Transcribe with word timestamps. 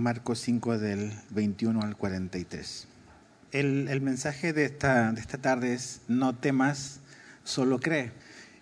Marcos 0.00 0.40
5 0.40 0.78
del 0.78 1.12
21 1.30 1.82
al 1.82 1.96
43. 1.96 2.88
El, 3.52 4.00
mensaje 4.00 4.52
de 4.52 4.64
esta, 4.64 5.12
de 5.12 5.20
esta 5.20 5.38
tarde 5.38 5.74
es 5.74 6.00
no 6.08 6.34
temas, 6.34 7.00
solo 7.44 7.78
cree. 7.78 8.12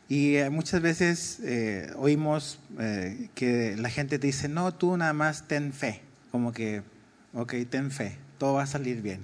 Y 0.08 0.36
eh, 0.36 0.50
muchas 0.50 0.82
veces 0.82 1.38
eh, 1.44 1.92
oímos 1.96 2.58
eh, 2.78 3.28
que 3.34 3.76
la 3.76 3.88
gente 3.90 4.18
te 4.18 4.26
dice, 4.26 4.48
no, 4.48 4.74
tú 4.74 4.96
nada 4.96 5.12
más 5.12 5.46
ten 5.46 5.72
fe, 5.72 6.00
como 6.32 6.52
que, 6.52 6.82
ok, 7.34 7.54
ten 7.70 7.90
fe, 7.90 8.16
todo 8.38 8.54
va 8.54 8.64
a 8.64 8.66
salir 8.66 9.02
bien. 9.02 9.20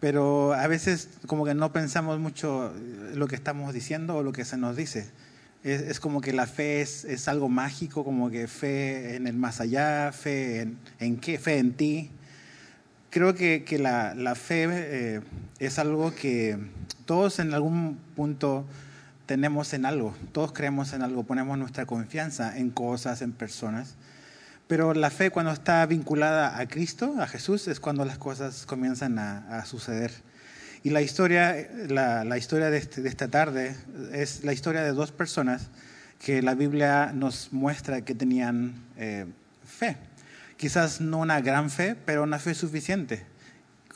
Pero 0.00 0.54
a 0.54 0.66
veces 0.66 1.10
como 1.26 1.44
que 1.44 1.54
no 1.54 1.72
pensamos 1.72 2.18
mucho 2.18 2.72
lo 3.14 3.26
que 3.26 3.34
estamos 3.34 3.74
diciendo 3.74 4.16
o 4.16 4.22
lo 4.22 4.32
que 4.32 4.44
se 4.44 4.56
nos 4.56 4.76
dice. 4.76 5.10
Es, 5.64 5.80
es 5.80 5.98
como 5.98 6.20
que 6.20 6.34
la 6.34 6.46
fe 6.46 6.82
es, 6.82 7.04
es, 7.04 7.26
algo 7.26 7.48
mágico, 7.48 8.04
como 8.04 8.30
que 8.30 8.46
fe 8.46 9.16
en 9.16 9.26
el 9.26 9.34
más 9.34 9.60
allá, 9.60 10.12
fe 10.12 10.60
en, 10.60 10.78
en 11.00 11.16
qué, 11.16 11.38
fe 11.38 11.58
en 11.58 11.72
ti. 11.72 12.10
Creo 13.08 13.34
que, 13.34 13.64
que 13.64 13.78
la, 13.78 14.14
la, 14.14 14.34
fe 14.34 14.66
eh, 14.70 15.20
es 15.58 15.78
algo 15.78 16.14
que 16.14 16.58
todos 17.06 17.38
en 17.38 17.54
algún 17.54 17.96
punto 18.14 18.66
tenemos 19.24 19.72
en 19.72 19.86
algo, 19.86 20.14
todos 20.32 20.52
creemos 20.52 20.92
en 20.92 21.02
algo, 21.02 21.24
ponemos 21.24 21.56
nuestra 21.56 21.86
confianza 21.86 22.58
en 22.58 22.70
cosas, 22.70 23.22
en 23.22 23.32
personas. 23.32 23.94
Pero 24.66 24.92
la 24.92 25.10
fe 25.10 25.30
cuando 25.30 25.52
está 25.52 25.84
vinculada 25.86 26.58
a 26.58 26.68
Cristo, 26.68 27.14
a 27.18 27.26
Jesús, 27.26 27.68
es 27.68 27.80
cuando 27.80 28.04
las 28.04 28.18
cosas 28.18 28.66
comienzan 28.66 29.18
a, 29.18 29.58
a 29.58 29.64
suceder. 29.64 30.12
Y 30.84 30.90
la 30.90 31.00
historia, 31.00 31.66
la, 31.88 32.24
la 32.24 32.36
historia 32.36 32.68
de, 32.68 32.76
este, 32.76 33.00
de, 33.00 33.08
esta 33.08 33.28
tarde 33.28 33.74
es 34.12 34.44
la 34.44 34.52
historia 34.52 34.82
de 34.82 34.92
dos 34.92 35.12
personas 35.12 35.70
que 36.22 36.42
la 36.42 36.54
Biblia 36.54 37.10
nos 37.14 37.54
muestra 37.54 38.02
que 38.02 38.14
tenían 38.14 38.74
eh, 38.98 39.24
fe. 39.64 39.96
Quizás 40.58 41.00
no 41.00 41.20
una 41.20 41.40
gran 41.40 41.70
fe, 41.70 41.96
pero 42.04 42.22
una 42.22 42.38
fe 42.38 42.52
suficiente, 42.52 43.24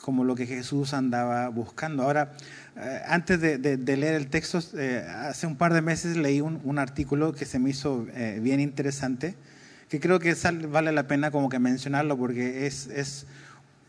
como 0.01 0.23
lo 0.23 0.33
que 0.33 0.47
Jesús 0.47 0.95
andaba 0.95 1.47
buscando. 1.49 2.01
Ahora, 2.01 2.31
eh, 2.75 3.01
antes 3.05 3.39
de, 3.39 3.59
de, 3.59 3.77
de, 3.77 3.95
leer 3.95 4.15
el 4.15 4.25
texto, 4.25 4.59
eh, 4.75 5.05
hace 5.07 5.45
un 5.45 5.57
par 5.57 5.75
de 5.75 5.83
meses 5.83 6.17
leí 6.17 6.41
un, 6.41 6.59
un 6.63 6.79
artículo 6.79 7.33
que 7.33 7.45
se 7.45 7.59
me 7.59 7.69
hizo 7.69 8.07
eh, 8.15 8.39
bien 8.41 8.59
interesante, 8.59 9.35
que 9.89 9.99
creo 9.99 10.19
que 10.19 10.35
vale 10.67 10.91
la 10.91 11.07
pena 11.07 11.29
como 11.29 11.49
que 11.49 11.59
mencionarlo 11.59 12.17
porque 12.17 12.65
es, 12.65 12.87
es 12.87 13.27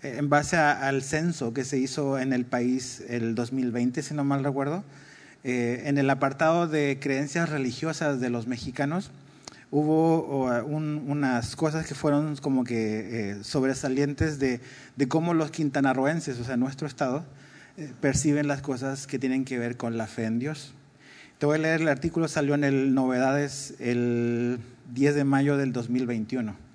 en 0.02 0.28
base 0.28 0.56
al 0.56 1.02
censo 1.02 1.52
que 1.52 1.64
se 1.64 1.78
hizo 1.78 2.18
en 2.18 2.32
el 2.32 2.44
país 2.44 3.02
el 3.08 3.34
2020, 3.34 4.02
si 4.02 4.14
no 4.14 4.24
mal 4.24 4.44
recuerdo, 4.44 4.84
eh, 5.44 5.82
en 5.86 5.98
el 5.98 6.10
apartado 6.10 6.68
de 6.68 6.98
creencias 7.00 7.48
religiosas 7.48 8.20
de 8.20 8.30
los 8.30 8.46
mexicanos, 8.46 9.10
hubo 9.70 10.46
un, 10.64 11.04
unas 11.06 11.54
cosas 11.56 11.86
que 11.86 11.94
fueron 11.94 12.36
como 12.36 12.64
que 12.64 13.30
eh, 13.30 13.44
sobresalientes 13.44 14.38
de, 14.38 14.60
de, 14.96 15.08
cómo 15.08 15.32
los 15.32 15.50
quintanarroenses, 15.50 16.38
o 16.40 16.44
sea, 16.44 16.56
nuestro 16.56 16.86
estado, 16.86 17.24
eh, 17.76 17.92
perciben 18.00 18.48
las 18.48 18.62
cosas 18.62 19.06
que 19.06 19.18
tienen 19.18 19.44
que 19.44 19.58
ver 19.58 19.76
con 19.76 19.96
la 19.96 20.06
fe 20.06 20.24
en 20.24 20.38
Dios. 20.38 20.74
Te 21.38 21.46
voy 21.46 21.56
a 21.56 21.58
leer 21.58 21.80
el 21.80 21.88
artículo, 21.88 22.28
salió 22.28 22.54
en 22.54 22.64
el 22.64 22.94
Novedades 22.94 23.74
el 23.78 24.58
10 24.92 25.14
de 25.14 25.24
mayo 25.24 25.56
del 25.56 25.72
2021. 25.72 26.69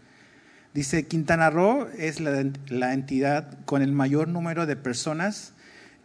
Dice, 0.75 1.07
Quintana 1.07 1.49
Roo 1.49 1.87
es 1.97 2.19
la, 2.19 2.91
entidad 2.93 3.57
con 3.63 3.81
el 3.81 3.93
mayor 3.93 4.27
número 4.27 4.65
de 4.65 4.75
personas 4.75 5.53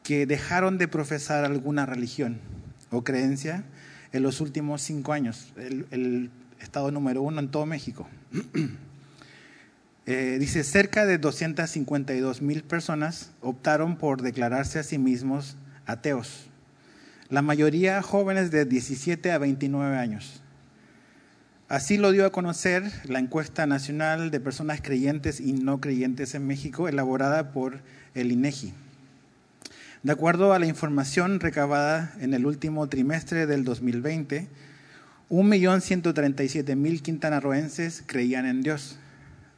que 0.05 0.27
dejaron 0.27 0.79
de 0.79 0.87
profesar 0.87 1.45
alguna 1.45 1.87
religión 1.87 2.39
o 2.93 3.03
creencia 3.03 3.65
en 4.13 4.23
los 4.23 4.41
últimos 4.41 4.81
cinco 4.81 5.13
años, 5.13 5.53
el, 5.57 5.87
el 5.91 6.31
estado 6.61 6.93
número 6.93 7.21
uno 7.21 7.41
en 7.41 7.49
todo 7.49 7.67
México. 7.67 8.07
eh, 10.07 10.37
dice, 10.39 10.63
cerca 10.63 11.05
de 11.05 11.19
252 11.19 12.41
mil 12.41 12.63
personas 12.63 13.33
optaron 13.41 13.97
por 13.97 14.23
declararse 14.23 14.79
a 14.79 14.85
sí 14.85 14.99
mismos 14.99 15.57
ateos, 15.85 16.47
la 17.29 17.43
mayoría 17.43 18.03
jóvenes 18.03 18.53
de 18.53 18.67
17 18.67 19.33
a 19.33 19.39
29 19.39 19.99
años. 19.99 20.41
Así 21.71 21.97
lo 21.99 22.11
dio 22.11 22.27
a 22.27 22.33
conocer 22.33 22.91
la 23.05 23.21
encuesta 23.21 23.65
nacional 23.65 24.33
de 24.33 24.41
personas 24.41 24.81
creyentes 24.81 25.39
y 25.39 25.53
no 25.53 25.81
creyentes 25.81 26.35
en 26.35 26.45
México, 26.45 26.89
elaborada 26.89 27.53
por 27.53 27.79
el 28.17 28.33
INEGI. 28.33 28.75
De 30.03 30.11
acuerdo 30.11 30.53
a 30.53 30.59
la 30.59 30.67
información 30.67 31.39
recabada 31.39 32.13
en 32.19 32.35
el 32.35 32.45
último 32.45 32.89
trimestre 32.89 33.47
del 33.47 33.63
2020, 33.63 34.49
1.137.000 35.31 37.03
quintanarroenses 37.03 38.03
creían 38.05 38.47
en 38.47 38.63
Dios, 38.63 38.99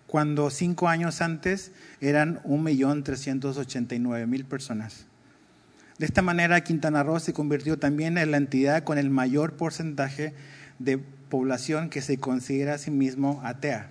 cuando 0.06 0.51
cinco 0.51 0.91
años 0.91 1.22
antes 1.22 1.72
eran 2.03 2.43
1.389.000 2.43 4.45
personas. 4.45 5.06
De 5.99 6.05
esta 6.05 6.21
manera, 6.21 6.62
Quintana 6.62 7.05
Roo 7.05 7.21
se 7.21 7.33
convirtió 7.33 7.78
también 7.78 8.19
en 8.19 8.33
la 8.33 8.37
entidad 8.37 8.84
con 8.84 8.99
el 8.99 9.09
mayor 9.09 9.55
porcentaje 9.55 10.34
de 10.78 11.01
población 11.32 11.88
que 11.88 12.03
se 12.03 12.19
considera 12.19 12.75
a 12.75 12.78
sí 12.78 12.91
mismo 12.91 13.41
atea, 13.43 13.88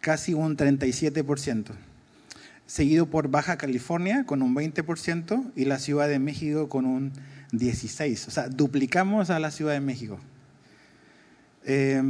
casi 0.00 0.34
un 0.34 0.56
37%, 0.56 1.70
seguido 2.66 3.06
por 3.06 3.28
Baja 3.28 3.56
California 3.56 4.24
con 4.26 4.42
un 4.42 4.52
20% 4.52 5.52
y 5.54 5.66
la 5.66 5.78
Ciudad 5.78 6.08
de 6.08 6.18
México 6.18 6.68
con 6.68 6.84
un 6.84 7.12
16%. 7.52 8.26
O 8.26 8.30
sea, 8.32 8.48
duplicamos 8.48 9.30
a 9.30 9.38
la 9.38 9.52
Ciudad 9.52 9.74
de 9.74 9.78
México. 9.78 10.18
Eh, 11.64 12.02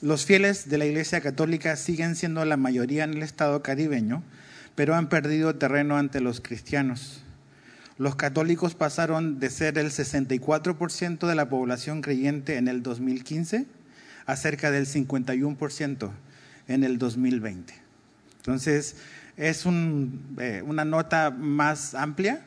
los 0.00 0.26
fieles 0.26 0.68
de 0.68 0.78
la 0.78 0.86
Iglesia 0.86 1.20
Católica 1.20 1.76
siguen 1.76 2.16
siendo 2.16 2.44
la 2.44 2.56
mayoría 2.56 3.04
en 3.04 3.14
el 3.14 3.22
estado 3.22 3.62
caribeño, 3.62 4.24
pero 4.74 4.96
han 4.96 5.08
perdido 5.08 5.54
terreno 5.54 5.96
ante 5.96 6.20
los 6.20 6.40
cristianos. 6.40 7.21
Los 7.98 8.16
católicos 8.16 8.74
pasaron 8.74 9.38
de 9.38 9.50
ser 9.50 9.78
el 9.78 9.90
64% 9.90 11.26
de 11.26 11.34
la 11.34 11.48
población 11.48 12.00
creyente 12.00 12.56
en 12.56 12.68
el 12.68 12.82
2015 12.82 13.66
a 14.26 14.36
cerca 14.36 14.70
del 14.70 14.86
51% 14.86 16.10
en 16.68 16.84
el 16.84 16.98
2020. 16.98 17.74
Entonces, 18.38 18.96
es 19.36 19.64
eh, 20.38 20.62
una 20.64 20.84
nota 20.84 21.30
más 21.30 21.94
amplia. 21.94 22.40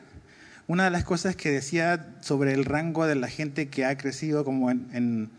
Una 0.66 0.84
de 0.84 0.90
las 0.90 1.04
cosas 1.04 1.36
que 1.36 1.50
decía 1.50 2.14
sobre 2.20 2.52
el 2.52 2.64
rango 2.64 3.06
de 3.06 3.14
la 3.14 3.28
gente 3.28 3.68
que 3.68 3.84
ha 3.84 3.96
crecido 3.96 4.44
como 4.44 4.70
en 4.70 5.30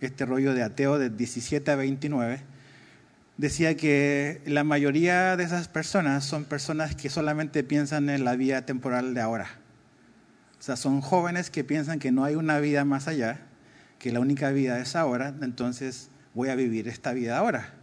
este 0.00 0.26
rollo 0.26 0.54
de 0.54 0.62
ateo 0.62 0.98
de 0.98 1.10
17 1.10 1.70
a 1.70 1.76
29, 1.76 2.40
decía 3.36 3.76
que 3.76 4.40
la 4.46 4.64
mayoría 4.64 5.36
de 5.36 5.44
esas 5.44 5.68
personas 5.68 6.24
son 6.24 6.44
personas 6.44 6.94
que 6.94 7.10
solamente 7.10 7.64
piensan 7.64 8.08
en 8.10 8.24
la 8.24 8.36
vida 8.36 8.64
temporal 8.64 9.14
de 9.14 9.20
ahora. 9.20 9.48
O 10.58 10.62
sea, 10.62 10.76
son 10.76 11.00
jóvenes 11.00 11.50
que 11.50 11.64
piensan 11.64 11.98
que 11.98 12.12
no 12.12 12.24
hay 12.24 12.36
una 12.36 12.58
vida 12.60 12.84
más 12.84 13.08
allá, 13.08 13.40
que 13.98 14.12
la 14.12 14.20
única 14.20 14.50
vida 14.50 14.78
es 14.78 14.96
ahora, 14.96 15.34
entonces 15.42 16.10
voy 16.32 16.48
a 16.48 16.54
vivir 16.54 16.88
esta 16.88 17.12
vida 17.12 17.36
ahora. 17.36 17.74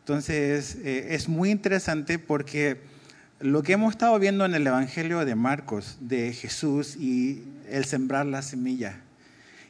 Entonces, 0.00 0.76
eh, 0.84 1.08
es 1.10 1.28
muy 1.28 1.50
interesante 1.50 2.18
porque 2.18 2.80
lo 3.38 3.62
que 3.62 3.72
hemos 3.72 3.92
estado 3.92 4.18
viendo 4.18 4.44
en 4.44 4.54
el 4.54 4.66
Evangelio 4.66 5.24
de 5.24 5.34
Marcos, 5.34 5.98
de 6.00 6.32
Jesús 6.32 6.96
y 6.96 7.44
el 7.70 7.84
sembrar 7.84 8.26
la 8.26 8.42
semilla, 8.42 9.00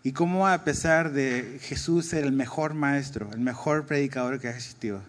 y 0.02 0.12
cómo 0.12 0.48
a 0.48 0.64
pesar 0.64 1.12
de 1.12 1.58
Jesús 1.60 2.06
ser 2.06 2.25
el 2.25 2.32
mejor 2.32 2.75
maestro, 2.75 3.31
el 3.32 3.41
mejor 3.41 3.87
predicador 3.87 4.41
que 4.41 4.48
ha 4.48 4.52
existido, 4.52 5.02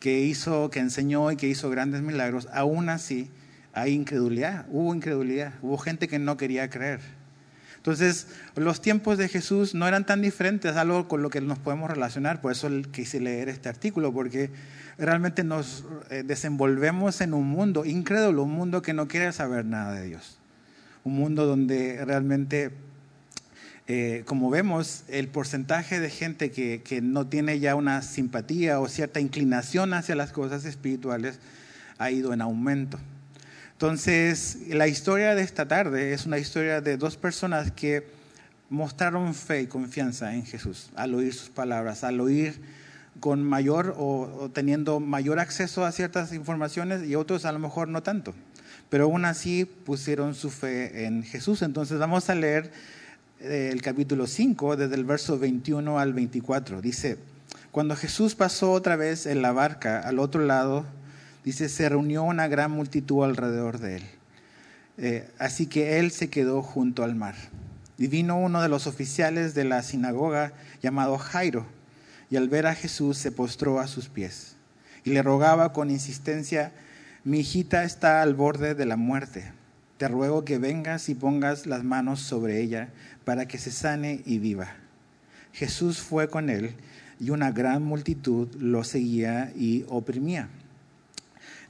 que 0.00 0.20
hizo, 0.20 0.70
que 0.70 0.80
enseñó 0.80 1.30
y 1.32 1.36
que 1.36 1.48
hizo 1.48 1.70
grandes 1.70 2.02
milagros, 2.02 2.48
aún 2.52 2.88
así 2.88 3.30
hay 3.72 3.92
incredulidad, 3.92 4.66
hubo 4.70 4.94
incredulidad, 4.94 5.54
hubo 5.62 5.78
gente 5.78 6.08
que 6.08 6.18
no 6.18 6.36
quería 6.36 6.68
creer. 6.70 7.00
Entonces, 7.76 8.26
los 8.56 8.82
tiempos 8.82 9.18
de 9.18 9.28
Jesús 9.28 9.74
no 9.74 9.86
eran 9.86 10.04
tan 10.04 10.20
diferentes, 10.20 10.76
algo 10.76 11.06
con 11.06 11.22
lo 11.22 11.30
que 11.30 11.40
nos 11.40 11.58
podemos 11.58 11.88
relacionar, 11.88 12.40
por 12.40 12.52
eso 12.52 12.68
quise 12.90 13.20
leer 13.20 13.48
este 13.48 13.68
artículo, 13.68 14.12
porque 14.12 14.50
realmente 14.98 15.44
nos 15.44 15.84
desenvolvemos 16.24 17.20
en 17.20 17.34
un 17.34 17.46
mundo 17.46 17.84
incrédulo, 17.84 18.42
un 18.42 18.52
mundo 18.52 18.82
que 18.82 18.94
no 18.94 19.06
quiere 19.06 19.32
saber 19.32 19.64
nada 19.64 19.92
de 19.92 20.06
Dios, 20.06 20.38
un 21.04 21.14
mundo 21.14 21.46
donde 21.46 22.04
realmente 22.04 22.72
eh, 23.90 24.22
como 24.26 24.50
vemos, 24.50 25.04
el 25.08 25.28
porcentaje 25.28 25.98
de 25.98 26.10
gente 26.10 26.50
que, 26.50 27.00
no 27.02 27.26
tiene 27.26 27.58
ya 27.58 27.74
una 27.74 28.02
simpatía 28.02 28.80
o 28.80 28.88
cierta 28.88 29.18
inclinación 29.18 29.94
hacia 29.94 30.14
las 30.14 30.30
cosas 30.30 30.66
espirituales 30.66 31.38
ha 31.96 32.10
ido 32.10 32.34
en 32.34 32.42
aumento. 32.42 32.98
Entonces, 33.72 34.58
la 34.68 34.88
historia 34.88 35.34
de 35.34 35.42
esta 35.42 35.68
tarde 35.68 36.12
es 36.12 36.26
una 36.26 36.36
historia 36.36 36.82
de 36.82 36.98
dos 36.98 37.16
personas 37.16 37.72
que 37.72 38.06
mostraron 38.68 39.34
fe 39.34 39.62
y 39.62 39.66
confianza 39.68 40.34
en 40.34 40.44
Jesús 40.44 40.90
al 40.94 41.14
oír 41.14 41.32
sus 41.32 41.48
palabras, 41.48 42.04
al 42.04 42.20
oír 42.20 42.60
con 43.20 43.42
mayor 43.42 43.94
o, 43.96 44.20
o 44.38 44.50
teniendo 44.50 45.00
mayor 45.00 45.38
acceso 45.38 45.86
a 45.86 45.92
ciertas 45.92 46.34
informaciones 46.34 47.08
y 47.08 47.14
otros 47.14 47.46
a 47.46 47.52
lo 47.52 47.58
mejor 47.58 47.88
no 47.88 48.02
tanto. 48.02 48.34
Pero 48.90 49.04
aún 49.04 49.24
así 49.24 49.64
pusieron 49.64 50.34
su 50.34 50.50
fe 50.50 51.06
en 51.06 51.22
Jesús. 51.22 51.62
Entonces, 51.62 51.98
vamos 51.98 52.28
a 52.28 52.34
leer 52.34 52.70
el 53.40 53.82
capítulo 53.82 54.26
5, 54.26 54.76
desde 54.76 54.94
el 54.94 55.04
verso 55.04 55.38
21 55.38 55.98
al 55.98 56.12
24. 56.12 56.80
Dice, 56.80 57.18
cuando 57.70 57.96
Jesús 57.96 58.34
pasó 58.34 58.72
otra 58.72 58.96
vez 58.96 59.26
en 59.26 59.42
la 59.42 59.52
barca 59.52 60.00
al 60.00 60.18
otro 60.18 60.44
lado 60.44 60.84
dice, 61.44 61.68
se 61.68 61.88
reunió 61.88 62.24
una 62.24 62.48
gran 62.48 62.70
multitud 62.70 63.24
alrededor 63.24 63.78
de 63.78 63.96
él. 63.96 64.02
Eh, 64.98 65.30
así 65.38 65.66
que 65.66 65.98
él 65.98 66.10
se 66.10 66.28
quedó 66.28 66.62
junto 66.62 67.04
al 67.04 67.14
mar. 67.14 67.34
Y 67.96 68.08
vino 68.08 68.38
uno 68.38 68.62
de 68.62 68.68
los 68.68 68.86
oficiales 68.86 69.54
de 69.54 69.64
la 69.64 69.82
sinagoga 69.82 70.52
llamado 70.82 71.18
Jairo, 71.18 71.66
y 72.30 72.36
al 72.36 72.48
ver 72.48 72.66
a 72.66 72.74
Jesús 72.74 73.16
se 73.16 73.32
postró 73.32 73.80
a 73.80 73.86
sus 73.86 74.08
pies 74.08 74.58
y 75.08 75.10
le 75.10 75.22
rogaba 75.22 75.72
con 75.72 75.90
insistencia, 75.90 76.72
mi 77.24 77.40
hijita 77.40 77.84
está 77.84 78.20
al 78.22 78.34
borde 78.34 78.74
de 78.74 78.84
la 78.84 78.96
muerte. 78.96 79.52
Te 79.98 80.08
ruego 80.08 80.44
que 80.44 80.58
vengas 80.58 81.08
y 81.08 81.14
pongas 81.14 81.66
las 81.66 81.84
manos 81.84 82.20
sobre 82.20 82.60
ella 82.60 82.88
para 83.24 83.46
que 83.46 83.58
se 83.58 83.70
sane 83.70 84.22
y 84.24 84.38
viva. 84.38 84.68
Jesús 85.52 85.98
fue 85.98 86.30
con 86.30 86.50
él 86.50 86.74
y 87.20 87.30
una 87.30 87.50
gran 87.50 87.82
multitud 87.82 88.48
lo 88.60 88.84
seguía 88.84 89.52
y 89.56 89.84
oprimía. 89.88 90.48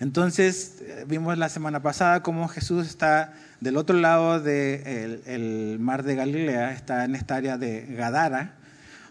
Entonces, 0.01 0.83
eh, 0.83 1.05
vimos 1.09 1.37
la 1.39 1.49
semana 1.49 1.83
pasada 1.83 2.23
cómo 2.23 2.49
Jesús 2.49 2.87
está 2.87 3.33
del 3.61 3.77
otro 3.77 3.97
lado 3.99 4.41
del 4.41 5.79
mar 5.81 6.05
de 6.05 6.15
Galilea, 6.15 6.73
está 6.73 7.05
en 7.05 7.17
esta 7.17 7.37
área 7.37 7.59
de 7.59 7.87
Gadara, 7.87 8.55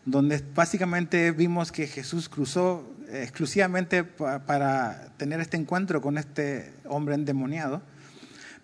donde 0.05 0.41
básicamente 0.55 1.31
vimos 1.31 1.71
que 1.73 1.87
Jesús 1.87 2.29
cruzó 2.29 2.89
exclusivamente 3.11 4.03
para 4.03 5.09
tener 5.17 5.41
este 5.41 5.57
encuentro 5.57 6.01
con 6.01 6.17
este 6.17 6.71
hombre 6.85 7.15
endemoniado, 7.15 7.81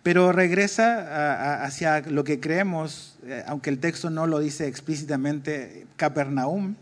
pero 0.03 0.33
regresa 0.33 1.63
hacia 1.63 2.01
lo 2.01 2.25
que 2.25 2.41
creemos, 2.41 3.17
eh, 3.25 3.44
aunque 3.47 3.69
el 3.69 3.79
texto 3.79 4.09
no 4.09 4.27
lo 4.27 4.39
dice 4.39 4.67
explícitamente, 4.67 5.88
Capernaum, 5.95 6.75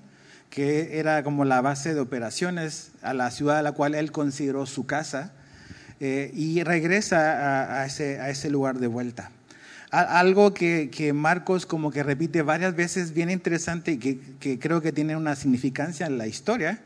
que 0.49 0.99
era 0.99 1.23
como 1.23 1.45
la 1.45 1.61
base 1.61 1.93
de 1.93 1.99
operaciones 1.99 2.91
a 3.03 3.13
la 3.13 3.29
ciudad 3.29 3.59
a 3.59 3.61
la 3.61 3.73
cual 3.73 3.93
él 3.93 4.11
consideró 4.11 4.65
su 4.65 4.87
casa, 4.87 5.33
eh, 5.99 6.31
y 6.33 6.63
regresa 6.63 7.79
a, 7.79 7.85
ese, 7.85 8.49
lugar 8.49 8.79
de 8.79 8.87
vuelta. 8.87 9.29
Algo 9.91 10.51
que, 10.53 11.11
Marcos 11.13 11.67
como 11.67 11.91
que 11.91 12.01
repite 12.01 12.41
varias 12.41 12.75
veces, 12.75 13.13
bien 13.13 13.29
interesante 13.29 13.91
y 13.91 13.97
que, 13.97 14.19
que 14.39 14.57
creo 14.57 14.81
que 14.81 14.91
tiene 14.91 15.15
una 15.15 15.35
significancia 15.35 16.07
en 16.07 16.17
la 16.17 16.25
historia, 16.25 16.79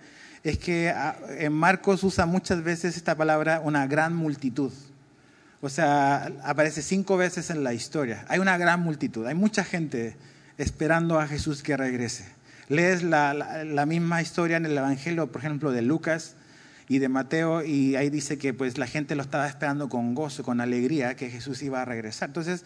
es 0.43 0.57
que 0.57 0.89
ah, 0.89 1.15
Marcos 1.49 2.03
usa 2.03 2.25
muchas 2.25 2.61
veces 2.61 2.97
esta 2.97 3.15
palabra 3.15 3.61
una 3.63 3.87
gran 3.87 4.13
multitud. 4.13 4.73
O 5.61 5.69
sea, 5.69 6.31
aparece 6.43 6.81
cinco 6.81 7.17
veces 7.17 7.49
en 7.49 7.63
la 7.63 7.73
historia. 7.73 8.25
Hay 8.27 8.39
una 8.39 8.57
gran 8.57 8.81
multitud, 8.81 9.25
hay 9.25 9.35
mucha 9.35 9.63
gente 9.63 10.15
esperando 10.57 11.19
a 11.19 11.27
Jesús 11.27 11.63
que 11.63 11.77
regrese. 11.77 12.25
Lees 12.67 13.03
la, 13.03 13.85
misma 13.87 14.21
historia 14.21 14.57
en 14.57 14.65
el 14.65 14.77
Evangelio, 14.77 15.31
por 15.31 15.41
ejemplo, 15.41 15.71
de 15.71 15.81
Lucas 15.81 16.35
y 16.87 16.99
de 16.99 17.09
Mateo, 17.09 17.63
y 17.63 17.95
ahí 17.95 18.09
dice 18.09 18.37
que 18.37 18.53
pues 18.53 18.77
la 18.77 18.87
gente 18.87 19.15
lo 19.15 19.21
estaba 19.21 19.47
esperando 19.47 19.87
con 19.89 20.15
gozo, 20.15 20.43
con 20.43 20.61
alegría, 20.61 21.15
que 21.15 21.29
Jesús 21.29 21.61
iba 21.61 21.81
a 21.81 21.85
regresar. 21.85 22.29
Entonces, 22.29 22.65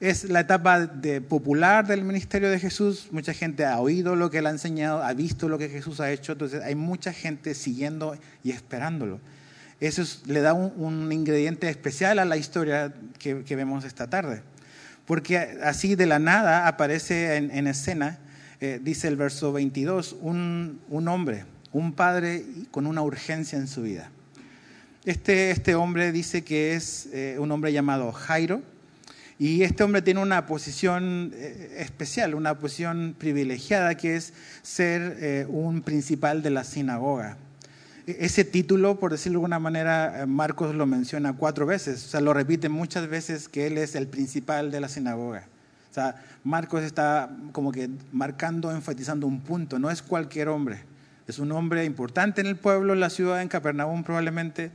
es 0.00 0.24
la 0.24 0.40
etapa 0.40 0.86
de 0.86 1.20
popular 1.20 1.86
del 1.86 2.04
ministerio 2.04 2.50
de 2.50 2.58
Jesús. 2.58 3.08
Mucha 3.10 3.32
gente 3.32 3.64
ha 3.64 3.78
oído 3.80 4.16
lo 4.16 4.30
que 4.30 4.38
él 4.38 4.46
ha 4.46 4.50
enseñado, 4.50 5.02
ha 5.02 5.12
visto 5.12 5.48
lo 5.48 5.58
que 5.58 5.68
Jesús 5.68 6.00
ha 6.00 6.10
hecho, 6.10 6.32
entonces 6.32 6.62
hay 6.62 6.74
mucha 6.74 7.12
gente 7.12 7.54
siguiendo 7.54 8.16
y 8.44 8.50
esperándolo. 8.50 9.20
Eso 9.80 10.02
le 10.26 10.40
da 10.40 10.54
un, 10.54 11.12
ingrediente 11.12 11.68
especial 11.68 12.18
a 12.18 12.24
la 12.24 12.36
historia 12.36 12.92
que, 13.18 13.34
vemos 13.56 13.84
esta 13.84 14.10
tarde. 14.10 14.42
Porque 15.06 15.38
así 15.62 15.94
de 15.94 16.06
la 16.06 16.18
nada 16.18 16.66
aparece 16.66 17.36
en, 17.36 17.66
escena, 17.66 18.18
eh, 18.60 18.80
dice 18.82 19.06
el 19.06 19.16
verso 19.16 19.52
22, 19.52 20.16
un, 20.20 20.80
hombre, 21.06 21.44
un 21.72 21.92
padre 21.92 22.44
con 22.72 22.86
una 22.86 23.02
urgencia 23.02 23.56
en 23.56 23.68
su 23.68 23.82
vida. 23.82 24.10
Este, 25.04 25.52
este 25.52 25.76
hombre 25.76 26.10
dice 26.10 26.42
que 26.42 26.74
es 26.74 27.08
eh, 27.12 27.36
un 27.38 27.50
hombre 27.52 27.72
llamado 27.72 28.12
Jairo 28.12 28.60
y 29.38 29.62
este 29.62 29.84
hombre 29.84 30.02
tiene 30.02 30.20
una 30.20 30.46
posición 30.46 31.30
eh, 31.34 31.76
especial, 31.78 32.34
una 32.34 32.58
posición 32.58 33.14
privilegiada, 33.16 33.96
que 33.96 34.16
es 34.16 34.34
ser 34.62 35.46
un 35.48 35.82
principal 35.82 36.42
de 36.42 36.50
la 36.50 36.64
sinagoga. 36.64 37.38
E-, 38.08 38.24
ese 38.24 38.44
título, 38.44 38.98
por 38.98 39.12
decirlo 39.12 39.38
de 39.38 39.44
alguna 39.44 39.58
manera, 39.58 40.22
eh, 40.22 40.26
Marcos 40.26 40.74
lo 40.74 40.86
menciona 40.86 41.34
cuatro 41.34 41.66
veces, 41.66 42.06
o 42.06 42.08
sea, 42.08 42.20
lo 42.22 42.32
repite 42.32 42.70
muchas 42.70 43.06
veces 43.06 43.48
que 43.48 43.66
él 43.66 43.76
es 43.76 43.94
el 43.94 44.06
principal 44.06 44.70
de 44.70 44.80
la 44.80 44.88
sinagoga. 44.88 45.46
O 45.90 45.94
sea, 45.94 46.24
Marcos 46.42 46.82
está 46.82 47.30
como 47.52 47.70
que 47.70 47.90
marcando, 48.12 48.72
enfatizando 48.72 49.26
un 49.26 49.40
punto, 49.40 49.78
no 49.78 49.90
es 49.90 50.00
cualquier 50.00 50.48
hombre, 50.48 50.78
es 51.26 51.38
un 51.38 51.52
hombre 51.52 51.84
importante 51.84 52.40
en 52.40 52.46
el 52.46 52.56
pueblo, 52.56 52.94
en 52.94 53.00
la 53.00 53.10
ciudad, 53.10 53.42
en 53.42 53.48
Capernaum 53.48 54.02
probablemente, 54.02 54.70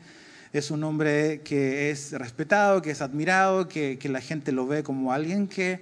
es 0.52 0.70
un 0.70 0.84
hombre 0.84 1.42
que 1.44 1.90
es 1.90 2.12
respetado, 2.12 2.84
que 2.84 2.92
es 2.92 3.02
admirado, 3.02 3.68
que, 3.68 3.98
la 4.04 4.22
gente 4.22 4.52
lo 4.52 4.68
ve 4.68 4.84
como 4.84 5.12
alguien 5.12 5.48
que, 5.48 5.82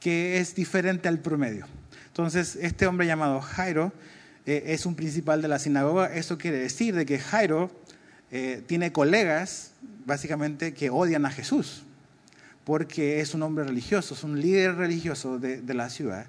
que, 0.00 0.38
es 0.38 0.54
diferente 0.54 1.08
al 1.08 1.18
promedio. 1.18 1.66
Entonces, 2.06 2.56
este 2.56 2.86
hombre 2.86 3.06
llamado 3.06 3.42
Jairo 3.42 3.92
es 4.56 4.86
un 4.86 4.94
principal 4.94 5.42
de 5.42 5.48
la 5.48 5.58
sinagoga. 5.58 6.14
Eso 6.14 6.38
quiere 6.38 6.58
decir 6.58 6.94
de 6.94 7.06
que 7.06 7.18
Jairo 7.18 7.70
eh, 8.30 8.62
tiene 8.66 8.92
colegas, 8.92 9.72
básicamente, 10.06 10.74
que 10.74 10.90
odian 10.90 11.26
a 11.26 11.30
Jesús, 11.30 11.82
porque 12.64 13.20
es 13.20 13.34
un 13.34 13.42
hombre 13.42 13.64
religioso, 13.64 14.14
es 14.14 14.24
un 14.24 14.40
líder 14.40 14.76
religioso 14.76 15.38
de, 15.38 15.60
de 15.60 15.74
la 15.74 15.90
ciudad. 15.90 16.26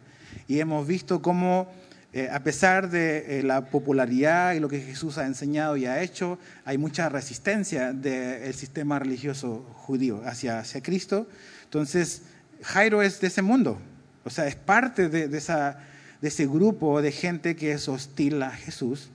Y 0.48 0.60
hemos 0.60 0.88
visto 0.88 1.21
cómo 1.21 1.68
eh, 2.12 2.27
a 2.31 2.39
pesar 2.44 2.89
de 2.89 3.39
eh, 3.39 3.44
la 3.44 3.66
popularidad 3.66 4.54
y 4.54 4.60
lo 4.60 4.68
que 4.68 4.81
Jesús 4.81 5.19
ha 5.19 5.27
enseñado 5.27 5.77
y 5.77 5.86
ha 5.86 6.01
hecho, 6.01 6.39
hay 6.66 6.80
mucha 6.80 7.07
resistencia 7.07 7.94
del 7.94 8.51
sistema 8.56 8.98
religioso 8.98 9.63
judío 9.75 10.24
hacia, 10.25 10.57
hacia 10.57 10.81
Cristo. 10.81 11.27
Entonces, 11.66 12.24
Jairo 12.63 13.04
es 13.04 13.21
de 13.21 13.27
ese 13.27 13.44
mundo, 13.44 13.77
o 14.24 14.31
sea, 14.31 14.48
es 14.48 14.56
parte 14.56 15.07
de, 15.07 15.27
de, 15.27 15.38
esa, 15.38 15.81
de 16.21 16.27
ese 16.27 16.45
grupo 16.48 17.01
de 17.01 17.12
gente 17.12 17.56
que 17.56 17.71
es 17.71 17.88
hostil 17.88 18.42
a 18.44 18.51
Jesús. 18.51 19.10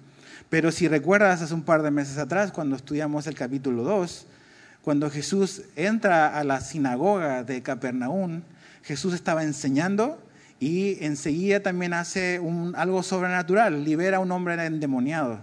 Pero 0.51 0.73
si 0.73 0.89
recuerdas 0.89 1.43
hace 1.43 1.55
un 1.55 1.63
par 1.63 1.83
de 1.83 1.91
meses 1.91 2.19
atrás, 2.19 2.53
cuando 2.53 2.77
estudiamos 2.77 3.27
el 3.27 3.35
capítulo 3.35 3.83
2, 3.83 4.27
cuando 4.83 5.11
Jesús 5.11 5.63
entra 5.77 6.39
a 6.39 6.45
la 6.45 6.61
sinagoga 6.61 7.43
de 7.43 7.63
Capernaum, 7.63 8.43
Jesús 8.83 9.15
estaba 9.15 9.43
enseñando 9.43 10.23
y 10.61 11.03
enseguida 11.05 11.61
también 11.61 11.95
hace 11.95 12.41
algo 12.75 13.03
sobrenatural, 13.03 13.85
libera 13.85 14.19
a 14.19 14.21
un 14.21 14.31
hombre 14.31 14.55
endemoniado. 14.65 15.41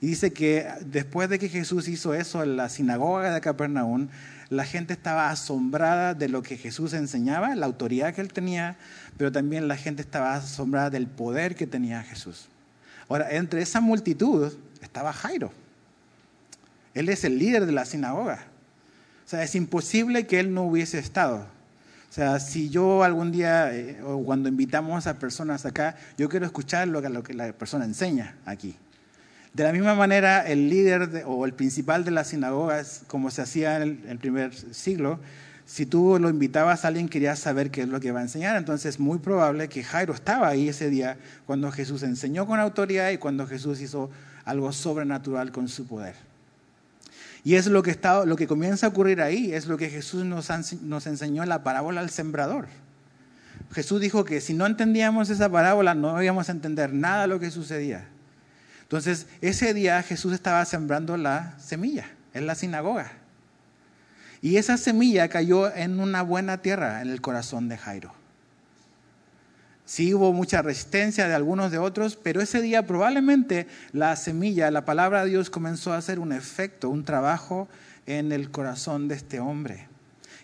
Y 0.00 0.06
dice 0.08 0.32
que 0.32 0.66
después 0.86 1.28
de 1.28 1.38
que 1.38 1.48
Jesús 1.48 1.88
hizo 1.88 2.14
eso 2.14 2.42
en 2.42 2.56
la 2.56 2.68
sinagoga 2.68 3.34
de 3.34 3.40
Capernaum, 3.40 4.08
la 4.50 4.64
gente 4.64 4.92
estaba 4.92 5.30
asombrada 5.30 6.12
de 6.12 6.28
lo 6.28 6.42
que 6.42 6.56
Jesús 6.56 6.92
enseñaba, 6.92 7.54
la 7.54 7.66
autoridad 7.66 8.12
que 8.12 8.20
él 8.20 8.32
tenía, 8.32 8.76
pero 9.16 9.30
también 9.30 9.68
la 9.68 9.76
gente 9.76 10.02
estaba 10.02 10.34
asombrada 10.34 10.90
del 10.90 11.06
poder 11.06 11.54
que 11.54 11.68
tenía 11.68 12.02
Jesús. 12.02 12.48
Ahora, 13.08 13.30
entre 13.30 13.62
esa 13.62 13.80
multitud 13.80 14.52
estaba 14.82 15.12
Jairo. 15.12 15.52
Él 16.94 17.08
es 17.08 17.22
el 17.24 17.38
líder 17.38 17.64
de 17.64 17.72
la 17.72 17.84
sinagoga. 17.84 18.44
O 19.24 19.28
sea, 19.30 19.44
es 19.44 19.54
imposible 19.54 20.26
que 20.26 20.40
él 20.40 20.52
no 20.52 20.64
hubiese 20.64 20.98
estado. 20.98 21.46
O 22.10 22.12
sea, 22.12 22.40
si 22.40 22.70
yo 22.70 23.04
algún 23.04 23.30
día, 23.30 23.72
eh, 23.72 24.02
o 24.02 24.24
cuando 24.24 24.48
invitamos 24.48 25.06
a 25.06 25.20
personas 25.20 25.64
acá, 25.64 25.96
yo 26.18 26.28
quiero 26.28 26.44
escuchar 26.44 26.88
lo 26.88 27.00
que, 27.00 27.08
lo 27.08 27.22
que 27.22 27.34
la 27.34 27.52
persona 27.52 27.84
enseña 27.84 28.34
aquí. 28.44 28.74
De 29.52 29.64
la 29.64 29.72
misma 29.72 29.94
manera, 29.94 30.46
el 30.46 30.70
líder 30.70 31.24
o 31.26 31.44
el 31.44 31.52
principal 31.54 32.04
de 32.04 32.12
las 32.12 32.28
sinagogas, 32.28 33.02
como 33.08 33.30
se 33.30 33.42
hacía 33.42 33.82
en 33.82 34.04
el, 34.08 34.18
primer 34.18 34.54
siglo, 34.54 35.18
si 35.66 35.86
tú 35.86 36.18
lo 36.20 36.30
invitabas 36.30 36.84
a 36.84 36.88
alguien, 36.88 37.08
querías 37.08 37.40
saber 37.40 37.70
qué 37.70 37.82
es 37.82 37.88
lo 37.88 37.98
que 37.98 38.12
va 38.12 38.20
a 38.20 38.22
enseñar. 38.22 38.56
Entonces, 38.56 38.94
es 38.94 39.00
muy 39.00 39.18
probable 39.18 39.68
que 39.68 39.82
Jairo 39.82 40.14
estaba 40.14 40.48
ahí 40.48 40.68
ese 40.68 40.88
día 40.88 41.16
cuando 41.46 41.72
Jesús 41.72 42.04
enseñó 42.04 42.46
con 42.46 42.60
autoridad 42.60 43.10
y 43.10 43.18
cuando 43.18 43.46
Jesús 43.46 43.80
hizo 43.80 44.10
algo 44.44 44.72
sobrenatural 44.72 45.50
con 45.50 45.68
su 45.68 45.86
poder. 45.86 46.14
Y 47.42 47.54
es 47.54 47.66
lo 47.66 47.82
que, 47.82 47.90
está, 47.90 48.24
lo 48.26 48.36
que 48.36 48.46
comienza 48.46 48.86
a 48.86 48.90
ocurrir 48.90 49.20
ahí, 49.20 49.52
es 49.52 49.66
lo 49.66 49.76
que 49.76 49.90
Jesús 49.90 50.24
nos, 50.24 50.48
nos 50.82 51.06
enseñó 51.06 51.42
en 51.42 51.48
la 51.48 51.64
parábola 51.64 52.02
del 52.02 52.10
sembrador. 52.10 52.66
Jesús 53.72 54.00
dijo 54.00 54.24
que 54.24 54.40
si 54.40 54.54
no 54.54 54.66
entendíamos 54.66 55.30
esa 55.30 55.48
parábola 55.48 55.94
no 55.94 56.22
íbamos 56.22 56.48
a 56.48 56.52
entender 56.52 56.92
nada 56.92 57.22
de 57.22 57.28
lo 57.28 57.40
que 57.40 57.50
sucedía. 57.50 58.06
Entonces, 58.90 59.28
ese 59.40 59.72
día 59.72 60.02
Jesús 60.02 60.32
estaba 60.32 60.64
sembrando 60.64 61.16
la 61.16 61.56
semilla 61.60 62.10
en 62.34 62.48
la 62.48 62.56
sinagoga. 62.56 63.12
Y 64.42 64.56
esa 64.56 64.76
semilla 64.76 65.28
cayó 65.28 65.72
en 65.72 66.00
una 66.00 66.22
buena 66.22 66.60
tierra 66.60 67.00
en 67.00 67.08
el 67.08 67.20
corazón 67.20 67.68
de 67.68 67.78
Jairo. 67.78 68.12
Sí 69.84 70.12
hubo 70.12 70.32
mucha 70.32 70.60
resistencia 70.60 71.28
de 71.28 71.34
algunos 71.34 71.70
de 71.70 71.78
otros, 71.78 72.16
pero 72.16 72.40
ese 72.40 72.60
día 72.60 72.84
probablemente 72.84 73.68
la 73.92 74.16
semilla, 74.16 74.72
la 74.72 74.84
palabra 74.84 75.22
de 75.22 75.30
Dios 75.30 75.50
comenzó 75.50 75.92
a 75.92 75.98
hacer 75.98 76.18
un 76.18 76.32
efecto, 76.32 76.90
un 76.90 77.04
trabajo 77.04 77.68
en 78.06 78.32
el 78.32 78.50
corazón 78.50 79.06
de 79.06 79.14
este 79.14 79.38
hombre, 79.38 79.86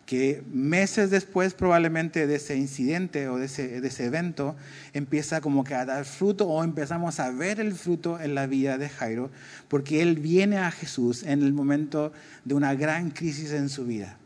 que 0.07 0.45
meses 0.53 1.11
después 1.11 1.55
probablemente 1.55 2.29
de 2.29 2.37
ese 2.37 2.57
incidente 2.57 3.29
o 3.29 3.39
de 3.39 3.47
ese, 3.47 4.07
evento 4.07 4.55
empieza 4.95 5.41
como 5.41 5.65
que 5.65 5.75
a 5.75 5.85
dar 5.85 6.05
fruto 6.05 6.47
o 6.47 6.63
empezamos 6.63 7.19
a 7.19 7.31
ver 7.33 7.59
el 7.59 7.75
fruto 7.75 8.21
en 8.21 8.37
la 8.37 8.47
vida 8.47 8.79
de 8.79 8.89
Jairo, 8.89 9.31
porque 9.67 10.03
él 10.03 10.15
viene 10.15 10.59
a 10.59 10.71
Jesús 10.71 11.25
en 11.25 11.43
el 11.43 11.53
momento 11.53 12.13
de 12.45 12.55
una 12.55 12.75
gran 12.75 13.11
crisis 13.11 13.51
en 13.51 13.69
su 13.69 13.85
vida. 13.85 14.17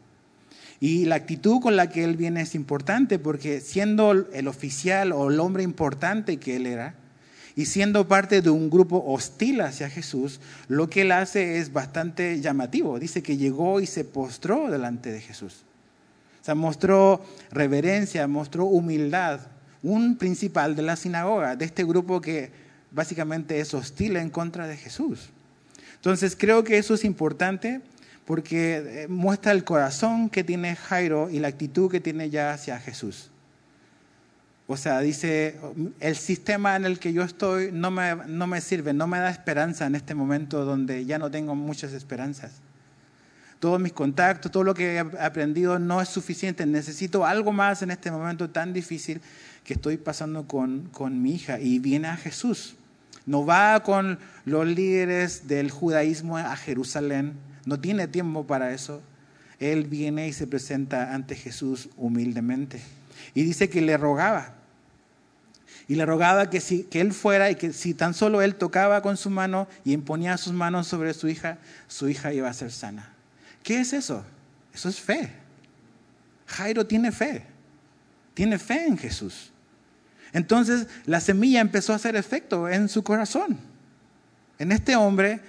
Y 0.81 1.07
la 1.07 1.15
actitud 1.15 1.61
con 1.61 1.77
la 1.77 1.89
que 1.89 2.05
él 2.05 2.17
viene 2.17 2.43
es 2.43 2.55
importante 2.55 3.19
porque 3.19 3.61
siendo 3.61 4.13
el 4.13 4.49
oficial 4.49 5.13
o 5.13 5.31
el 5.31 5.41
hombre 5.41 5.63
importante 5.63 6.37
que 6.37 6.57
él 6.57 6.67
era, 6.67 6.95
y 7.57 7.67
siendo 7.67 8.07
parte 8.07 8.43
de 8.43 8.51
un 8.51 8.71
grupo 8.71 9.03
hostil 9.07 9.61
hacia 9.61 9.91
Jesús, 9.91 10.41
lo 10.69 10.89
que 10.89 11.03
él 11.03 11.13
hace 11.13 11.59
es 11.59 11.73
bastante 11.73 12.41
llamativo. 12.41 12.99
Dice 12.99 13.23
que 13.23 13.37
llegó 13.37 13.81
y 13.81 13.87
se 13.87 14.05
postró 14.05 14.71
delante 14.71 15.11
de 15.11 15.21
Jesús. 15.21 15.65
O 16.41 16.45
sea, 16.45 16.55
mostró 16.55 17.25
reverencia, 17.51 18.27
mostró 18.27 18.65
humildad. 18.65 19.41
Un 19.83 20.17
principal 20.17 20.77
de 20.77 20.83
la 20.83 20.97
sinagoga, 20.97 21.57
de 21.57 21.65
este 21.65 21.85
grupo 21.85 22.21
que 22.21 22.51
básicamente 22.91 23.61
es 23.61 23.73
hostil 23.75 24.17
en 24.17 24.31
contra 24.31 24.67
de 24.67 24.77
Jesús. 24.77 25.31
Entonces 25.95 26.37
creo 26.39 26.65
que 26.65 26.79
eso 26.79 26.95
es 26.95 27.05
importante 27.05 27.81
porque 28.25 29.03
eh, 29.03 29.09
muestra 29.09 29.53
el 29.53 29.65
corazón 29.65 30.31
que 30.31 30.45
tiene 30.45 30.77
Jairo 30.77 31.31
y 31.31 31.41
la 31.41 31.49
actitud 31.49 31.91
que 31.91 32.01
tiene 32.01 32.31
ya 32.31 32.53
hacia 32.53 32.79
Jesús. 32.79 33.31
O 34.67 34.77
sea, 34.77 35.01
dice, 35.01 35.59
el 35.99 36.15
sistema 36.15 36.77
en 36.77 36.85
el 36.85 37.01
que 37.01 37.13
yo 37.13 37.25
estoy 37.25 37.71
no 37.73 37.91
me, 37.91 38.15
no 38.15 38.47
me 38.47 38.61
sirve, 38.61 38.93
no 38.93 39.09
me 39.09 39.19
da 39.19 39.29
esperanza 39.29 39.87
en 39.87 39.97
este 39.97 40.15
momento 40.15 40.65
donde 40.65 41.05
ya 41.05 41.19
no 41.19 41.29
tengo 41.31 41.57
muchas 41.57 41.93
esperanzas. 41.93 42.53
Todos 43.61 43.79
mis 43.79 43.93
contactos, 43.93 44.51
todo 44.51 44.65
lo 44.65 44.75
que 44.75 44.95
he 44.95 44.99
aprendido 44.99 45.79
no 45.79 46.01
es 46.01 46.09
suficiente. 46.09 46.67
Necesito 46.67 47.25
algo 47.25 47.53
más 47.53 47.83
en 47.83 47.91
este 47.91 48.11
momento 48.11 48.51
tan 48.51 48.73
difícil 48.73 49.21
que 49.65 49.75
estoy 49.75 49.97
pasando 49.97 50.47
con, 50.49 50.89
con 50.93 51.23
mi 51.23 51.35
hija. 51.35 51.61
Y 51.61 51.79
viene 51.79 52.09
a 52.09 52.17
Jesús. 52.17 52.75
No 53.27 53.47
va 53.47 53.81
con 53.83 54.19
los 54.45 54.67
líderes 54.67 55.47
del 55.47 55.71
judaísmo 55.71 56.39
a 56.39 56.57
Jerusalén. 56.57 57.35
No 57.67 57.79
tiene 57.79 58.09
tiempo 58.09 58.47
para 58.47 58.73
eso. 58.73 59.03
Él 59.59 59.85
viene 59.85 60.27
y 60.27 60.33
se 60.33 60.47
presenta 60.47 61.15
ante 61.15 61.37
Jesús 61.37 61.91
humildemente. 61.97 62.81
Y 63.35 63.45
dice 63.45 63.69
que 63.69 63.83
le 63.83 63.97
rogaba 63.97 64.55
y 65.91 65.97
le 65.97 66.07
rogaba 66.07 66.49
que, 66.49 66.61
si, 66.61 66.85
que 66.85 67.01
él 67.01 67.13
fuera 67.13 67.51
y 67.51 67.57
que 67.57 67.73
si 67.73 67.95
tan 67.95 68.15
solo 68.15 68.43
él 68.43 68.55
tocaba 68.55 69.03
con 69.03 69.17
su 69.17 69.29
mano 69.29 69.67
y 69.85 69.93
imponía 69.93 70.37
sus 70.37 70.53
manos 70.53 70.87
sobre 70.87 71.13
su 71.15 71.27
hija, 71.27 71.59
su 71.89 72.09
hija 72.09 72.33
iba 72.33 72.49
a 72.49 72.53
ser 72.53 72.71
sana. 72.71 73.10
¿Qué 73.63 73.81
es 73.81 73.93
eso? 73.93 74.25
Eso 74.73 74.89
es 74.89 75.01
fe. 75.01 75.33
Jairo 76.47 76.87
tiene 76.87 77.13
fe. 77.13 77.45
Tiene 78.35 78.59
fe 78.59 78.87
en 78.87 78.97
Jesús. 78.97 79.51
Entonces 80.33 80.87
la 81.07 81.21
semilla 81.21 81.61
empezó 81.61 81.93
a 81.93 81.97
hacer 81.97 82.17
efecto 82.17 82.69
en 82.69 82.89
su 82.89 83.03
corazón. 83.03 83.59
En 84.59 84.73
este 84.73 84.97
hombre, 84.97 85.41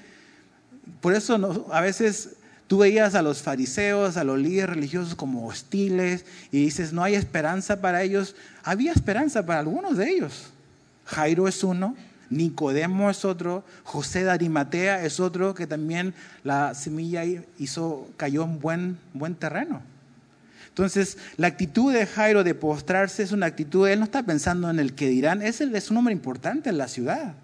por 1.02 1.14
eso 1.14 1.68
a 1.72 1.82
veces 1.82 2.38
Tú 2.72 2.78
veías 2.78 3.16
a 3.16 3.22
los 3.22 3.42
fariseos, 3.42 4.16
a 4.16 4.24
los 4.24 4.40
líderes 4.40 4.70
religiosos 4.70 5.14
como 5.14 5.46
hostiles 5.46 6.24
y 6.54 6.64
dices, 6.64 6.94
no 6.94 7.04
hay 7.04 7.16
esperanza 7.16 7.82
para 7.82 8.02
ellos. 8.02 8.34
Había 8.64 8.94
esperanza 8.94 9.46
para 9.46 9.60
algunos 9.60 9.98
de 9.98 10.10
ellos. 10.10 10.52
Jairo 11.04 11.50
es 11.50 11.66
uno, 11.66 11.98
Nicodemo 12.32 13.12
es 13.12 13.24
otro, 13.26 13.64
José 13.84 14.24
de 14.24 14.32
Arimatea 14.32 15.06
es 15.06 15.20
otro 15.20 15.54
que 15.54 15.68
también 15.68 16.16
la 16.44 16.74
semilla 16.74 17.24
hizo, 17.60 18.10
cayó 18.18 18.44
en 18.44 18.60
buen, 18.60 18.98
buen 19.14 19.36
terreno. 19.36 19.82
Entonces, 20.70 21.18
la 21.36 21.48
actitud 21.48 21.94
de 21.94 22.08
Jairo 22.08 22.46
de 22.46 22.56
postrarse 22.56 23.22
es 23.22 23.34
una 23.34 23.46
actitud, 23.46 23.88
él 23.88 24.00
no 24.00 24.06
está 24.06 24.24
pensando 24.24 24.70
en 24.70 24.80
el 24.80 24.94
que 24.94 25.10
dirán, 25.10 25.42
es, 25.42 25.60
es 25.60 25.92
un 25.92 25.98
hombre 25.98 26.14
importante 26.14 26.70
en 26.70 26.78
la 26.78 26.88
ciudad. 26.88 27.36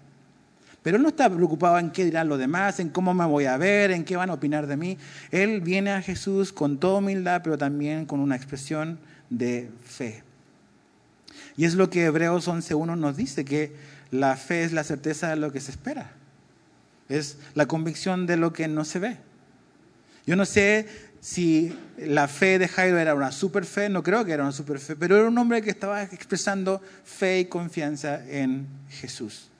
Pero 0.82 0.96
él 0.96 1.02
no 1.02 1.10
está 1.10 1.28
preocupado 1.28 1.78
en 1.78 1.90
qué 1.90 2.06
dirán 2.06 2.28
los 2.28 2.38
demás, 2.38 2.80
en 2.80 2.88
cómo 2.88 3.12
me 3.12 3.26
voy 3.26 3.44
a 3.44 3.58
ver, 3.58 3.90
en 3.90 4.04
qué 4.04 4.16
van 4.16 4.30
a 4.30 4.34
opinar 4.34 4.66
de 4.66 4.78
mí. 4.78 4.96
Él 5.30 5.60
viene 5.60 5.90
a 5.90 6.00
Jesús 6.00 6.52
con 6.52 6.78
toda 6.78 7.00
humildad, 7.00 7.42
pero 7.44 7.58
también 7.58 8.06
con 8.06 8.20
una 8.20 8.36
expresión 8.36 8.98
de 9.28 9.70
fe. 9.84 10.22
Y 11.58 11.64
es 11.64 11.74
lo 11.74 11.90
que 11.90 12.04
Hebreos 12.04 12.48
11.1 12.48 12.96
nos 12.96 13.16
dice, 13.16 13.44
que 13.44 13.72
la 14.10 14.36
fe 14.36 14.64
es 14.64 14.72
la 14.72 14.84
certeza 14.84 15.28
de 15.28 15.36
lo 15.36 15.52
que 15.52 15.60
se 15.60 15.70
espera. 15.70 16.10
Es 17.08 17.38
la 17.54 17.66
convicción 17.66 18.26
de 18.26 18.36
lo 18.36 18.52
que 18.52 18.68
no 18.68 18.84
se 18.84 18.98
ve. 18.98 19.16
Yo 20.26 20.36
no 20.36 20.44
sé 20.44 20.86
si 21.20 21.76
la 21.96 22.28
fe 22.28 22.58
de 22.58 22.68
Jairo 22.68 22.98
era 22.98 23.14
una 23.14 23.32
super 23.32 23.64
fe, 23.64 23.88
no 23.88 24.02
creo 24.02 24.24
que 24.24 24.32
era 24.32 24.42
una 24.42 24.52
super 24.52 24.78
fe, 24.78 24.94
pero 24.94 25.16
era 25.16 25.28
un 25.28 25.38
hombre 25.38 25.62
que 25.62 25.70
estaba 25.70 26.02
expresando 26.02 26.82
fe 27.04 27.40
y 27.40 27.44
confianza 27.46 28.24
en 28.28 28.66
Jesús. 28.90 29.50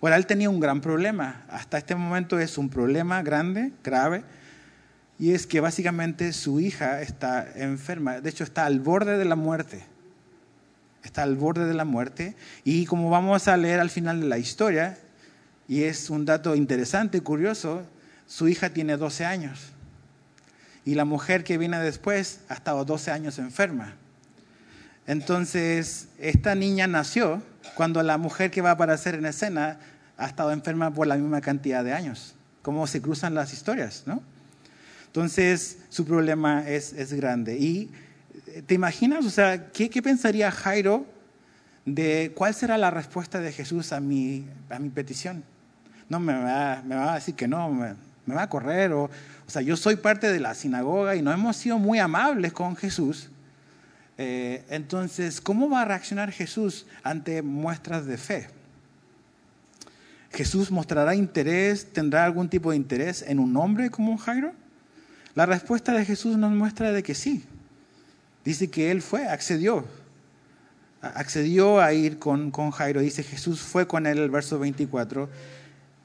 Ahora, 0.00 0.16
él 0.16 0.26
tenía 0.26 0.50
un 0.50 0.60
gran 0.60 0.80
problema. 0.80 1.44
Hasta 1.48 1.78
este 1.78 1.94
momento 1.94 2.38
es 2.38 2.58
un 2.58 2.68
problema 2.68 3.22
grande, 3.22 3.72
grave, 3.82 4.22
y 5.18 5.32
es 5.32 5.46
que 5.46 5.60
básicamente 5.60 6.32
su 6.32 6.60
hija 6.60 7.00
está 7.02 7.48
enferma. 7.56 8.20
De 8.20 8.30
hecho, 8.30 8.44
está 8.44 8.66
al 8.66 8.80
borde 8.80 9.18
de 9.18 9.24
la 9.24 9.36
muerte. 9.36 9.84
Está 11.06 11.22
al 11.22 11.36
borde 11.36 11.66
de 11.66 11.74
la 11.74 11.84
muerte. 11.84 12.34
Y 12.64 12.84
como 12.84 13.10
vamos 13.10 13.46
a 13.46 13.56
leer 13.56 13.78
al 13.78 13.90
final 13.90 14.20
de 14.20 14.26
la 14.26 14.38
historia, 14.38 14.98
y 15.68 15.84
es 15.84 16.10
un 16.10 16.24
dato 16.24 16.56
interesante 16.56 17.20
curioso, 17.20 17.84
su 18.26 18.48
hija 18.48 18.70
tiene 18.70 18.96
12 18.96 19.24
años. 19.24 19.68
Y 20.84 20.96
la 20.96 21.04
mujer 21.04 21.44
que 21.44 21.58
viene 21.58 21.78
después 21.78 22.40
ha 22.48 22.54
estado 22.54 22.84
12 22.84 23.12
años 23.12 23.38
enferma. 23.38 23.94
Entonces, 25.06 26.08
esta 26.18 26.56
niña 26.56 26.88
nació 26.88 27.40
cuando 27.76 28.02
la 28.02 28.18
mujer 28.18 28.50
que 28.50 28.60
va 28.60 28.70
a 28.70 28.72
aparecer 28.72 29.14
en 29.14 29.26
escena 29.26 29.78
ha 30.16 30.26
estado 30.26 30.50
enferma 30.50 30.92
por 30.92 31.06
la 31.06 31.16
misma 31.16 31.40
cantidad 31.40 31.84
de 31.84 31.92
años. 31.92 32.34
Cómo 32.62 32.88
se 32.88 33.00
cruzan 33.00 33.34
las 33.34 33.52
historias, 33.52 34.02
¿no? 34.06 34.24
Entonces, 35.06 35.78
su 35.88 36.04
problema 36.04 36.68
es, 36.68 36.92
es 36.94 37.12
grande. 37.12 37.56
Y 37.58 37.92
te 38.62 38.74
imaginas, 38.74 39.24
o 39.24 39.30
sea, 39.30 39.70
¿qué, 39.70 39.90
¿qué, 39.90 40.02
pensaría 40.02 40.50
Jairo 40.50 41.06
de 41.84 42.32
cuál 42.34 42.54
será 42.54 42.78
la 42.78 42.90
respuesta 42.90 43.40
de 43.40 43.52
Jesús 43.52 43.92
a 43.92 44.00
mi, 44.00 44.46
a 44.70 44.78
mi 44.78 44.88
petición? 44.88 45.44
No, 46.08 46.20
me 46.20 46.32
va, 46.34 47.12
a 47.12 47.14
decir 47.16 47.34
que 47.34 47.48
no, 47.48 47.70
me, 47.70 47.94
me 48.26 48.34
va 48.34 48.42
a 48.42 48.48
correr. 48.48 48.92
O, 48.92 49.04
o 49.04 49.10
sea, 49.50 49.62
yo 49.62 49.76
soy 49.76 49.96
parte 49.96 50.32
de 50.32 50.40
la 50.40 50.54
sinagoga 50.54 51.16
y 51.16 51.22
no 51.22 51.32
hemos 51.32 51.56
sido 51.56 51.78
muy 51.78 51.98
amables 51.98 52.52
con 52.52 52.76
Jesús. 52.76 53.30
Eh, 54.18 54.64
entonces, 54.70 55.40
¿cómo 55.40 55.68
va 55.68 55.82
a 55.82 55.84
reaccionar 55.84 56.30
Jesús 56.32 56.86
ante 57.02 57.42
muestras 57.42 58.06
de 58.06 58.16
fe? 58.16 58.48
¿Jesús 60.30 60.70
mostrará 60.70 61.14
interés, 61.14 61.92
tendrá 61.92 62.24
algún 62.24 62.48
tipo 62.48 62.70
de 62.70 62.76
interés 62.76 63.22
en 63.22 63.38
un 63.38 63.56
hombre 63.56 63.90
como 63.90 64.16
Jairo? 64.16 64.52
La 65.34 65.46
respuesta 65.46 65.92
de 65.92 66.04
Jesús 66.04 66.36
nos 66.36 66.52
muestra 66.52 66.92
de 66.92 67.02
que 67.02 67.14
sí. 67.14 67.44
Dice 68.46 68.70
que 68.70 68.92
él 68.92 69.02
fue, 69.02 69.26
accedió. 69.26 69.84
Accedió 71.02 71.80
a 71.80 71.92
ir 71.92 72.20
con, 72.20 72.52
con 72.52 72.70
Jairo. 72.70 73.00
Dice 73.00 73.24
Jesús 73.24 73.60
fue 73.60 73.88
con 73.88 74.06
él, 74.06 74.18
el 74.18 74.30
verso 74.30 74.60
24. 74.60 75.28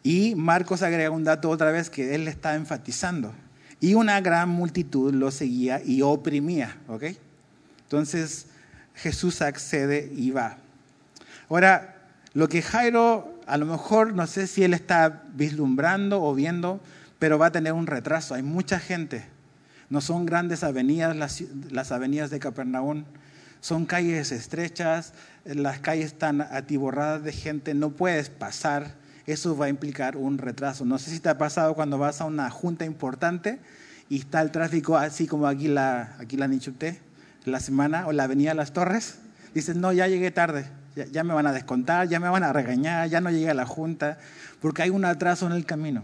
Y 0.02 0.34
Marcos 0.34 0.82
agrega 0.82 1.12
un 1.12 1.24
dato 1.24 1.52
otra 1.52 1.72
vez 1.72 1.92
que 1.92 2.16
él 2.16 2.28
está 2.28 2.56
enfatizando. 2.56 3.32
Y 3.80 3.94
una 3.94 4.20
gran 4.22 4.50
multitud 4.50 5.14
lo 5.14 5.30
seguía 5.30 5.84
y 5.86 6.02
oprimía. 6.02 6.78
entonces 7.84 8.48
Jesús 8.96 9.44
accede 9.44 10.12
y 10.12 10.32
va. 10.32 10.58
Ahora, 11.48 11.96
lo 12.34 12.50
que 12.50 12.64
Jairo, 12.64 13.40
a 13.46 13.58
lo 13.58 13.68
mejor, 13.68 14.16
no 14.16 14.26
sé 14.26 14.48
si 14.48 14.64
él 14.64 14.74
está 14.74 15.26
vislumbrando 15.36 16.24
o 16.24 16.34
viendo, 16.34 16.80
pero 17.20 17.38
va 17.38 17.48
a 17.48 17.52
tener 17.52 17.74
un 17.74 17.86
retraso. 17.86 18.34
Hay 18.34 18.42
mucha 18.42 18.80
gente. 18.80 19.26
No 19.92 20.02
son 20.02 20.26
grandes 20.26 20.64
avenidas 20.64 21.16
las, 21.70 21.92
avenidas 21.92 22.30
de 22.30 22.40
Capernaum. 22.40 23.04
Son 23.60 23.86
calles 23.86 24.32
estrechas, 24.32 25.14
las 25.44 25.80
calles 25.80 26.06
están 26.06 26.42
atiborradas 26.42 27.24
de 27.24 27.34
gente, 27.34 27.74
no 27.74 27.92
puedes 27.92 28.30
pasar. 28.30 28.96
Eso 29.28 29.56
va 29.56 29.66
a 29.66 29.70
implicar 29.70 30.18
un 30.18 30.38
retraso. 30.38 30.86
No 30.86 30.98
sé 30.98 31.12
si 31.12 31.20
te 31.20 31.28
ha 31.28 31.38
pasado 31.38 31.76
cuando 31.76 32.00
vas 32.00 32.22
a 32.22 32.26
una 32.26 32.50
junta 32.50 32.86
importante 32.86 33.60
y 34.10 34.20
está 34.20 34.42
el 34.42 34.50
tráfico 34.52 34.98
así 34.98 35.28
como 35.28 35.46
aquí 35.46 35.68
la, 35.68 36.16
aquí 36.20 36.38
la 36.38 36.48
Nichupté 36.48 37.00
la 37.44 37.60
semana 37.60 38.08
o 38.08 38.14
la 38.14 38.24
avenida 38.24 38.54
Las 38.54 38.72
Torres, 38.72 39.20
dices, 39.54 39.76
no, 39.76 39.92
ya 39.92 40.08
llegué 40.08 40.32
tarde, 40.32 40.66
ya, 41.12 41.24
me 41.24 41.34
van 41.34 41.48
a 41.48 41.52
descontar, 41.52 42.08
ya 42.08 42.20
me 42.20 42.30
van 42.30 42.44
a 42.44 42.54
regañar, 42.54 43.10
ya 43.10 43.20
no 43.20 43.30
llegué 43.30 43.50
a 43.50 43.54
la 43.54 43.66
junta, 43.66 44.20
porque 44.62 44.84
hay 44.84 44.90
un 44.90 45.06
atraso 45.06 45.48
en 45.48 45.54
el 45.54 45.66
camino. 45.66 46.04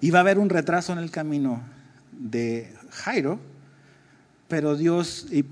Y 0.00 0.10
va 0.10 0.20
a 0.20 0.22
haber 0.22 0.38
un 0.38 0.48
retraso 0.48 0.92
en 0.92 0.98
el 0.98 1.10
camino 1.10 1.60
de 2.20 2.72
Jairo, 2.90 3.40
pero 4.48 4.76
Dios, 4.76 5.26
y 5.30 5.44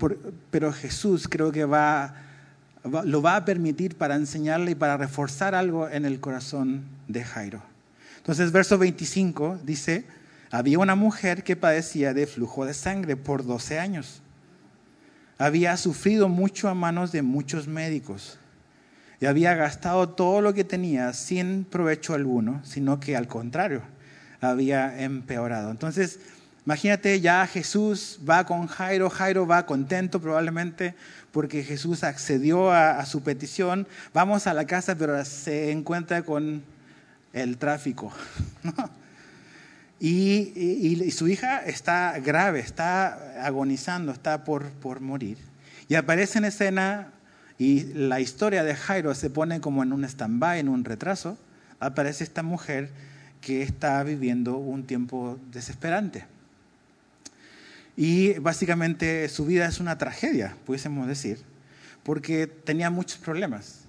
pero 0.51 0.71
Jesús 0.71 1.27
creo 1.27 1.51
que 1.51 1.65
va, 1.65 2.15
lo 2.83 3.21
va 3.21 3.37
a 3.37 3.45
permitir 3.45 3.95
para 3.95 4.15
enseñarle 4.15 4.71
y 4.71 4.75
para 4.75 4.97
reforzar 4.97 5.55
algo 5.55 5.89
en 5.89 6.05
el 6.05 6.19
corazón 6.19 6.83
de 7.07 7.23
Jairo. 7.23 7.61
Entonces, 8.17 8.51
verso 8.51 8.77
25 8.77 9.59
dice, 9.63 10.05
había 10.51 10.79
una 10.79 10.95
mujer 10.95 11.43
que 11.43 11.55
padecía 11.55 12.13
de 12.13 12.27
flujo 12.27 12.65
de 12.65 12.73
sangre 12.73 13.15
por 13.15 13.45
12 13.45 13.79
años. 13.79 14.21
Había 15.37 15.77
sufrido 15.77 16.27
mucho 16.27 16.67
a 16.69 16.73
manos 16.73 17.11
de 17.11 17.21
muchos 17.21 17.67
médicos 17.67 18.37
y 19.21 19.25
había 19.25 19.55
gastado 19.55 20.09
todo 20.09 20.41
lo 20.41 20.53
que 20.53 20.63
tenía 20.63 21.13
sin 21.13 21.63
provecho 21.63 22.13
alguno, 22.13 22.61
sino 22.63 22.99
que 22.99 23.15
al 23.15 23.27
contrario, 23.27 23.81
había 24.41 25.01
empeorado. 25.01 25.71
Entonces, 25.71 26.19
imagínate, 26.69 27.19
ya 27.19 27.47
Jesús 27.47 28.19
va 28.29 28.45
con 28.45 28.67
Jairo, 28.67 29.09
Jairo 29.09 29.47
va 29.47 29.65
contento 29.65 30.21
probablemente 30.21 30.93
porque 31.31 31.63
Jesús 31.63 32.03
accedió 32.03 32.71
a, 32.71 33.03
su 33.07 33.23
petición, 33.23 33.87
vamos 34.13 34.45
a 34.45 34.53
la 34.53 34.65
casa, 34.65 34.95
pero 34.95 35.25
se 35.25 35.71
encuentra 35.71 36.21
con 36.21 36.61
el 37.33 37.57
tráfico. 37.57 38.13
Y, 40.01 41.11
su 41.11 41.27
hija 41.27 41.59
está 41.65 42.17
grave, 42.19 42.61
está 42.61 43.45
agonizando, 43.45 44.13
está 44.13 44.45
por, 44.45 44.69
por 44.69 45.01
morir. 45.01 45.37
Y 45.89 45.95
aparece 45.95 46.37
en 46.37 46.45
escena 46.45 47.11
y 47.57 47.83
la 47.95 48.21
historia 48.21 48.63
de 48.63 48.75
Jairo 48.75 49.13
se 49.13 49.29
pone 49.29 49.59
como 49.59 49.83
en 49.83 49.91
un 49.91 50.05
stand-by, 50.05 50.59
en 50.59 50.69
un 50.69 50.85
retraso. 50.85 51.37
Aparece 51.81 52.23
esta 52.23 52.43
mujer 52.43 52.91
que 53.41 53.61
está 53.61 54.01
viviendo 54.03 54.55
un 54.55 54.85
tiempo 54.85 55.37
desesperante. 55.51 56.23
Y 57.99 58.39
básicamente 58.39 59.27
su 59.27 59.45
vida 59.45 59.67
es 59.67 59.81
una 59.81 59.97
tragedia, 59.97 60.55
pudiésemos 60.65 61.05
decir, 61.05 61.39
porque 62.01 62.47
tenía 62.47 62.89
muchos 62.89 63.19
problemas. 63.19 63.81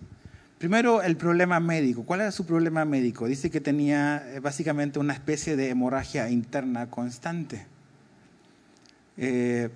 Primero, 0.58 1.00
el 1.00 1.16
problema 1.16 1.60
médico. 1.60 2.02
¿Cuál 2.02 2.22
era 2.22 2.32
su 2.32 2.44
problema 2.44 2.84
médico? 2.84 3.28
Dice 3.28 3.52
que 3.52 3.60
tenía 3.60 4.20
eh, 4.32 4.40
básicamente 4.40 4.98
una 4.98 5.12
especie 5.12 5.54
de 5.54 5.68
hemorragia 5.68 6.28
interna 6.28 6.90
constante. 6.90 7.64
Eh, 9.16 9.68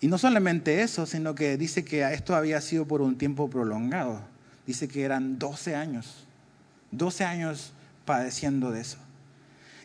y 0.00 0.08
no 0.08 0.18
solamente 0.18 0.82
eso, 0.82 1.06
sino 1.06 1.36
que 1.36 1.56
dice 1.56 1.84
que 1.84 2.02
esto 2.12 2.34
había 2.34 2.60
sido 2.62 2.88
por 2.88 3.02
un 3.02 3.16
tiempo 3.16 3.48
prolongado. 3.48 4.20
Dice 4.66 4.88
que 4.88 5.04
eran 5.04 5.38
12 5.38 5.76
años, 5.76 6.26
12 6.90 7.24
años 7.24 7.72
padeciendo 8.04 8.72
de 8.72 8.80
eso. 8.80 8.98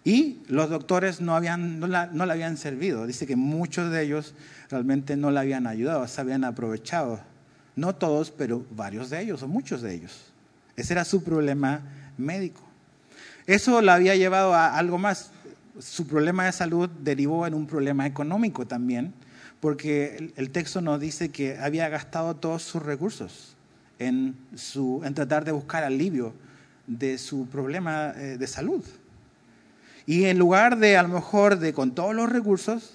Y 0.04 0.40
los 0.48 0.70
doctores 0.70 1.22
no, 1.22 1.36
habían, 1.36 1.80
la, 1.92 2.08
no 2.08 2.26
le 2.26 2.34
habían 2.34 2.58
servido. 2.58 3.06
Dice 3.06 3.28
que 3.28 3.36
muchos 3.36 3.92
de 3.92 4.04
ellos 4.04 4.34
realmente 4.70 5.16
no 5.16 5.30
le 5.30 5.40
habían 5.40 5.68
ayudado, 5.68 6.08
se 6.08 6.22
habían 6.22 6.44
aprovechado. 6.44 7.20
No 7.76 7.96
todos, 7.96 8.32
pero 8.32 8.66
varios 8.72 9.10
de 9.10 9.22
ellos, 9.22 9.44
o 9.44 9.48
muchos 9.48 9.82
de 9.82 9.94
ellos. 9.94 10.32
Ese 10.76 10.94
era 10.94 11.06
su 11.06 11.24
problema 11.24 11.82
médico. 12.18 12.62
Eso 13.46 13.82
la 13.82 13.96
había 13.96 14.16
llevado 14.16 14.54
a 14.54 14.78
algo 14.78 14.98
más. 14.98 15.32
Su 15.80 16.08
problema 16.08 16.46
de 16.46 16.52
salud 16.52 16.90
derivó 16.90 17.46
en 17.48 17.54
un 17.54 17.68
problema 17.68 18.06
económico 18.08 18.66
también, 18.66 19.14
porque 19.60 20.34
el 20.36 20.50
texto 20.50 20.82
nos 20.82 21.00
dice 21.00 21.30
que 21.30 21.58
había 21.60 21.88
gastado 21.90 22.36
todos 22.36 22.64
sus 22.64 22.82
recursos 22.82 23.56
en, 24.00 24.36
su, 24.56 25.02
en 25.06 25.14
tratar 25.14 25.46
de 25.46 25.52
buscar 25.52 25.84
alivio 25.84 26.34
de 26.88 27.18
su 27.18 27.48
problema 27.48 28.14
eh, 28.16 28.38
de 28.38 28.48
salud. 28.48 28.84
Y 30.06 30.26
en 30.26 30.40
lugar 30.40 30.78
de, 30.78 30.98
a 30.98 31.04
lo 31.04 31.10
mejor, 31.10 31.60
de 31.60 31.74
con 31.74 31.94
todos 31.94 32.16
los 32.16 32.30
recursos 32.30 32.94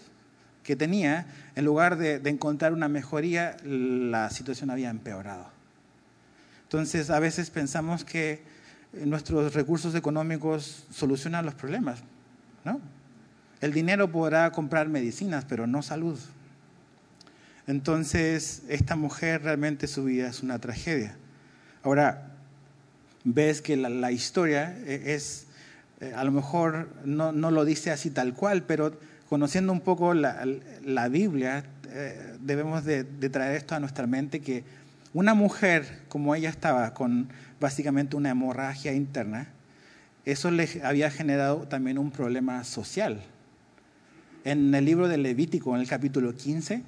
que 0.63 0.77
tenía, 0.77 1.27
en 1.55 1.65
lugar 1.65 1.97
de 1.97 2.21
encontrar 2.29 2.73
una 2.73 2.89
mejoría, 2.89 3.57
la 3.65 4.31
situación 4.31 4.71
había 4.71 4.91
empeorado. 4.91 5.57
Entonces, 6.65 7.11
a 7.11 7.21
veces 7.21 7.51
pensamos 7.51 8.05
que 8.05 8.43
nuestros 8.93 9.55
recursos 9.55 9.95
económicos 9.95 10.85
solucionan 10.91 11.45
los 11.45 11.55
problemas. 11.55 12.01
¿no? 12.65 12.81
El 13.61 13.73
dinero 13.73 14.11
podrá 14.11 14.51
comprar 14.51 14.89
medicinas, 14.89 15.45
pero 15.45 15.67
no 15.67 15.83
salud. 15.83 16.19
Entonces, 17.67 18.63
esta 18.69 18.97
mujer 18.97 19.43
realmente 19.43 19.87
su 19.87 20.05
vida 20.05 20.29
es 20.29 20.43
una 20.43 20.59
tragedia. 20.59 21.17
Ahora, 21.83 22.33
ves 23.25 23.63
que 23.63 23.77
la, 23.77 24.13
historia 24.13 24.77
es, 24.87 25.46
eh, 26.01 26.13
a 26.15 26.25
lo 26.25 26.33
mejor 26.33 26.89
no, 27.05 27.33
lo 27.33 27.65
dice 27.65 27.91
así 27.91 28.11
tal 28.11 28.35
cual, 28.35 28.65
pero 28.65 28.99
conociendo 29.29 29.73
un 29.73 29.81
poco 29.81 30.15
la, 30.15 31.09
Biblia, 31.11 31.65
eh, 31.89 32.37
debemos 32.41 32.85
de 32.85 33.05
traer 33.05 33.57
esto 33.57 33.75
a 33.75 33.81
nuestra 33.81 34.07
mente 34.07 34.41
que 34.41 34.65
una 35.15 35.35
mujer 35.35 36.03
como 36.09 36.35
ella 36.35 36.51
estaba 36.51 36.93
con 36.93 37.29
básicamente 37.59 38.17
una 38.17 38.31
hemorragia 38.31 38.93
interna, 38.93 39.49
eso 40.27 40.51
le 40.51 40.69
había 40.83 41.11
generado 41.11 41.69
también 41.69 41.99
un 41.99 42.11
problema 42.11 42.65
social. 42.65 43.23
En 44.45 44.75
el 44.75 44.85
libro 44.85 45.09
de 45.09 45.17
Levítico, 45.17 45.75
en 45.75 45.81
el 45.81 45.89
capítulo 45.89 46.35
15, 46.35 46.83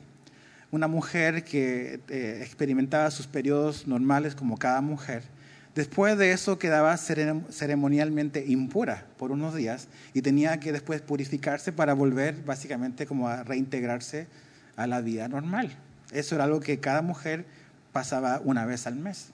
una 0.73 0.89
mujer 0.89 1.45
que 1.45 2.01
eh, 2.09 2.41
experimentaba 2.43 3.11
sus 3.11 3.27
periodos 3.27 3.87
normales 3.87 4.35
como 4.35 4.59
cada 4.59 4.81
mujer, 4.81 5.23
después 5.79 6.19
de 6.19 6.33
eso 6.33 6.59
quedaba 6.59 6.97
ceremonialmente 6.97 8.45
impura 8.49 9.07
por 9.17 9.31
unos 9.31 9.55
días 9.55 9.87
y 10.13 10.23
tenía 10.23 10.59
que 10.59 10.73
después 10.73 11.01
purificarse 11.03 11.71
para 11.71 11.95
volver 11.95 12.43
básicamente 12.45 13.07
como 13.07 13.29
a 13.29 13.45
reintegrarse 13.45 14.27
a 14.75 14.89
la 14.89 15.01
vida 15.01 15.29
normal. 15.29 15.71
Eso 16.11 16.35
era 16.35 16.45
algo 16.45 16.59
que 16.59 16.81
cada 16.81 17.01
mujer 17.01 17.45
pasaba 17.93 18.41
una 18.43 18.67
vez 18.67 18.89
al 18.89 18.97
mes. 18.97 19.29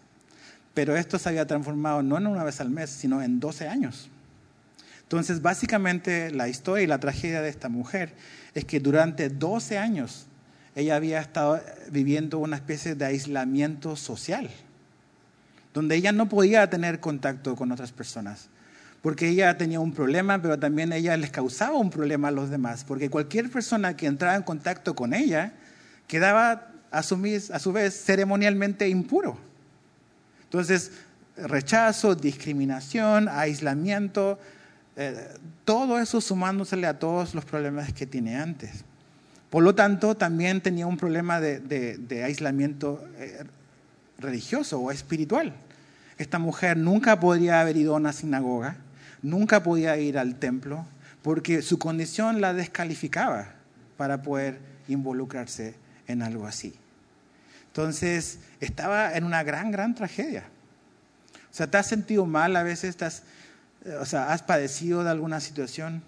Pero 0.74 0.94
esto 0.98 1.18
se 1.18 1.30
había 1.30 1.46
transformado 1.46 2.02
no 2.02 2.18
en 2.18 2.26
una 2.26 2.44
vez 2.44 2.60
al 2.60 2.68
mes, 2.68 2.90
sino 2.90 3.22
en 3.22 3.40
12 3.40 3.66
años. 3.66 4.10
Entonces, 5.00 5.40
básicamente 5.40 6.30
la 6.30 6.48
historia 6.48 6.84
y 6.84 6.86
la 6.86 7.00
tragedia 7.00 7.40
de 7.40 7.48
esta 7.48 7.70
mujer 7.70 8.12
es 8.54 8.66
que 8.66 8.80
durante 8.80 9.30
12 9.30 9.78
años 9.78 10.26
ella 10.74 10.96
había 10.96 11.22
estado 11.22 11.58
viviendo 11.90 12.38
una 12.38 12.56
especie 12.56 12.96
de 12.96 13.06
aislamiento 13.06 13.96
social, 13.96 14.50
donde 15.74 15.96
ella 15.96 16.12
no 16.12 16.28
podía 16.28 16.70
tener 16.70 17.00
contacto 17.00 17.56
con 17.56 17.72
otras 17.72 17.92
personas, 17.92 18.48
porque 19.02 19.28
ella 19.28 19.58
tenía 19.58 19.80
un 19.80 19.92
problema, 19.92 20.40
pero 20.40 20.58
también 20.58 20.92
ella 20.92 21.16
les 21.16 21.30
causaba 21.30 21.76
un 21.76 21.90
problema 21.90 22.28
a 22.28 22.30
los 22.30 22.48
demás, 22.48 22.84
porque 22.84 23.10
cualquier 23.10 23.50
persona 23.50 23.96
que 23.96 24.06
entraba 24.06 24.36
en 24.36 24.44
contacto 24.44 24.94
con 24.94 25.12
ella 25.12 25.52
quedaba 26.06 26.68
a 26.92 27.02
su, 27.02 27.20
vez 27.20 28.04
ceremonialmente 28.04 28.88
impuro. 28.88 29.36
Entonces, 30.44 30.92
rechazo, 31.36 32.14
discriminación, 32.14 33.28
aislamiento, 33.28 34.38
eh, 34.96 35.28
todo 35.64 35.98
eso 35.98 36.20
sumándosele 36.20 36.86
a 36.86 37.00
todos 37.00 37.34
los 37.34 37.44
problemas 37.44 37.92
que 37.92 38.06
tiene 38.06 38.36
antes. 38.36 38.84
Por 39.50 39.64
lo 39.64 39.74
tanto, 39.74 40.16
también 40.16 40.60
tenía 40.60 40.86
un 40.86 40.96
problema 40.96 41.40
de, 41.40 42.22
aislamiento 42.24 43.04
eh, 43.18 43.42
religioso 44.18 44.80
o 44.80 44.90
espiritual. 44.90 45.54
Esta 46.18 46.38
mujer 46.38 46.76
nunca 46.76 47.18
podría 47.18 47.60
haber 47.60 47.76
ido 47.76 47.94
a 47.94 47.98
una 47.98 48.12
sinagoga, 48.12 48.76
nunca 49.22 49.62
podía 49.62 49.96
ir 49.96 50.18
al 50.18 50.36
templo, 50.36 50.86
porque 51.22 51.62
su 51.62 51.78
condición 51.78 52.40
la 52.40 52.52
descalificaba 52.52 53.48
para 53.96 54.22
poder 54.22 54.58
involucrarse 54.88 55.74
en 56.06 56.22
algo 56.22 56.46
así. 56.46 56.74
Entonces, 57.68 58.38
estaba 58.60 59.14
en 59.14 59.24
una 59.24 59.42
gran, 59.42 59.70
gran 59.70 59.94
tragedia. 59.94 60.44
O 61.50 61.56
sea, 61.56 61.68
¿te 61.68 61.78
has 61.78 61.86
sentido 61.86 62.26
mal 62.26 62.54
a 62.56 62.62
veces? 62.62 62.90
Estás, 62.90 63.22
eh, 63.84 63.96
¿has 64.16 64.42
padecido 64.42 65.02
de 65.02 65.10
alguna 65.10 65.40
situación? 65.40 66.02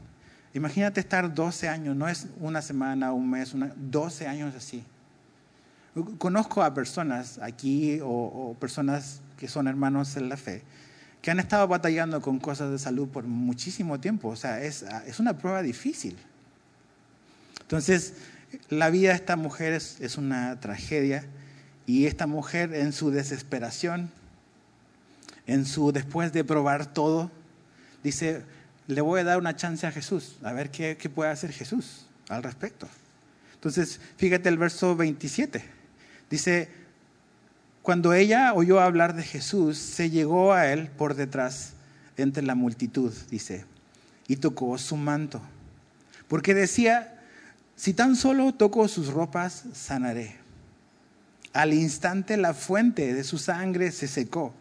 Imagínate 0.55 1.01
estar 1.01 1.35
12 1.35 1.69
años, 1.69 1.97
no 1.97 2.09
es 2.09 2.27
una 2.41 2.63
semana, 2.63 3.13
un 3.13 3.29
mes, 3.31 3.53
una, 3.53 3.73
12 3.77 4.27
años 4.27 4.55
así. 4.55 4.85
Conozco 6.19 6.63
a 6.63 6.75
personas 6.75 7.39
aquí 7.39 8.01
o, 8.03 8.55
personas 8.61 9.21
que 9.39 9.49
son 9.49 9.67
hermanos 9.67 10.17
en 10.17 10.29
la 10.29 10.37
fe 10.37 10.63
que 11.23 11.31
han 11.31 11.41
estado 11.41 11.67
batallando 11.67 12.21
con 12.21 12.39
cosas 12.39 12.71
de 12.71 12.79
salud 12.79 13.09
por 13.09 13.25
muchísimo 13.25 13.99
tiempo. 13.99 14.29
O 14.29 14.37
sea, 14.37 14.63
es, 14.63 14.85
es 15.07 15.19
una 15.19 15.37
prueba 15.37 15.61
difícil. 15.61 16.17
Entonces, 17.63 18.15
la 18.69 18.91
vida 18.91 19.09
de 19.09 19.17
esta 19.17 19.35
mujer 19.35 19.73
es, 19.73 20.17
una 20.17 20.61
tragedia 20.61 21.25
y 21.85 22.07
esta 22.07 22.29
mujer 22.29 22.75
en 22.75 22.93
su 22.93 23.11
desesperación, 23.11 24.11
en 25.49 25.67
su 25.67 25.91
después 25.91 26.33
de 26.33 26.45
probar 26.45 26.87
todo, 26.87 27.31
dice, 28.05 28.43
le 28.87 29.01
voy 29.01 29.21
a 29.21 29.25
dar 29.25 29.39
una 29.39 29.57
chance 29.57 29.85
a 29.85 29.91
Jesús, 29.91 30.37
a 30.45 30.53
ver 30.53 30.71
qué, 30.71 30.97
qué 30.97 31.11
puede 31.11 31.31
hacer 31.31 31.53
Jesús 31.53 32.07
al 32.29 32.43
respecto. 32.43 32.89
Entonces, 33.55 34.01
fíjate 34.17 34.49
el 34.49 34.59
verso 34.59 34.95
27. 34.95 35.76
Dice, 36.31 36.69
cuando 37.83 38.13
ella 38.13 38.53
oyó 38.55 38.81
hablar 38.81 39.15
de 39.15 39.23
Jesús, 39.23 39.79
se 39.79 40.11
llegó 40.11 40.53
a 40.53 40.73
él 40.73 40.89
por 40.89 41.15
detrás 41.15 41.75
entre 42.17 42.43
la 42.43 42.55
multitud, 42.55 43.13
dice, 43.31 43.65
y 44.27 44.37
tocó 44.37 44.77
su 44.79 44.97
manto. 44.97 45.41
Porque 46.29 46.55
decía, 46.55 47.21
si 47.77 47.93
tan 47.93 48.17
solo 48.17 48.53
toco 48.55 48.89
sus 48.89 49.09
ropas, 49.09 49.65
sanaré. 49.73 50.37
Al 51.53 51.73
instante 51.73 52.37
la 52.37 52.55
fuente 52.55 53.15
de 53.15 53.23
su 53.23 53.39
sangre 53.39 53.93
se 53.93 54.09
secó 54.09 54.53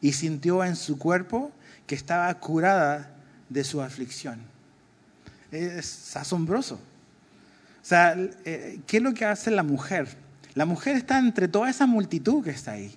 y 0.00 0.12
sintió 0.12 0.64
en 0.64 0.76
su 0.76 0.98
cuerpo 0.98 1.52
que 1.86 1.94
estaba 1.94 2.34
curada 2.40 3.14
de 3.48 3.62
su 3.62 3.80
aflicción. 3.80 4.40
Es 5.52 6.16
asombroso. 6.16 6.74
O 6.74 7.88
sea, 7.88 8.16
eh, 8.44 8.80
¿qué 8.86 8.96
es 8.96 9.02
lo 9.02 9.14
que 9.14 9.24
hace 9.24 9.50
la 9.50 9.62
mujer? 9.62 10.08
La 10.56 10.64
mujer 10.64 10.96
está 10.96 11.18
entre 11.18 11.48
toda 11.48 11.68
esa 11.68 11.86
multitud 11.86 12.42
que 12.42 12.48
está 12.48 12.72
ahí. 12.72 12.96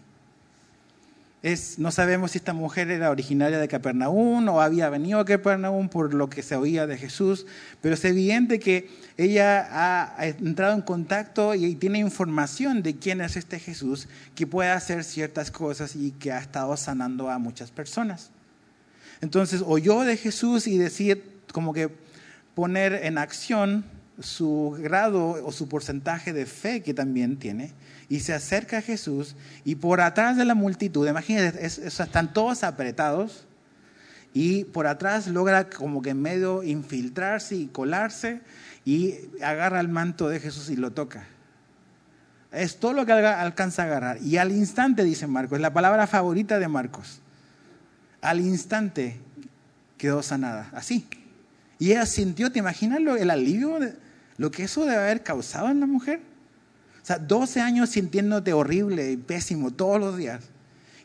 No 1.77 1.91
sabemos 1.91 2.31
si 2.31 2.37
esta 2.37 2.53
mujer 2.53 2.89
era 2.89 3.11
originaria 3.11 3.59
de 3.59 3.67
Capernaum 3.67 4.47
o 4.47 4.61
había 4.61 4.89
venido 4.89 5.19
a 5.19 5.25
Capernaum 5.25 5.89
por 5.89 6.13
lo 6.13 6.29
que 6.29 6.41
se 6.41 6.55
oía 6.55 6.87
de 6.87 6.97
Jesús, 6.97 7.45
pero 7.81 7.95
es 7.95 8.05
evidente 8.05 8.59
que 8.59 8.89
ella 9.17 9.67
ha 9.71 10.25
entrado 10.25 10.73
en 10.73 10.81
contacto 10.81 11.53
y 11.53 11.75
tiene 11.75 11.99
información 11.99 12.81
de 12.81 12.95
quién 12.95 13.19
es 13.19 13.35
este 13.35 13.59
Jesús 13.59 14.07
que 14.35 14.47
puede 14.47 14.69
hacer 14.69 15.03
ciertas 15.03 15.51
cosas 15.51 15.97
y 15.97 16.11
que 16.11 16.31
ha 16.31 16.39
estado 16.39 16.77
sanando 16.77 17.29
a 17.29 17.39
muchas 17.39 17.71
personas. 17.71 18.31
Entonces 19.19 19.63
oyó 19.65 20.01
de 20.01 20.15
Jesús 20.15 20.65
y 20.65 20.77
decir, 20.77 21.41
como 21.51 21.73
que 21.73 21.89
poner 22.55 22.93
en 23.03 23.17
acción 23.17 23.83
su 24.19 24.77
grado 24.81 25.45
o 25.45 25.51
su 25.51 25.67
porcentaje 25.69 26.33
de 26.33 26.45
fe 26.45 26.81
que 26.81 26.93
también 26.93 27.37
tiene 27.37 27.73
y 28.09 28.21
se 28.21 28.33
acerca 28.33 28.79
a 28.79 28.81
Jesús 28.81 29.35
y 29.63 29.75
por 29.75 30.01
atrás 30.01 30.37
de 30.37 30.45
la 30.45 30.55
multitud, 30.55 31.07
imagínense, 31.07 31.65
están 31.65 32.33
todos 32.33 32.63
apretados 32.63 33.45
y 34.33 34.65
por 34.65 34.87
atrás 34.87 35.27
logra 35.27 35.69
como 35.69 36.01
que 36.01 36.11
en 36.11 36.21
medio 36.21 36.63
infiltrarse 36.63 37.55
y 37.55 37.67
colarse 37.67 38.41
y 38.85 39.15
agarra 39.43 39.79
el 39.79 39.87
manto 39.87 40.29
de 40.29 40.39
Jesús 40.39 40.69
y 40.69 40.75
lo 40.75 40.91
toca. 40.91 41.27
Es 42.51 42.77
todo 42.79 42.93
lo 42.93 43.05
que 43.05 43.11
alcanza 43.11 43.83
a 43.83 43.85
agarrar. 43.85 44.17
Y 44.23 44.37
al 44.37 44.51
instante, 44.51 45.03
dice 45.03 45.27
Marcos, 45.27 45.57
es 45.57 45.61
la 45.61 45.73
palabra 45.73 46.07
favorita 46.07 46.57
de 46.57 46.67
Marcos. 46.67 47.21
Al 48.21 48.39
instante 48.39 49.19
quedó 49.97 50.23
sanada, 50.23 50.69
así. 50.73 51.07
Y 51.77 51.91
ella 51.91 52.05
sintió, 52.05 52.51
¿te 52.51 52.59
imaginas 52.59 52.99
el 52.99 53.29
alivio, 53.29 53.77
lo 54.39 54.49
que 54.51 54.63
eso 54.63 54.85
debe 54.85 54.95
haber 54.95 55.21
causado 55.21 55.69
en 55.69 55.81
la 55.81 55.85
mujer? 55.85 56.21
O 57.03 57.05
sea, 57.05 57.19
12 57.19 57.59
años 57.59 57.89
sintiéndote 57.89 58.53
horrible 58.53 59.11
y 59.11 59.17
pésimo 59.17 59.71
todos 59.71 59.99
los 59.99 60.17
días. 60.17 60.45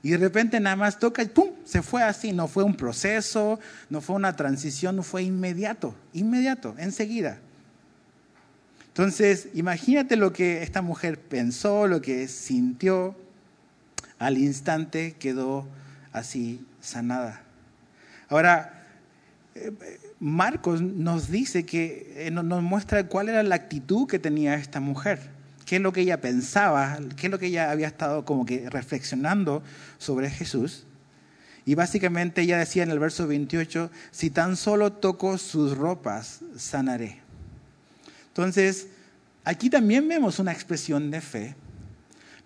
Y 0.04 0.10
de 0.10 0.18
repente 0.18 0.60
nada 0.60 0.76
más 0.76 1.00
toca 1.00 1.22
y 1.22 1.26
¡pum! 1.26 1.50
Se 1.64 1.82
fue 1.82 2.02
así. 2.02 2.32
No 2.32 2.46
fue 2.46 2.62
un 2.62 2.76
proceso, 2.76 3.58
no 3.90 4.00
fue 4.00 4.14
una 4.14 4.36
transición, 4.36 4.94
no 4.94 5.02
fue 5.02 5.24
inmediato, 5.24 5.96
inmediato, 6.12 6.76
enseguida. 6.78 7.38
Entonces, 8.86 9.48
imagínate 9.54 10.14
lo 10.14 10.32
que 10.32 10.62
esta 10.62 10.80
mujer 10.80 11.18
pensó, 11.18 11.88
lo 11.88 12.00
que 12.00 12.28
sintió. 12.28 13.16
Al 14.20 14.38
instante 14.38 15.16
quedó 15.18 15.66
así 16.12 16.64
sanada. 16.80 17.42
Ahora, 18.28 18.84
eh, 19.56 19.72
Marcos 20.26 20.80
nos 20.80 21.30
dice 21.30 21.66
que 21.66 22.26
eh, 22.26 22.30
nos 22.30 22.62
muestra 22.62 23.06
cuál 23.08 23.28
era 23.28 23.42
la 23.42 23.56
actitud 23.56 24.08
que 24.08 24.18
tenía 24.18 24.54
esta 24.54 24.80
mujer 24.80 25.34
qué 25.64 25.76
es 25.76 25.82
lo 25.82 25.92
que 25.92 26.02
ella 26.02 26.20
pensaba, 26.20 26.98
qué 27.16 27.26
es 27.26 27.30
lo 27.30 27.38
que 27.38 27.46
ella 27.46 27.70
había 27.70 27.86
estado 27.86 28.24
como 28.24 28.44
que 28.44 28.68
reflexionando 28.70 29.62
sobre 29.98 30.30
Jesús. 30.30 30.84
Y 31.66 31.74
básicamente 31.74 32.42
ella 32.42 32.58
decía 32.58 32.82
en 32.82 32.90
el 32.90 32.98
verso 32.98 33.26
28, 33.26 33.90
si 34.10 34.30
tan 34.30 34.56
solo 34.56 34.92
toco 34.92 35.38
sus 35.38 35.76
ropas, 35.76 36.40
sanaré. 36.56 37.20
Entonces, 38.28 38.88
aquí 39.44 39.70
también 39.70 40.06
vemos 40.06 40.38
una 40.38 40.52
expresión 40.52 41.10
de 41.10 41.22
fe, 41.22 41.56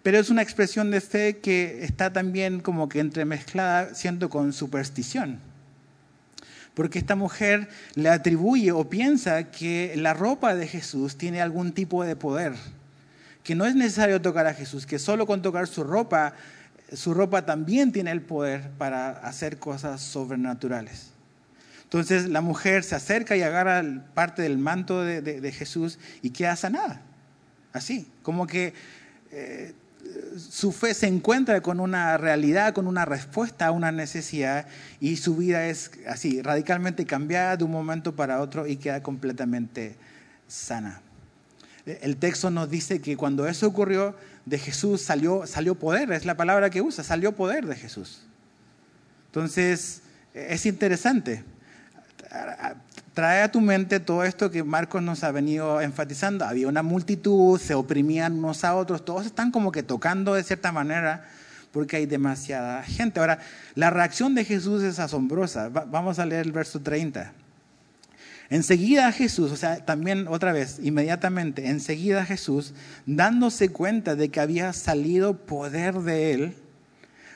pero 0.02 0.18
es 0.18 0.30
una 0.30 0.42
expresión 0.42 0.92
de 0.92 1.00
fe 1.00 1.38
que 1.38 1.82
está 1.84 2.12
también 2.12 2.60
como 2.60 2.88
que 2.88 3.00
entremezclada 3.00 3.94
siendo 3.94 4.30
con 4.30 4.52
superstición. 4.52 5.40
Porque 6.78 7.00
esta 7.00 7.16
mujer 7.16 7.68
le 7.96 8.08
atribuye 8.08 8.70
o 8.70 8.88
piensa 8.88 9.50
que 9.50 9.94
la 9.96 10.14
ropa 10.14 10.54
de 10.54 10.68
Jesús 10.68 11.16
tiene 11.16 11.40
algún 11.40 11.72
tipo 11.72 12.04
de 12.04 12.14
poder 12.14 12.52
que 13.42 13.56
no 13.56 13.66
es 13.66 13.74
necesario 13.74 14.22
tocar 14.22 14.46
a 14.46 14.54
Jesús, 14.54 14.86
que 14.86 15.00
solo 15.00 15.26
con 15.26 15.42
tocar 15.42 15.66
su 15.66 15.82
ropa, 15.82 16.34
su 16.92 17.14
ropa 17.14 17.44
también 17.44 17.90
tiene 17.90 18.12
el 18.12 18.20
poder 18.20 18.70
para 18.78 19.10
hacer 19.10 19.58
cosas 19.58 20.02
sobrenaturales. 20.02 21.10
Entonces 21.82 22.28
la 22.28 22.42
mujer 22.42 22.84
se 22.84 22.94
acerca 22.94 23.36
y 23.36 23.42
agarra 23.42 23.82
parte 24.14 24.42
del 24.42 24.56
manto 24.56 25.02
de, 25.02 25.50
Jesús 25.50 25.98
y 26.22 26.30
queda 26.30 26.54
sanada. 26.54 27.02
Así, 27.72 28.06
como 28.22 28.46
que 28.46 28.72
eh, 29.32 29.74
su 30.36 30.72
fe 30.72 30.94
se 30.94 31.06
encuentra 31.06 31.60
con 31.60 31.80
una 31.80 32.16
realidad, 32.16 32.72
con 32.72 32.86
una 32.86 33.04
respuesta 33.04 33.66
a 33.66 33.70
una 33.70 33.92
necesidad 33.92 34.66
y 35.00 35.16
su 35.16 35.36
vida 35.36 35.66
es 35.66 35.90
así, 36.06 36.42
radicalmente 36.42 37.04
cambiada 37.06 37.56
de 37.56 37.64
un 37.64 37.70
momento 37.70 38.14
para 38.14 38.40
otro 38.40 38.66
y 38.66 38.76
queda 38.76 39.02
completamente 39.02 39.96
sana 40.46 41.02
el 42.02 42.16
texto 42.16 42.50
nos 42.50 42.70
dice 42.70 43.00
que 43.00 43.16
cuando 43.16 43.46
eso 43.46 43.66
ocurrió, 43.66 44.14
de 44.44 44.58
Jesús 44.58 45.02
salió, 45.02 45.46
salió 45.46 45.74
poder, 45.74 46.10
es 46.12 46.24
la 46.24 46.36
palabra 46.36 46.70
que 46.70 46.80
usa, 46.80 47.04
salió 47.04 47.32
poder 47.32 47.66
de 47.66 47.76
Jesús. 47.76 48.22
Entonces, 49.26 50.02
es 50.32 50.66
interesante. 50.66 51.44
Trae 53.18 53.42
a 53.42 53.50
tu 53.50 53.60
mente 53.60 53.98
todo 53.98 54.22
esto 54.22 54.48
que 54.48 54.62
Marcos 54.62 55.02
nos 55.02 55.24
ha 55.24 55.32
venido 55.32 55.80
enfatizando. 55.80 56.44
Había 56.44 56.68
una 56.68 56.84
multitud, 56.84 57.58
se 57.58 57.74
oprimían 57.74 58.34
unos 58.34 58.62
a 58.62 58.76
otros, 58.76 59.04
todos 59.04 59.26
están 59.26 59.50
como 59.50 59.72
que 59.72 59.82
tocando 59.82 60.34
de 60.34 60.44
cierta 60.44 60.70
manera 60.70 61.24
porque 61.72 61.96
hay 61.96 62.06
demasiada 62.06 62.80
gente. 62.84 63.18
Ahora, 63.18 63.40
la 63.74 63.90
reacción 63.90 64.36
de 64.36 64.44
Jesús 64.44 64.84
es 64.84 65.00
asombrosa. 65.00 65.68
vamos 65.68 66.20
a 66.20 66.26
leer 66.26 66.46
el 66.46 66.52
verso 66.52 66.78
30. 66.78 67.32
Enseguida 68.50 69.10
Jesús, 69.10 69.50
o 69.50 69.56
sea, 69.56 69.84
también 69.84 70.28
otra 70.28 70.52
vez, 70.52 70.78
inmediatamente, 70.80 71.66
enseguida 71.66 72.24
Jesús, 72.24 72.72
dándose 73.04 73.70
cuenta 73.70 74.14
de 74.14 74.28
que 74.28 74.38
había 74.38 74.72
salido 74.72 75.36
poder 75.38 76.02
de 76.02 76.34
él, 76.34 76.54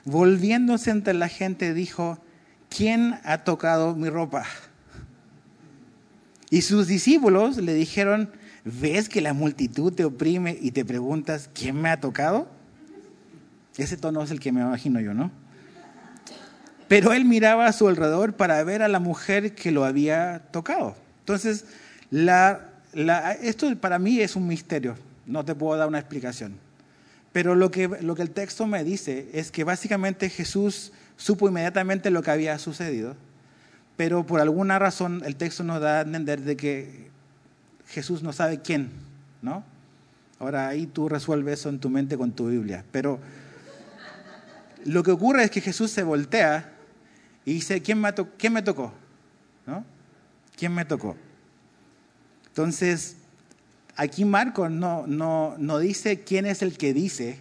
volviéndose 0.04 0.92
entre 0.92 1.14
la 1.14 1.26
gente, 1.26 1.74
dijo, 1.74 2.22
¿quién 2.68 3.18
ha 3.24 3.38
tocado 3.38 3.96
mi 3.96 4.10
ropa? 4.10 4.46
Y 6.52 6.60
sus 6.60 6.86
discípulos 6.86 7.56
le 7.56 7.72
dijeron, 7.72 8.30
¿ves 8.62 9.08
que 9.08 9.22
la 9.22 9.32
multitud 9.32 9.90
te 9.90 10.04
oprime 10.04 10.58
y 10.60 10.72
te 10.72 10.84
preguntas, 10.84 11.48
¿quién 11.54 11.80
me 11.80 11.88
ha 11.88 11.98
tocado? 11.98 12.46
Ese 13.78 13.96
tono 13.96 14.22
es 14.22 14.30
el 14.30 14.38
que 14.38 14.52
me 14.52 14.60
imagino 14.60 15.00
yo, 15.00 15.14
¿no? 15.14 15.30
Pero 16.88 17.14
él 17.14 17.24
miraba 17.24 17.64
a 17.64 17.72
su 17.72 17.88
alrededor 17.88 18.34
para 18.34 18.62
ver 18.64 18.82
a 18.82 18.88
la 18.88 19.00
mujer 19.00 19.54
que 19.54 19.70
lo 19.70 19.86
había 19.86 20.42
tocado. 20.50 20.94
Entonces, 21.20 21.64
esto 23.40 23.74
para 23.76 23.98
mí 23.98 24.20
es 24.20 24.36
un 24.36 24.46
misterio, 24.46 24.96
no 25.24 25.46
te 25.46 25.54
puedo 25.54 25.78
dar 25.78 25.88
una 25.88 26.00
explicación. 26.00 26.58
Pero 27.32 27.54
lo 27.54 27.70
que, 27.70 27.84
el 27.84 28.30
texto 28.30 28.66
me 28.66 28.84
dice 28.84 29.30
es 29.32 29.50
que 29.50 29.64
básicamente 29.64 30.28
Jesús 30.28 30.92
supo 31.16 31.48
inmediatamente 31.48 32.10
lo 32.10 32.22
que 32.22 32.30
había 32.30 32.58
sucedido, 32.58 33.16
pero 34.02 34.26
por 34.26 34.40
alguna 34.40 34.80
razón 34.80 35.22
el 35.24 35.36
texto 35.36 35.62
nos 35.62 35.80
da 35.80 36.00
a 36.00 36.00
entender 36.00 36.40
de 36.40 36.56
que 36.56 37.08
Jesús 37.86 38.20
no 38.24 38.32
sabe 38.32 38.60
quién, 38.60 38.90
¿no? 39.42 39.62
Ahora 40.40 40.66
ahí 40.66 40.88
tú 40.88 41.08
resuelves 41.08 41.60
eso 41.60 41.68
en 41.68 41.78
tu 41.78 41.88
mente 41.88 42.18
con 42.18 42.32
tu 42.32 42.48
Biblia. 42.48 42.84
Pero 42.90 43.20
lo 44.86 45.04
que 45.04 45.12
ocurre 45.12 45.44
es 45.44 45.52
que 45.52 45.60
Jesús 45.60 45.92
se 45.92 46.02
voltea 46.02 46.72
y 47.44 47.52
dice, 47.52 47.80
¿quién 47.80 48.00
me, 48.00 48.12
¿quién 48.12 48.52
me 48.52 48.62
tocó? 48.62 48.92
¿No? 49.66 49.84
¿Quién 50.56 50.74
me 50.74 50.84
tocó? 50.84 51.16
Entonces, 52.48 53.18
aquí 53.94 54.24
Marcos 54.24 54.68
no, 54.68 55.06
no, 55.06 55.54
no 55.58 55.78
dice 55.78 56.24
quién 56.24 56.46
es 56.46 56.62
el 56.62 56.76
que 56.76 56.92
dice, 56.92 57.38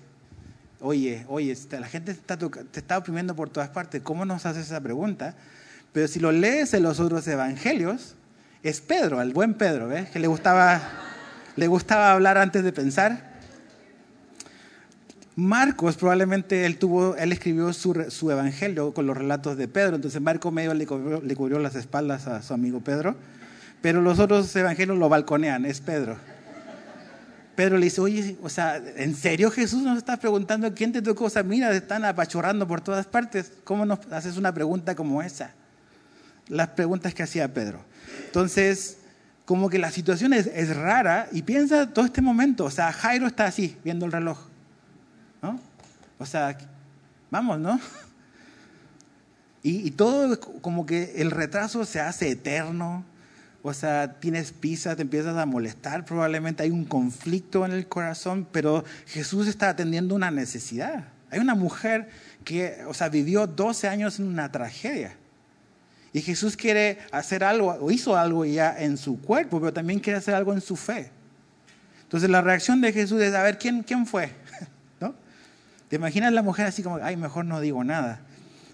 oye, 0.80 1.26
oye, 1.28 1.58
la 1.72 1.88
gente 1.88 2.14
te 2.14 2.20
está, 2.20 2.38
te 2.38 2.80
está 2.80 3.00
oprimiendo 3.00 3.36
por 3.36 3.50
todas 3.50 3.70
partes, 3.70 4.04
¿cómo 4.04 4.26
nos 4.26 4.46
haces 4.46 4.68
esa 4.68 4.80
pregunta? 4.80 5.36
Pero 5.94 6.08
si 6.08 6.20
lo 6.20 6.32
lees 6.32 6.74
en 6.74 6.84
los 6.84 7.00
otros 7.00 7.28
evangelios, 7.28 8.16
es 8.64 8.80
Pedro, 8.82 9.22
el 9.22 9.34
buen 9.34 9.56
Pedro, 9.56 9.88
¿ves? 9.88 10.10
Que 10.10 10.20
le 10.20 10.28
gustaba, 10.28 10.82
le 11.56 11.68
gustaba 11.68 12.12
hablar 12.12 12.38
antes 12.38 12.64
de 12.64 12.72
pensar. 12.72 13.32
Marcos 15.36 15.98
probablemente 15.98 16.66
él 16.66 16.78
tuvo, 16.78 17.16
él 17.16 17.32
escribió 17.32 17.74
su, 17.74 18.06
su, 18.10 18.30
evangelio 18.32 18.94
con 18.94 19.08
los 19.08 19.18
relatos 19.18 19.58
de 19.58 19.68
Pedro, 19.68 19.96
entonces 19.96 20.22
Marcos 20.22 20.52
medio 20.52 20.74
le 20.74 20.86
cubrió, 20.86 21.60
las 21.60 21.76
espaldas 21.76 22.28
a 22.28 22.42
su 22.42 22.54
amigo 22.54 22.82
Pedro, 22.82 23.16
pero 23.82 24.02
los 24.02 24.20
otros 24.20 24.54
evangelios 24.56 24.98
lo 24.98 25.10
balconean, 25.10 25.66
es 25.66 25.80
Pedro. 25.80 26.18
Pedro 27.56 27.78
le 27.78 27.86
dice, 27.86 28.02
oye, 28.02 28.38
o 28.42 28.50
sea, 28.50 28.78
¿en 28.78 29.16
serio 29.16 29.52
Jesús 29.52 29.82
nos 29.82 29.98
está 29.98 30.18
preguntando 30.18 30.74
quién 30.74 30.92
te 30.92 31.02
tocó? 31.02 31.26
O 31.26 31.44
mira, 31.44 31.72
están 31.72 32.06
apachurrando 32.06 32.68
por 32.68 32.82
todas 32.82 33.08
partes, 33.08 33.54
¿cómo 33.64 33.86
nos 33.86 34.00
haces 34.12 34.38
una 34.38 34.54
pregunta 34.54 34.96
como 34.96 35.22
esa? 35.22 35.54
Las 36.52 36.68
preguntas 36.70 37.16
que 37.16 37.24
hacía 37.24 37.52
Pedro. 37.54 37.84
Entonces, 38.28 38.98
como 39.46 39.70
que 39.70 39.80
la 39.80 39.90
situación 39.90 40.34
es, 40.34 40.46
es 40.48 40.76
rara 40.76 41.28
y 41.32 41.42
piensa 41.42 41.92
todo 41.94 42.06
este 42.06 42.22
momento, 42.22 42.66
o 42.66 42.70
sea, 42.70 42.94
Jairo 42.94 43.26
está 43.26 43.46
así, 43.46 43.76
viendo 43.84 44.06
el 44.06 44.12
reloj 44.12 44.52
¿no? 45.42 45.60
O 46.20 46.26
sea, 46.26 46.58
vamos, 47.30 47.60
¿no? 47.60 47.80
Y, 49.64 49.92
todo 49.92 50.40
como 50.40 50.88
que 50.88 51.14
el 51.18 51.30
retraso 51.30 51.86
se 51.86 52.00
hace 52.00 52.32
eterno, 52.32 53.06
o 53.62 53.76
sea, 53.76 54.14
tienes 54.20 54.52
pisa, 54.54 54.96
te 54.96 55.04
empiezas 55.04 55.38
a 55.38 55.46
molestar, 55.46 56.04
probablemente 56.04 56.64
hay 56.64 56.72
un 56.72 56.84
conflicto 56.84 57.64
en 57.64 57.74
el 57.74 57.88
corazón, 57.88 58.48
pero 58.52 58.84
Jesús 59.06 59.48
está 59.48 59.70
atendiendo 59.70 60.16
una 60.16 60.32
necesidad. 60.32 61.10
Hay 61.30 61.38
una 61.38 61.54
mujer 61.54 62.10
que, 62.44 62.84
o 62.88 62.96
sea, 62.96 63.10
vivió 63.10 63.46
12 63.46 63.88
años 63.88 64.20
en 64.20 64.30
una 64.30 64.52
tragedia. 64.52 65.16
Y 66.14 66.22
Jesús 66.22 66.58
quiere 66.58 67.00
hacer 67.12 67.44
algo, 67.44 67.70
o 67.80 67.90
hizo 67.92 68.18
algo 68.18 68.44
ya 68.46 68.76
en 68.78 68.98
su 68.98 69.22
cuerpo, 69.22 69.60
pero 69.60 69.72
también 69.72 70.00
quiere 70.00 70.20
hacer 70.20 70.34
algo 70.36 70.54
en 70.54 70.62
su 70.62 70.76
fe. 70.76 71.10
Entonces 72.04 72.30
la 72.30 72.42
reacción 72.42 72.82
de 72.82 72.92
Jesús 72.92 73.22
es, 73.22 73.34
a 73.34 73.44
ver, 73.44 73.58
¿quién, 73.58 73.84
quién 73.84 74.06
fue? 74.06 74.32
¿No? 75.00 75.14
¿Te 75.88 75.96
imaginas 75.96 76.34
la 76.34 76.42
mujer 76.42 76.66
así 76.66 76.84
como, 76.84 76.98
ay, 76.98 77.16
mejor 77.16 77.46
no 77.46 77.62
digo 77.62 77.84
nada? 77.84 78.20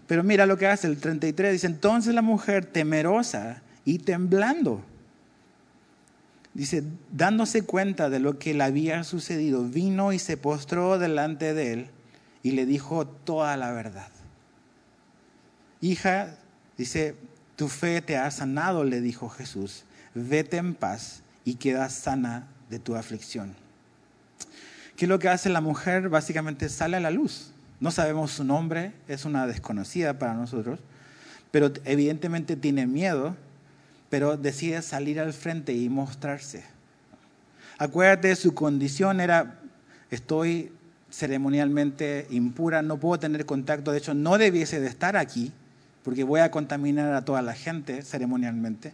Pero 0.08 0.23
mira 0.23 0.45
lo 0.45 0.58
que 0.58 0.67
hace 0.67 0.88
el 0.88 0.97
33, 0.97 1.52
dice, 1.52 1.67
entonces 1.67 2.15
la 2.15 2.21
mujer 2.23 2.65
temerosa 2.65 3.62
y 3.86 4.00
temblando. 4.00 4.84
Dice, 6.54 6.84
dándose 7.12 7.62
cuenta 7.62 8.10
de 8.10 8.19
lo 8.19 8.39
que 8.39 8.56
le 8.56 8.63
había 8.63 9.04
sucedido, 9.04 9.63
vino 9.63 10.13
y 10.13 10.17
se 10.17 10.38
postró 10.38 10.97
delante 10.97 11.54
de 11.54 11.73
él 11.73 11.89
y 12.41 12.52
le 12.52 12.65
dijo 12.65 13.06
toda 13.06 13.56
la 13.58 13.71
verdad. 13.71 14.08
Hija, 15.82 16.36
dice, 16.78 17.15
tu 17.58 17.67
fe 17.67 18.02
te 18.02 18.15
ha 18.15 18.32
sanado, 18.32 18.86
le 18.86 19.02
dijo 19.02 19.28
Jesús, 19.28 19.84
vete 20.13 20.56
en 20.56 20.74
paz 20.74 21.22
y 21.43 21.56
queda 21.56 21.89
sana 21.89 22.48
de 22.70 22.80
tu 22.80 22.96
aflicción. 22.96 23.54
¿Qué 24.96 25.04
es 25.06 25.10
lo 25.10 25.20
que 25.20 25.28
hace 25.28 25.50
la 25.50 25.60
mujer? 25.60 26.08
Básicamente 26.08 26.70
sale 26.70 26.96
a 26.96 27.02
la 27.02 27.12
luz. 27.12 27.52
No 27.82 27.91
sabemos 27.91 28.32
su 28.32 28.46
nombre, 28.46 28.93
es 29.10 29.26
una 29.26 29.46
desconocida 29.46 30.17
para 30.17 30.34
nosotros, 30.34 30.80
pero 31.52 31.74
evidentemente 31.84 32.56
tiene 32.56 32.88
miedo 32.88 33.36
pero 34.10 34.38
decide 34.38 34.82
salir 34.82 35.20
al 35.20 35.34
frente 35.34 35.74
y 35.74 35.89
mostrarse. 35.89 36.63
Acuérdate, 37.78 38.36
su 38.36 38.54
condición 38.54 39.20
era, 39.20 39.60
estoy 40.10 40.72
ceremonialmente 41.12 42.28
impura, 42.30 42.82
no 42.82 43.00
puedo 43.00 43.20
tener 43.20 43.46
contacto, 43.46 43.91
de 43.91 44.00
hecho 44.00 44.13
no 44.13 44.38
debiese 44.38 44.80
de 44.80 44.88
estar 44.88 45.15
aquí, 45.15 45.52
porque 46.08 46.24
voy 46.24 46.39
a 46.39 46.50
contaminar 46.52 47.13
a 47.13 47.26
toda 47.26 47.41
la 47.41 47.54
gente 47.54 48.02
ceremonialmente. 48.02 48.93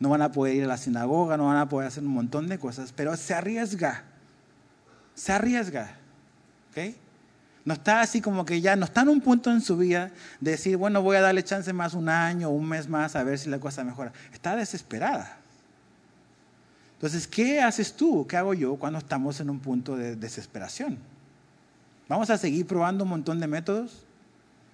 No 0.00 0.08
van 0.08 0.22
a 0.22 0.32
poder 0.32 0.56
ir 0.56 0.64
a 0.64 0.66
la 0.66 0.76
sinagoga, 0.76 1.36
no 1.36 1.46
van 1.46 1.58
a 1.58 1.68
poder 1.68 1.86
hacer 1.86 2.02
un 2.02 2.10
montón 2.10 2.48
de 2.48 2.58
cosas, 2.58 2.90
pero 2.90 3.16
se 3.16 3.32
arriesga, 3.32 4.02
se 5.14 5.32
arriesga. 5.32 5.94
¿okay? 6.72 6.96
No 7.64 7.74
está 7.74 8.00
así 8.00 8.20
como 8.20 8.44
que 8.44 8.60
ya, 8.60 8.74
no 8.74 8.86
está 8.86 9.02
en 9.02 9.10
un 9.10 9.20
punto 9.20 9.52
en 9.52 9.60
su 9.60 9.76
vida 9.76 10.10
de 10.40 10.50
decir, 10.50 10.76
bueno, 10.76 11.00
voy 11.00 11.14
a 11.14 11.20
darle 11.20 11.44
chance 11.44 11.72
más 11.72 11.94
un 11.94 12.08
año 12.08 12.50
un 12.50 12.68
mes 12.68 12.88
más 12.88 13.14
a 13.14 13.22
ver 13.22 13.38
si 13.38 13.48
la 13.48 13.60
cosa 13.60 13.84
mejora. 13.84 14.12
Está 14.32 14.56
desesperada. 14.56 15.36
Entonces, 16.94 17.28
¿qué 17.28 17.60
haces 17.60 17.92
tú? 17.92 18.26
¿Qué 18.26 18.36
hago 18.36 18.52
yo 18.52 18.74
cuando 18.74 18.98
estamos 18.98 19.38
en 19.38 19.48
un 19.48 19.60
punto 19.60 19.94
de 19.94 20.16
desesperación? 20.16 20.98
¿Vamos 22.08 22.30
a 22.30 22.36
seguir 22.36 22.66
probando 22.66 23.04
un 23.04 23.10
montón 23.10 23.38
de 23.38 23.46
métodos? 23.46 24.06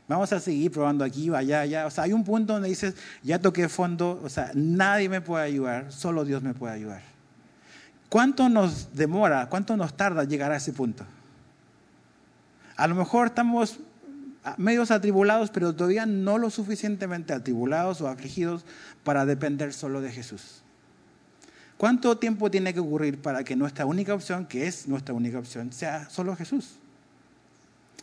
Vamos 0.08 0.32
a 0.32 0.40
seguir 0.40 0.72
probando 0.72 1.04
aquí, 1.04 1.28
allá, 1.28 1.60
allá. 1.60 1.86
O 1.86 1.90
sea, 1.90 2.04
hay 2.04 2.14
un 2.14 2.24
punto 2.24 2.54
donde 2.54 2.70
dices, 2.70 2.94
ya 3.22 3.38
toqué 3.38 3.68
fondo, 3.68 4.20
o 4.24 4.28
sea, 4.30 4.50
nadie 4.54 5.08
me 5.08 5.20
puede 5.20 5.44
ayudar, 5.44 5.92
solo 5.92 6.24
Dios 6.24 6.42
me 6.42 6.54
puede 6.54 6.74
ayudar. 6.74 7.02
¿Cuánto 8.08 8.48
nos 8.48 8.94
demora, 8.94 9.48
cuánto 9.50 9.76
nos 9.76 9.94
tarda 9.94 10.24
llegar 10.24 10.50
a 10.50 10.56
ese 10.56 10.72
punto? 10.72 11.04
A 12.76 12.86
lo 12.86 12.94
mejor 12.94 13.26
estamos 13.26 13.80
medios 14.56 14.90
atribulados, 14.90 15.50
pero 15.50 15.74
todavía 15.74 16.06
no 16.06 16.38
lo 16.38 16.48
suficientemente 16.48 17.34
atribulados 17.34 18.00
o 18.00 18.08
afligidos 18.08 18.64
para 19.04 19.26
depender 19.26 19.74
solo 19.74 20.00
de 20.00 20.10
Jesús. 20.10 20.62
¿Cuánto 21.76 22.16
tiempo 22.16 22.50
tiene 22.50 22.72
que 22.72 22.80
ocurrir 22.80 23.20
para 23.20 23.44
que 23.44 23.56
nuestra 23.56 23.84
única 23.84 24.14
opción, 24.14 24.46
que 24.46 24.66
es 24.66 24.88
nuestra 24.88 25.14
única 25.14 25.38
opción, 25.38 25.72
sea 25.72 26.08
solo 26.08 26.34
Jesús? 26.34 26.77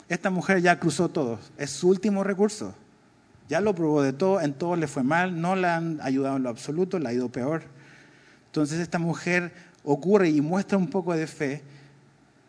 Esta 0.08 0.30
mujer 0.30 0.60
ya 0.60 0.78
cruzó 0.78 1.08
todo, 1.08 1.38
es 1.58 1.70
su 1.70 1.88
último 1.88 2.22
recurso. 2.22 2.74
Ya 3.48 3.60
lo 3.60 3.74
probó 3.74 4.02
de 4.02 4.12
todo, 4.12 4.40
en 4.40 4.54
todo 4.54 4.76
le 4.76 4.88
fue 4.88 5.02
mal, 5.02 5.40
no 5.40 5.54
le 5.54 5.68
han 5.68 6.00
ayudado 6.02 6.36
en 6.36 6.42
lo 6.42 6.48
absoluto, 6.48 6.98
le 6.98 7.08
ha 7.08 7.12
ido 7.12 7.28
peor. 7.28 7.62
Entonces 8.46 8.80
esta 8.80 8.98
mujer 8.98 9.52
ocurre 9.84 10.30
y 10.30 10.40
muestra 10.40 10.78
un 10.78 10.88
poco 10.88 11.14
de 11.14 11.26
fe 11.26 11.62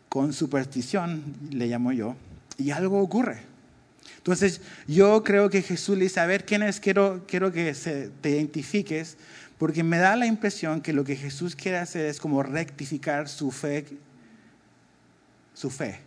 con 0.09 0.33
superstición, 0.33 1.23
le 1.51 1.67
llamo 1.67 1.91
yo, 1.91 2.15
y 2.57 2.71
algo 2.71 2.99
ocurre. 2.99 3.41
Entonces, 4.17 4.61
yo 4.87 5.23
creo 5.23 5.49
que 5.49 5.61
Jesús 5.61 5.97
le 5.97 6.05
dice, 6.05 6.19
a 6.19 6.25
ver, 6.25 6.45
¿quién 6.45 6.63
es? 6.63 6.79
Quiero, 6.79 7.23
quiero 7.27 7.51
que 7.51 7.73
te 8.21 8.29
identifiques, 8.31 9.17
porque 9.57 9.83
me 9.83 9.97
da 9.97 10.15
la 10.15 10.25
impresión 10.25 10.81
que 10.81 10.93
lo 10.93 11.03
que 11.03 11.15
Jesús 11.15 11.55
quiere 11.55 11.77
hacer 11.77 12.05
es 12.05 12.19
como 12.19 12.43
rectificar 12.43 13.29
su 13.29 13.51
fe, 13.51 13.85
su 15.53 15.69
fe, 15.69 15.99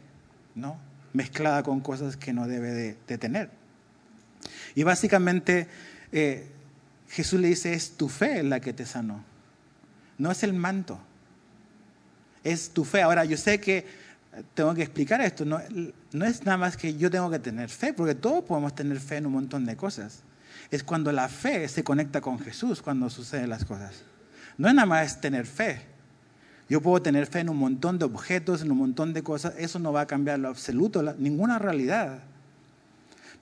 ¿no? 0.55 0.77
Mezclada 1.13 1.63
con 1.63 1.81
cosas 1.81 2.17
que 2.17 2.33
no 2.33 2.47
debe 2.47 2.97
de, 3.07 3.19
tener. 3.19 3.51
Y 4.75 4.85
básicamente, 4.85 5.69
eh, 6.13 6.47
Jesús 7.09 7.41
le 7.41 7.49
dice, 7.49 7.73
es 7.73 7.97
tu 7.97 8.09
fe 8.09 8.43
la 8.43 8.61
que 8.61 8.73
te 8.73 8.87
sanó, 8.87 9.25
no 10.19 10.31
es 10.31 10.43
el 10.43 10.53
manto 10.53 11.01
es 12.45 12.71
tu 12.71 12.85
fe. 12.85 13.03
Ahora, 13.03 13.25
yo 13.25 13.37
sé 13.37 13.61
que 13.61 13.85
tengo 14.55 14.75
que 14.75 14.83
explicar 14.83 15.21
esto, 15.21 15.45
no, 15.45 15.61
no 16.13 16.25
es 16.25 16.45
nada 16.45 16.57
más 16.57 16.77
que 16.77 16.97
yo 16.97 17.11
tengo 17.11 17.31
que 17.31 17.39
tener 17.39 17.69
fe, 17.69 17.93
porque 17.93 18.15
todos 18.15 18.45
podemos 18.45 18.75
tener 18.75 19.01
fe 19.01 19.17
en 19.17 19.27
un 19.27 19.33
montón 19.33 19.65
de 19.65 19.77
cosas. 19.77 20.23
Es 20.71 20.83
cuando 20.85 21.11
la 21.13 21.29
fe 21.29 21.69
se 21.69 21.83
conecta 21.83 22.21
con 22.21 22.39
Jesús, 22.39 22.83
cuando 22.83 23.11
suceden 23.11 23.51
las 23.51 23.65
cosas. 23.65 24.03
No 24.57 24.69
es 24.69 24.75
nada 24.75 24.87
más 24.87 25.21
tener 25.21 25.47
fe. 25.47 25.83
Yo 26.71 26.81
puedo 26.81 27.03
tener 27.03 27.27
fe 27.27 27.41
en 27.41 27.49
un 27.49 27.57
montón 27.57 27.99
de 27.99 28.05
objetos, 28.05 28.63
en 28.63 28.71
un 28.71 28.79
montón 28.79 29.13
de 29.13 29.25
cosas, 29.25 29.55
eso 29.59 29.81
no 29.81 29.93
va 29.93 30.03
a 30.03 30.07
cambiar 30.07 30.39
lo 30.39 30.47
absoluto, 30.47 31.03
ninguna 31.19 31.59
realidad. 31.59 32.21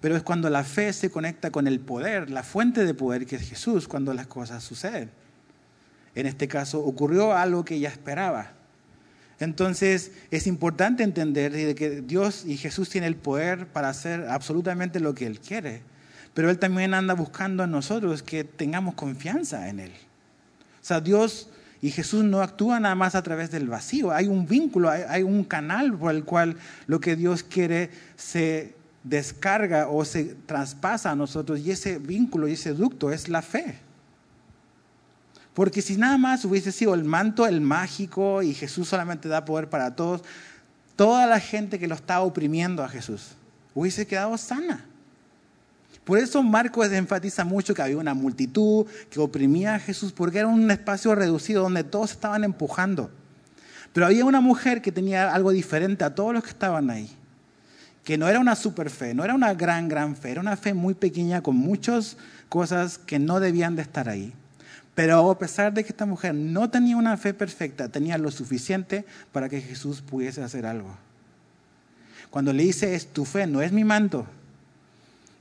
Pero 0.01 0.17
es 0.17 0.23
cuando 0.23 0.49
la 0.49 0.65
fe 0.65 0.95
se 0.95 1.11
conecta 1.11 1.51
con 1.51 1.67
el 1.67 1.79
poder, 1.79 2.31
la 2.31 2.43
fuente 2.43 2.87
de 2.87 2.95
poder 2.95 3.27
que 3.27 3.37
es 3.37 3.43
Jesús, 3.43 3.87
cuando 3.87 4.15
las 4.15 4.27
cosas 4.29 4.65
suceden. 4.65 5.11
En 6.15 6.25
este 6.25 6.49
caso 6.49 6.83
ocurrió 6.83 7.35
algo 7.37 7.67
que 7.67 7.75
ella 7.75 7.91
esperaba. 7.91 8.53
Entonces 9.41 10.13
es 10.31 10.47
importante 10.47 11.03
entender 11.03 11.75
que 11.75 12.01
Dios 12.01 12.47
y 12.47 12.57
Jesús 12.57 12.89
tienen 12.89 13.09
el 13.09 13.17
poder 13.17 13.67
para 13.67 13.91
hacer 13.91 14.27
absolutamente 14.31 15.01
lo 15.01 15.15
que 15.15 15.27
Él 15.27 15.39
quiere, 15.39 15.83
pero 16.33 16.49
Él 16.49 16.59
también 16.59 16.95
anda 16.95 17.13
buscando 17.13 17.65
en 17.65 17.73
nosotros 17.73 18.23
que 18.23 18.43
tengamos 18.45 18.95
confianza 18.95 19.69
en 19.69 19.81
Él. 19.81 19.93
O 20.81 20.85
sea, 20.89 21.03
Dios 21.03 21.51
y 21.81 21.91
Jesús 21.91 22.25
no 22.25 22.41
actúan 22.41 22.83
nada 22.83 22.95
más 22.95 23.15
a 23.15 23.23
través 23.23 23.51
del 23.51 23.69
vacío, 23.69 24.11
hay 24.13 24.27
un 24.27 24.47
vínculo, 24.47 24.91
hay, 24.91 25.23
un 25.23 25.45
canal 25.45 25.97
por 25.97 26.15
el 26.15 26.25
cual 26.25 26.57
lo 26.87 27.01
que 27.01 27.15
Dios 27.15 27.43
quiere 27.43 27.91
se 28.17 28.75
descarga 29.05 29.89
o 29.89 30.05
se 30.05 30.35
traspasa 30.47 31.13
a 31.13 31.17
nosotros 31.17 31.61
y 31.61 31.71
ese 31.71 31.99
vínculo 31.99 32.49
y 32.49 32.53
ese 32.53 32.75
ducto 32.75 33.13
es 33.13 33.29
la 33.29 33.43
fe. 33.43 33.79
Porque 35.55 35.83
si 35.83 35.97
nada 35.97 36.19
más 36.19 36.45
hubiese 36.45 36.71
sido 36.71 36.95
el 36.95 37.05
manto, 37.05 37.47
el 37.47 37.61
mágico, 37.61 38.43
y 38.43 38.55
Jesús 38.55 38.89
solamente 38.89 39.29
da 39.29 39.45
poder 39.45 39.69
para 39.69 39.97
todos, 39.97 40.23
toda 40.95 41.27
la 41.27 41.41
gente 41.41 41.79
que 41.79 41.89
lo 41.89 41.97
estaba 41.97 42.25
oprimiendo 42.25 42.85
a 42.85 42.89
Jesús 42.89 43.33
hubiese 43.75 44.07
quedado 44.07 44.37
sana. 44.37 44.85
Por 46.09 46.19
eso 46.19 46.43
Marcos 46.43 46.91
enfatiza 46.91 47.45
mucho 47.45 47.75
que 47.75 47.83
había 47.83 47.99
una 47.99 48.15
multitud 48.15 48.87
que 49.11 49.21
oprimía 49.21 49.75
a 49.75 49.79
Jesús, 49.79 50.11
porque 50.11 50.39
era 50.39 50.49
un 50.49 50.71
espacio 50.71 51.15
reducido 51.15 51.65
donde 51.65 51.85
todos 51.85 52.13
estaban 52.13 52.45
empujando. 52.45 53.11
Pero 53.93 54.07
había 54.07 54.25
una 54.25 54.41
mujer 54.41 54.81
que 54.81 54.91
tenía 54.91 55.31
algo 55.35 55.51
diferente 55.51 56.05
a 56.05 56.15
todos 56.15 56.33
los 56.33 56.43
que 56.43 56.49
estaban 56.49 56.89
ahí, 56.89 57.11
que 58.05 58.17
no 58.17 58.27
era 58.27 58.41
una 58.41 58.57
super 58.57 58.89
fe, 58.89 59.13
no 59.13 59.23
era 59.23 59.35
una 59.35 59.53
gran, 59.53 59.87
gran 59.87 60.17
fe, 60.17 60.31
era 60.31 60.41
una 60.41 60.57
fe 60.57 60.73
muy 60.73 60.95
pequeña 60.95 61.43
con 61.43 61.57
muchas 61.57 62.17
cosas 62.49 62.97
que 62.97 63.19
no 63.19 63.39
debían 63.39 63.77
de 63.77 63.83
estar 63.83 64.09
ahí. 64.09 64.33
Pero 64.95 65.31
a 65.31 65.39
pesar 65.39 65.75
de 65.75 65.85
que 65.85 65.91
esta 65.91 66.07
mujer 66.07 66.35
no 66.35 66.71
tenía 66.71 66.97
una 66.97 67.19
fe 67.19 67.35
perfecta, 67.35 67.91
tenía 67.91 68.17
lo 68.17 68.31
suficiente 68.31 69.05
para 69.31 69.51
que 69.51 69.61
Jesús 69.61 70.01
pudiese 70.01 70.43
hacer 70.43 70.65
algo. 70.65 70.89
Cuando 72.31 72.55
le 72.55 72.63
dice, 72.63 72.95
es 72.95 73.09
tu 73.09 73.27
fe, 73.27 73.47
no 73.47 73.61
es 73.61 73.73
mi 73.73 73.85
manto, 73.85 74.27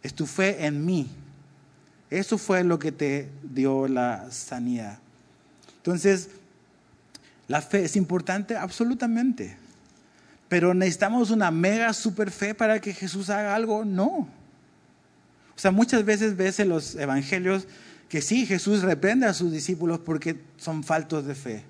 es 0.04 0.14
tu 0.14 0.26
fe 0.26 0.66
en 0.66 0.86
mí. 0.86 1.08
Eso 2.10 2.38
fue 2.38 2.64
lo 2.64 2.80
que 2.80 2.92
te 2.92 3.30
dio 3.44 3.88
la 3.88 4.32
sanidad. 4.32 5.00
Entonces, 5.78 6.30
la 7.48 7.62
fe 7.62 7.86
es 7.86 7.96
importante 7.96 8.56
absolutamente. 8.56 9.58
Pero 10.50 10.74
necesitamos 10.74 11.30
una 11.30 11.52
mega 11.52 11.92
super 11.94 12.32
fe 12.32 12.54
para 12.54 12.80
que 12.80 12.94
Jesús 12.94 13.30
haga 13.30 13.56
algo. 13.56 13.84
No. 13.84 14.06
O 15.58 15.60
sea, 15.60 15.72
muchas 15.72 16.06
veces 16.06 16.38
ves 16.38 16.60
en 16.60 16.70
los 16.70 16.96
evangelios 16.96 17.68
que 18.10 18.22
sí, 18.22 18.46
Jesús 18.46 18.84
reprende 18.84 19.26
a 19.26 19.34
sus 19.34 19.52
discípulos 19.52 20.00
porque 20.00 20.40
son 20.58 20.84
faltos 20.84 21.26
de 21.26 21.36
fe, 21.36 21.64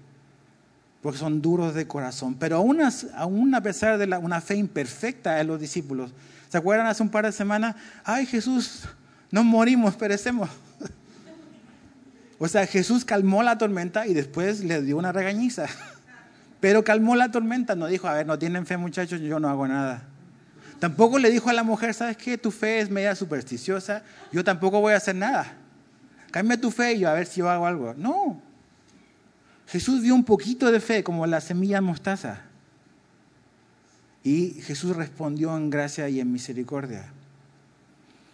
porque 1.02 1.18
son 1.18 1.42
duros 1.42 1.74
de 1.74 1.88
corazón, 1.88 2.36
pero 2.36 2.58
aún, 2.58 3.56
a 3.56 3.62
pesar 3.62 3.98
de 3.98 4.06
una 4.18 4.42
fe 4.42 4.56
imperfecta 4.56 5.36
de 5.36 5.44
los 5.44 5.60
discípulos, 5.60 6.12
¿se 6.50 6.58
acuerdan 6.58 6.88
hace 6.88 7.04
un 7.04 7.10
par 7.10 7.26
de 7.26 7.32
semanas? 7.32 7.76
Ay 8.04 8.26
Jesús, 8.26 8.84
nos 9.32 9.46
morimos, 9.46 9.96
perecemos. 9.96 10.50
O 12.40 12.48
sea, 12.48 12.68
Jesús 12.68 13.04
calmó 13.04 13.42
la 13.42 13.58
tormenta 13.58 14.06
y 14.06 14.14
después 14.14 14.64
le 14.64 14.84
dio 14.84 14.98
una 14.98 15.12
regañiza. 15.12 15.66
Pero 16.60 16.84
calmó 16.84 17.16
la 17.16 17.32
tormenta, 17.32 17.76
no 17.76 17.88
dijo, 17.88 18.08
a 18.08 18.14
ver, 18.14 18.28
no 18.28 18.38
tienen 18.38 18.68
fe 18.68 18.78
muchachos, 18.78 19.20
yo 19.22 19.40
no 19.40 19.50
hago 19.50 19.68
nada. 19.68 20.04
Tampoco 20.80 21.18
le 21.18 21.32
dijo 21.32 21.50
a 21.50 21.54
la 21.54 21.64
mujer, 21.64 21.94
¿sabes 21.94 22.18
qué? 22.18 22.38
Tu 22.38 22.52
fe 22.52 22.80
es 22.80 22.92
media 22.92 23.16
supersticiosa, 23.16 24.04
yo 24.32 24.44
tampoco 24.44 24.80
voy 24.80 24.94
a 24.94 24.98
hacer 24.98 25.16
nada. 25.16 25.54
Cambia 26.30 26.60
tu 26.60 26.70
fe 26.70 26.94
y 26.94 27.00
yo 27.00 27.10
a 27.10 27.14
ver 27.14 27.26
si 27.26 27.42
hago 27.42 27.66
algo. 27.66 27.96
No. 27.98 28.40
Jesús 29.68 30.02
dio 30.02 30.14
un 30.14 30.24
poquito 30.24 30.72
de 30.72 30.80
fe, 30.80 31.04
como 31.04 31.26
la 31.26 31.42
semilla 31.42 31.82
mostaza. 31.82 32.42
Y 34.24 34.62
Jesús 34.62 34.96
respondió 34.96 35.56
en 35.56 35.70
gracia 35.70 36.10
y 36.10 36.20
en 36.20 36.32
misericordia. 36.32 37.06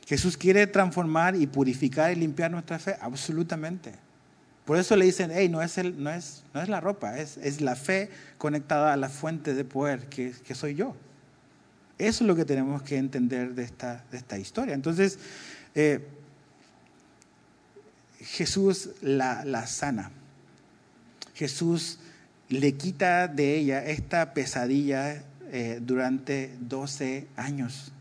Jesús 0.05 0.37
quiere 0.37 0.67
transformar 0.67 1.35
y 1.35 1.47
purificar 1.47 2.11
y 2.11 2.15
limpiar 2.15 2.51
nuestra 2.51 2.79
fe, 2.79 2.95
absolutamente. 2.99 3.93
Por 4.65 4.77
eso 4.77 4.95
le 4.95 5.05
dicen, 5.05 5.31
hey, 5.33 5.49
no 5.49 5.61
es, 5.61 5.77
el, 5.77 6.01
no 6.01 6.09
es, 6.09 6.43
no 6.53 6.61
es 6.61 6.69
la 6.69 6.79
ropa, 6.79 7.17
es, 7.17 7.37
es, 7.37 7.61
la 7.61 7.75
fe 7.75 8.09
conectada 8.37 8.93
a 8.93 8.97
la 8.97 9.09
fuente 9.09 9.53
de 9.53 9.65
poder 9.65 10.07
que, 10.07 10.31
que, 10.45 10.55
soy 10.55 10.75
yo. 10.75 10.95
Eso 11.97 12.23
es 12.23 12.27
lo 12.27 12.35
que 12.35 12.45
tenemos 12.45 12.81
que 12.81 12.97
entender 12.97 13.55
de 13.55 13.63
esta, 13.63 14.03
de 14.09 14.17
esta 14.17 14.37
historia. 14.37 14.73
Entonces, 14.73 15.19
eh, 15.75 16.07
Jesús 18.19 18.91
la, 19.01 19.43
la 19.43 19.67
sana. 19.67 20.11
Jesús 21.33 21.99
le 22.47 22.73
quita 22.73 23.27
de 23.27 23.57
ella 23.57 23.85
esta 23.85 24.33
pesadilla 24.33 25.23
eh, 25.55 25.77
durante 25.79 26.57
12 26.61 27.27
años. 27.35 27.91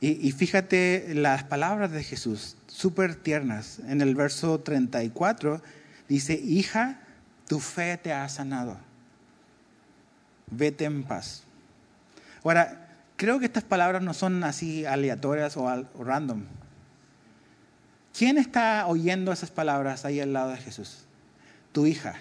Y, 0.00 0.32
fíjate 0.32 1.14
las 1.14 1.44
palabras 1.44 1.92
de 1.92 2.02
Jesús, 2.02 2.56
súper 2.66 3.14
tiernas. 3.14 3.78
En 3.86 4.00
el 4.00 4.16
verso 4.16 4.58
34 4.58 5.62
dice, 6.08 6.34
hija, 6.34 6.98
tu 7.46 7.60
fe 7.60 7.96
te 7.96 8.12
ha 8.12 8.28
sanado. 8.28 8.76
Vete 10.50 10.84
en 10.84 11.04
paz. 11.04 11.44
Ahora, 12.42 12.88
creo 13.14 13.38
que 13.38 13.46
estas 13.46 13.62
palabras 13.62 14.02
no 14.02 14.12
son 14.12 14.42
así 14.42 14.84
aleatorias 14.84 15.56
o, 15.56 15.68
al, 15.68 15.88
o 15.94 16.02
random. 16.02 16.42
¿Quién 18.18 18.36
está 18.36 18.88
oyendo 18.88 19.30
esas 19.30 19.52
palabras 19.52 20.04
ahí 20.04 20.18
al 20.18 20.32
lado 20.32 20.50
de 20.50 20.56
Jesús? 20.56 21.04
Tu 21.70 21.86
hija, 21.86 22.16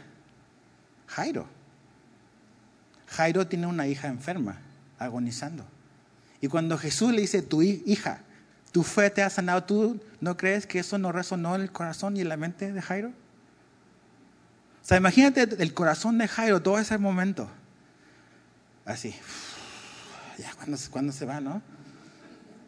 Jairo. 1.07 1.60
Jairo 3.11 3.45
tiene 3.45 3.67
una 3.67 3.87
hija 3.87 4.07
enferma, 4.07 4.57
agonizando. 4.97 5.65
Y 6.39 6.47
cuando 6.47 6.77
Jesús 6.77 7.11
le 7.11 7.21
dice, 7.21 7.41
tu 7.41 7.61
hija, 7.61 8.21
tu 8.71 8.83
fe 8.83 9.09
te 9.09 9.21
ha 9.21 9.29
sanado, 9.29 9.65
¿tú 9.65 10.01
no 10.21 10.37
crees 10.37 10.65
que 10.65 10.79
eso 10.79 10.97
no 10.97 11.11
resonó 11.11 11.55
en 11.55 11.61
el 11.61 11.71
corazón 11.71 12.15
y 12.15 12.21
en 12.21 12.29
la 12.29 12.37
mente 12.37 12.71
de 12.71 12.81
Jairo? 12.81 13.09
O 13.09 14.85
sea, 14.85 14.97
imagínate 14.97 15.41
el 15.41 15.73
corazón 15.73 16.17
de 16.17 16.27
Jairo 16.27 16.61
todo 16.61 16.79
ese 16.79 16.97
momento. 16.97 17.49
Así. 18.85 19.13
Ya, 20.37 20.53
cuando, 20.89 21.11
se 21.11 21.25
va, 21.25 21.41
¿no? 21.41 21.61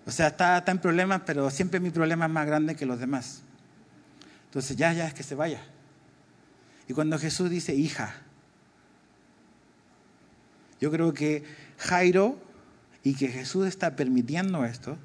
O 0.05 0.11
sea, 0.11 0.27
está, 0.27 0.57
está 0.57 0.71
en 0.71 0.79
problemas, 0.79 1.21
pero 1.25 1.49
siempre 1.49 1.79
mi 1.79 1.89
problema 1.89 2.25
es 2.25 2.31
más 2.31 2.45
grande 2.45 2.75
que 2.75 2.85
los 2.85 2.99
demás. 2.99 3.41
Entonces, 4.45 4.75
ya, 4.75 4.91
ya 4.91 5.07
es 5.07 5.13
que 5.13 5.23
se 5.23 5.35
vaya. 5.35 5.61
Y 6.87 6.93
cuando 6.93 7.17
Jesús 7.17 7.49
dice, 7.49 7.73
hija, 7.73 8.13
yo 10.83 10.91
creo 10.91 11.13
que 11.13 11.45
Jairo 11.77 12.37
y 13.03 13.15
que 13.15 13.29
Jesús 13.29 13.67
está 13.67 13.95
permitiendo 13.95 14.65
esto 14.65 14.97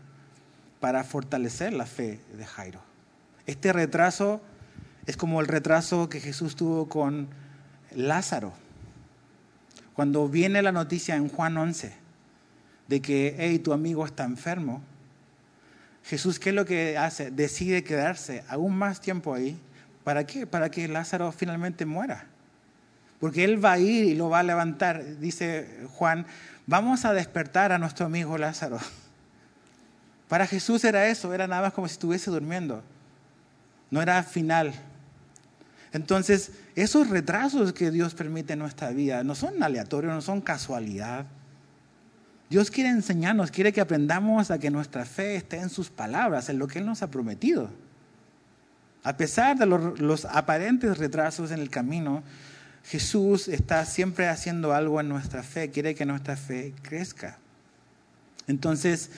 para 0.80 1.04
fortalecer 1.04 1.72
la 1.72 1.86
fe 1.86 2.18
de 2.36 2.44
Jairo. 2.44 2.80
Este 3.46 3.72
retraso 3.72 4.40
es 5.06 5.16
como 5.16 5.40
el 5.40 5.46
retraso 5.46 6.08
que 6.08 6.18
Jesús 6.18 6.56
tuvo 6.56 6.88
con 6.88 7.28
Lázaro. 7.94 8.54
Cuando 9.94 10.28
viene 10.28 10.62
la 10.62 10.72
noticia 10.72 11.14
en 11.14 11.28
Juan 11.28 11.56
11 11.56 11.92
de 12.88 13.00
que, 13.00 13.36
hey, 13.38 13.60
tu 13.60 13.72
amigo 13.72 14.04
está 14.04 14.24
enfermo, 14.24 14.82
Jesús, 16.02 16.40
¿qué 16.40 16.48
es 16.48 16.56
lo 16.56 16.64
que 16.64 16.98
hace? 16.98 17.30
Decide 17.30 17.84
quedarse 17.84 18.42
aún 18.48 18.76
más 18.76 19.00
tiempo 19.00 19.32
ahí. 19.32 19.56
¿Para 20.02 20.26
qué? 20.26 20.44
Para 20.44 20.72
que 20.72 20.88
Lázaro 20.88 21.30
finalmente 21.30 21.86
muera. 21.86 22.26
Porque 23.20 23.44
Él 23.44 23.62
va 23.64 23.72
a 23.72 23.78
ir 23.78 24.04
y 24.04 24.14
lo 24.14 24.28
va 24.28 24.40
a 24.40 24.42
levantar. 24.42 25.18
Dice 25.18 25.86
Juan, 25.94 26.26
vamos 26.66 27.04
a 27.04 27.12
despertar 27.12 27.72
a 27.72 27.78
nuestro 27.78 28.06
amigo 28.06 28.38
Lázaro. 28.38 28.78
Para 30.28 30.46
Jesús 30.46 30.84
era 30.84 31.08
eso, 31.08 31.32
era 31.32 31.46
nada 31.46 31.62
más 31.62 31.72
como 31.72 31.88
si 31.88 31.92
estuviese 31.92 32.30
durmiendo. 32.30 32.82
No 33.90 34.02
era 34.02 34.22
final. 34.22 34.74
Entonces, 35.92 36.52
esos 36.76 37.08
retrasos 37.08 37.72
que 37.72 37.90
Dios 37.90 38.14
permite 38.14 38.52
en 38.52 38.58
nuestra 38.58 38.90
vida 38.90 39.24
no 39.24 39.34
son 39.34 39.62
aleatorios, 39.62 40.12
no 40.12 40.20
son 40.20 40.42
casualidad. 40.42 41.26
Dios 42.50 42.70
quiere 42.70 42.90
enseñarnos, 42.90 43.50
quiere 43.50 43.72
que 43.72 43.80
aprendamos 43.80 44.50
a 44.50 44.58
que 44.58 44.70
nuestra 44.70 45.04
fe 45.04 45.36
esté 45.36 45.58
en 45.58 45.70
sus 45.70 45.90
palabras, 45.90 46.48
en 46.48 46.58
lo 46.58 46.66
que 46.66 46.78
Él 46.78 46.86
nos 46.86 47.02
ha 47.02 47.10
prometido. 47.10 47.70
A 49.02 49.16
pesar 49.16 49.56
de 49.56 49.66
los, 49.66 49.98
los 49.98 50.24
aparentes 50.26 50.98
retrasos 50.98 51.50
en 51.50 51.60
el 51.60 51.70
camino, 51.70 52.22
Jesús 52.88 53.48
está 53.48 53.84
siempre 53.84 54.28
haciendo 54.28 54.72
algo 54.72 54.98
en 54.98 55.10
nuestra 55.10 55.42
fe, 55.42 55.70
quiere 55.70 55.94
que 55.94 56.06
nuestra 56.06 56.36
fe 56.36 56.72
crezca. 56.80 57.36
Entonces, 58.46 59.10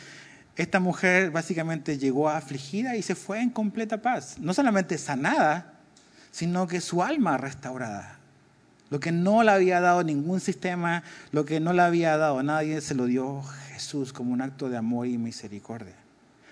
esta 0.57 0.81
mujer 0.81 1.31
básicamente 1.31 1.97
llegó 1.97 2.29
afligida 2.29 2.97
y 2.97 3.03
se 3.03 3.15
fue 3.15 3.41
en 3.41 3.51
completa 3.51 4.03
paz. 4.03 4.39
No 4.41 4.55
solamente 4.55 4.99
sanada, 4.99 5.75
sino 6.33 6.67
que 6.67 6.81
su 6.81 7.05
alma 7.05 7.37
restaurada. 7.37 8.19
Lo 8.91 8.99
que 8.99 9.13
no 9.13 9.45
le 9.45 9.53
había 9.53 9.81
dado 9.81 10.03
ningún 10.03 10.41
sistema, 10.41 11.05
lo 11.31 11.45
que 11.45 11.61
no 11.61 11.73
le 11.73 11.83
había 11.83 12.17
dado 12.17 12.43
nadie, 12.43 12.81
se 12.81 12.97
lo 12.97 13.07
dio 13.07 13.41
Jesús 13.73 14.13
como 14.13 14.33
un 14.33 14.43
acto 14.43 14.69
de 14.69 14.79
amor 14.79 15.07
y 15.07 15.17
misericordia. 15.17 15.95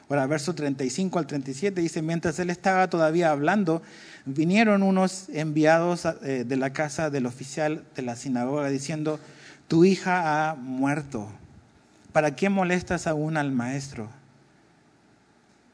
Ahora, 0.08 0.26
verso 0.26 0.54
35 0.54 1.18
al 1.18 1.26
37 1.26 1.82
dice, 1.82 2.00
mientras 2.00 2.38
él 2.38 2.48
estaba 2.48 2.88
todavía 2.88 3.30
hablando, 3.30 3.82
vinieron 4.24 4.82
unos 4.82 5.28
enviados 5.28 6.06
eh, 6.22 6.44
de 6.46 6.56
la 6.56 6.72
casa 6.72 7.10
del 7.10 7.26
oficial 7.26 7.84
de 7.94 8.02
la 8.02 8.16
sinagoga 8.16 8.70
diciendo, 8.70 9.20
tu 9.68 9.84
hija 9.84 10.50
ha 10.50 10.54
muerto, 10.54 11.28
¿para 12.12 12.36
qué 12.36 12.48
molestas 12.48 13.06
aún 13.06 13.36
al 13.36 13.52
maestro? 13.52 14.08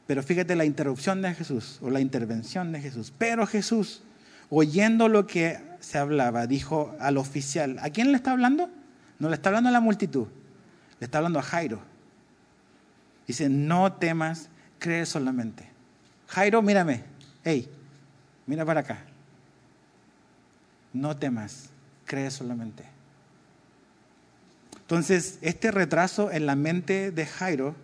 Pero 0.05 0.21
fíjate 0.21 0.57
la 0.57 0.65
interrupción 0.65 1.21
de 1.21 1.33
Jesús 1.33 1.79
o 1.81 1.89
la 1.89 2.01
intervención 2.01 2.73
de 2.73 2.81
Jesús. 2.81 3.13
Pero 3.17 3.47
Jesús, 3.47 4.03
oyendo 4.49 5.07
lo 5.07 5.27
que 5.27 5.59
se 5.79 5.97
hablaba, 5.97 6.45
dijo 6.45 6.93
al 6.99 7.17
oficial, 7.17 7.77
¿a 7.79 7.89
quién 7.89 8.11
le 8.11 8.17
está 8.17 8.31
hablando? 8.31 8.69
No 9.17 9.29
le 9.29 9.35
está 9.35 9.47
hablando 9.47 9.69
a 9.69 9.71
la 9.71 9.79
multitud, 9.79 10.27
le 10.99 11.05
está 11.05 11.19
hablando 11.19 11.39
a 11.39 11.43
Jairo 11.43 11.94
Dice, 13.27 13.49
no 13.49 13.93
temas, 13.93 14.49
cree 14.79 15.05
solamente. 15.05 15.67
Jairo, 16.27 16.61
mírame. 16.61 17.03
Hey, 17.43 17.69
mira 18.45 18.65
para 18.65 18.81
acá. 18.81 18.99
No 20.93 21.17
temas, 21.17 21.69
cree 22.05 22.29
solamente. 22.31 22.83
Entonces, 24.77 25.39
este 25.41 25.71
retraso 25.71 26.31
en 26.31 26.45
la 26.45 26.55
mente 26.55 27.11
de 27.11 27.25
Jairo, 27.25 27.75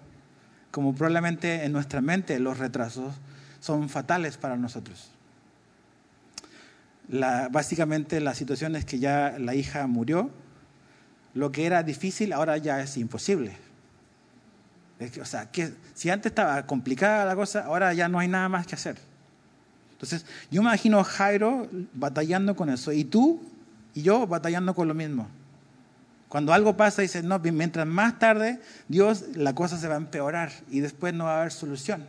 como 0.69 0.93
probablemente 0.93 1.65
en 1.65 1.71
nuestra 1.71 2.01
mente 2.01 2.39
los 2.39 2.59
retrasos, 2.59 3.15
son 3.59 3.89
fatales 3.89 4.37
para 4.37 4.55
nosotros. 4.55 5.11
Básicamente 7.09 8.21
la 8.21 8.35
situación 8.35 8.75
es 8.75 8.85
que 8.85 8.99
ya 8.99 9.35
la 9.37 9.55
hija 9.55 9.85
murió, 9.87 10.29
lo 11.33 11.51
que 11.51 11.65
era 11.65 11.83
difícil 11.83 12.31
ahora 12.31 12.57
ya 12.57 12.81
es 12.81 12.95
imposible 12.97 13.57
o 15.21 15.25
sea, 15.25 15.49
que 15.51 15.73
si 15.93 16.09
antes 16.09 16.31
estaba 16.31 16.65
complicada 16.65 17.25
la 17.25 17.35
cosa, 17.35 17.65
ahora 17.65 17.93
ya 17.93 18.07
no 18.07 18.19
hay 18.19 18.27
nada 18.27 18.49
más 18.49 18.67
que 18.67 18.75
hacer. 18.75 18.97
Entonces, 19.93 20.25
yo 20.49 20.61
me 20.61 20.69
imagino 20.69 20.99
a 20.99 21.03
Jairo 21.03 21.67
batallando 21.93 22.55
con 22.55 22.69
eso, 22.69 22.91
y 22.91 23.03
tú 23.03 23.41
y 23.93 24.01
yo 24.03 24.27
batallando 24.27 24.73
con 24.73 24.87
lo 24.87 24.93
mismo. 24.93 25.27
Cuando 26.27 26.53
algo 26.53 26.77
pasa, 26.77 27.01
dices, 27.01 27.23
no, 27.23 27.39
mientras 27.39 27.85
más 27.85 28.17
tarde, 28.17 28.61
Dios, 28.87 29.25
la 29.35 29.53
cosa 29.53 29.77
se 29.77 29.87
va 29.87 29.95
a 29.95 29.97
empeorar 29.97 30.51
y 30.69 30.79
después 30.79 31.13
no 31.13 31.25
va 31.25 31.35
a 31.35 31.39
haber 31.41 31.51
solución. 31.51 32.05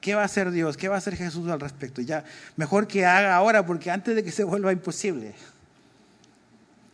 ¿Qué 0.00 0.14
va 0.14 0.22
a 0.22 0.26
hacer 0.26 0.50
Dios? 0.50 0.76
¿Qué 0.76 0.88
va 0.88 0.96
a 0.96 0.98
hacer 0.98 1.16
Jesús 1.16 1.48
al 1.48 1.58
respecto? 1.58 2.02
Ya, 2.02 2.24
mejor 2.54 2.86
que 2.86 3.06
haga 3.06 3.34
ahora 3.34 3.64
porque 3.64 3.90
antes 3.90 4.14
de 4.14 4.22
que 4.22 4.30
se 4.30 4.44
vuelva 4.44 4.72
imposible. 4.72 5.34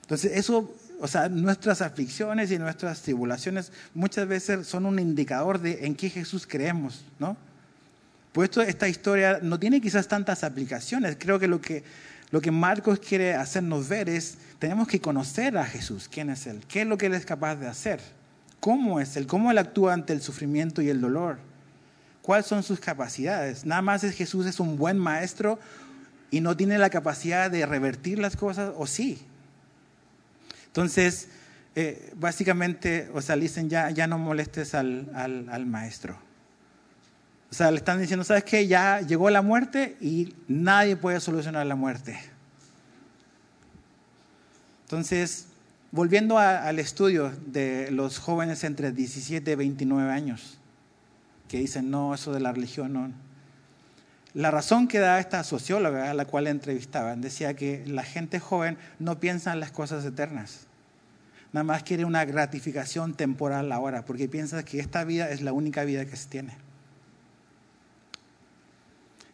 Entonces, 0.02 0.32
eso 0.36 0.72
o 1.02 1.08
sea, 1.08 1.28
nuestras 1.28 1.82
aflicciones 1.82 2.52
y 2.52 2.60
nuestras 2.60 3.02
tribulaciones 3.02 3.72
muchas 3.92 4.28
veces 4.28 4.68
son 4.68 4.86
un 4.86 5.00
indicador 5.00 5.58
de 5.58 5.84
en 5.84 5.96
qué 5.96 6.08
Jesús 6.08 6.46
creemos, 6.46 7.04
¿no? 7.18 7.36
Puesto 8.30 8.62
esta 8.62 8.88
historia 8.88 9.40
no 9.42 9.58
tiene 9.58 9.80
quizás 9.80 10.06
tantas 10.06 10.44
aplicaciones. 10.44 11.16
Creo 11.18 11.40
que 11.40 11.48
lo 11.48 11.60
que 11.60 11.82
lo 12.30 12.40
que 12.40 12.52
Marcos 12.52 13.00
quiere 13.00 13.34
hacernos 13.34 13.88
ver 13.88 14.08
es 14.08 14.38
tenemos 14.60 14.86
que 14.86 15.00
conocer 15.00 15.58
a 15.58 15.66
Jesús, 15.66 16.08
quién 16.08 16.30
es 16.30 16.46
él, 16.46 16.60
qué 16.68 16.82
es 16.82 16.86
lo 16.86 16.96
que 16.96 17.06
él 17.06 17.14
es 17.14 17.26
capaz 17.26 17.56
de 17.56 17.66
hacer, 17.66 18.00
cómo 18.60 19.00
es 19.00 19.16
él, 19.16 19.26
cómo 19.26 19.50
él 19.50 19.58
actúa 19.58 19.94
ante 19.94 20.12
el 20.12 20.22
sufrimiento 20.22 20.82
y 20.82 20.88
el 20.88 21.00
dolor, 21.00 21.38
cuáles 22.22 22.46
son 22.46 22.62
sus 22.62 22.78
capacidades. 22.78 23.66
Nada 23.66 23.82
más 23.82 24.04
es 24.04 24.14
Jesús 24.14 24.46
es 24.46 24.60
un 24.60 24.78
buen 24.78 24.98
maestro 24.98 25.58
y 26.30 26.40
no 26.40 26.56
tiene 26.56 26.78
la 26.78 26.90
capacidad 26.90 27.50
de 27.50 27.66
revertir 27.66 28.20
las 28.20 28.36
cosas, 28.36 28.72
o 28.76 28.86
sí. 28.86 29.26
Entonces, 30.72 31.28
eh, 31.74 32.14
básicamente, 32.16 33.10
o 33.12 33.20
sea, 33.20 33.36
le 33.36 33.42
dicen, 33.42 33.68
ya, 33.68 33.90
ya 33.90 34.06
no 34.06 34.16
molestes 34.16 34.74
al, 34.74 35.10
al, 35.14 35.66
maestro. 35.66 36.18
O 37.50 37.54
sea, 37.54 37.70
le 37.70 37.76
están 37.76 38.00
diciendo, 38.00 38.24
¿sabes 38.24 38.44
qué? 38.44 38.66
Ya 38.66 39.02
llegó 39.02 39.28
la 39.28 39.42
muerte 39.42 39.98
y 40.00 40.34
nadie 40.48 40.96
puede 40.96 41.20
solucionar 41.20 41.66
la 41.66 41.76
muerte. 41.76 42.18
Entonces, 44.84 45.48
volviendo 45.90 46.38
al 46.38 46.78
estudio 46.78 47.30
de 47.46 47.90
los 47.90 48.18
jóvenes 48.18 48.64
entre 48.64 48.92
17 48.92 49.50
y 49.50 49.54
29 49.54 50.10
años, 50.10 50.58
que 51.48 51.58
dicen, 51.58 51.90
no, 51.90 52.14
eso 52.14 52.32
de 52.32 52.40
la 52.40 52.52
religión 52.52 52.94
no. 52.94 53.12
La 54.34 54.50
razón 54.50 54.88
que 54.88 54.98
da 54.98 55.20
esta 55.20 55.44
socióloga 55.44 56.10
a 56.10 56.14
la 56.14 56.24
cual 56.24 56.46
entrevistaban 56.46 57.20
decía 57.20 57.54
que 57.54 57.84
la 57.86 58.02
gente 58.02 58.40
joven 58.40 58.78
no 58.98 59.20
piensa 59.20 59.52
en 59.52 59.60
las 59.60 59.72
cosas 59.72 60.04
eternas 60.04 60.66
nada 61.52 61.64
más 61.64 61.82
quiere 61.82 62.04
una 62.04 62.24
gratificación 62.24 63.14
temporal 63.14 63.70
ahora, 63.72 64.04
porque 64.04 64.28
piensa 64.28 64.64
que 64.64 64.80
esta 64.80 65.04
vida 65.04 65.30
es 65.30 65.42
la 65.42 65.52
única 65.52 65.84
vida 65.84 66.06
que 66.06 66.16
se 66.16 66.28
tiene. 66.28 66.56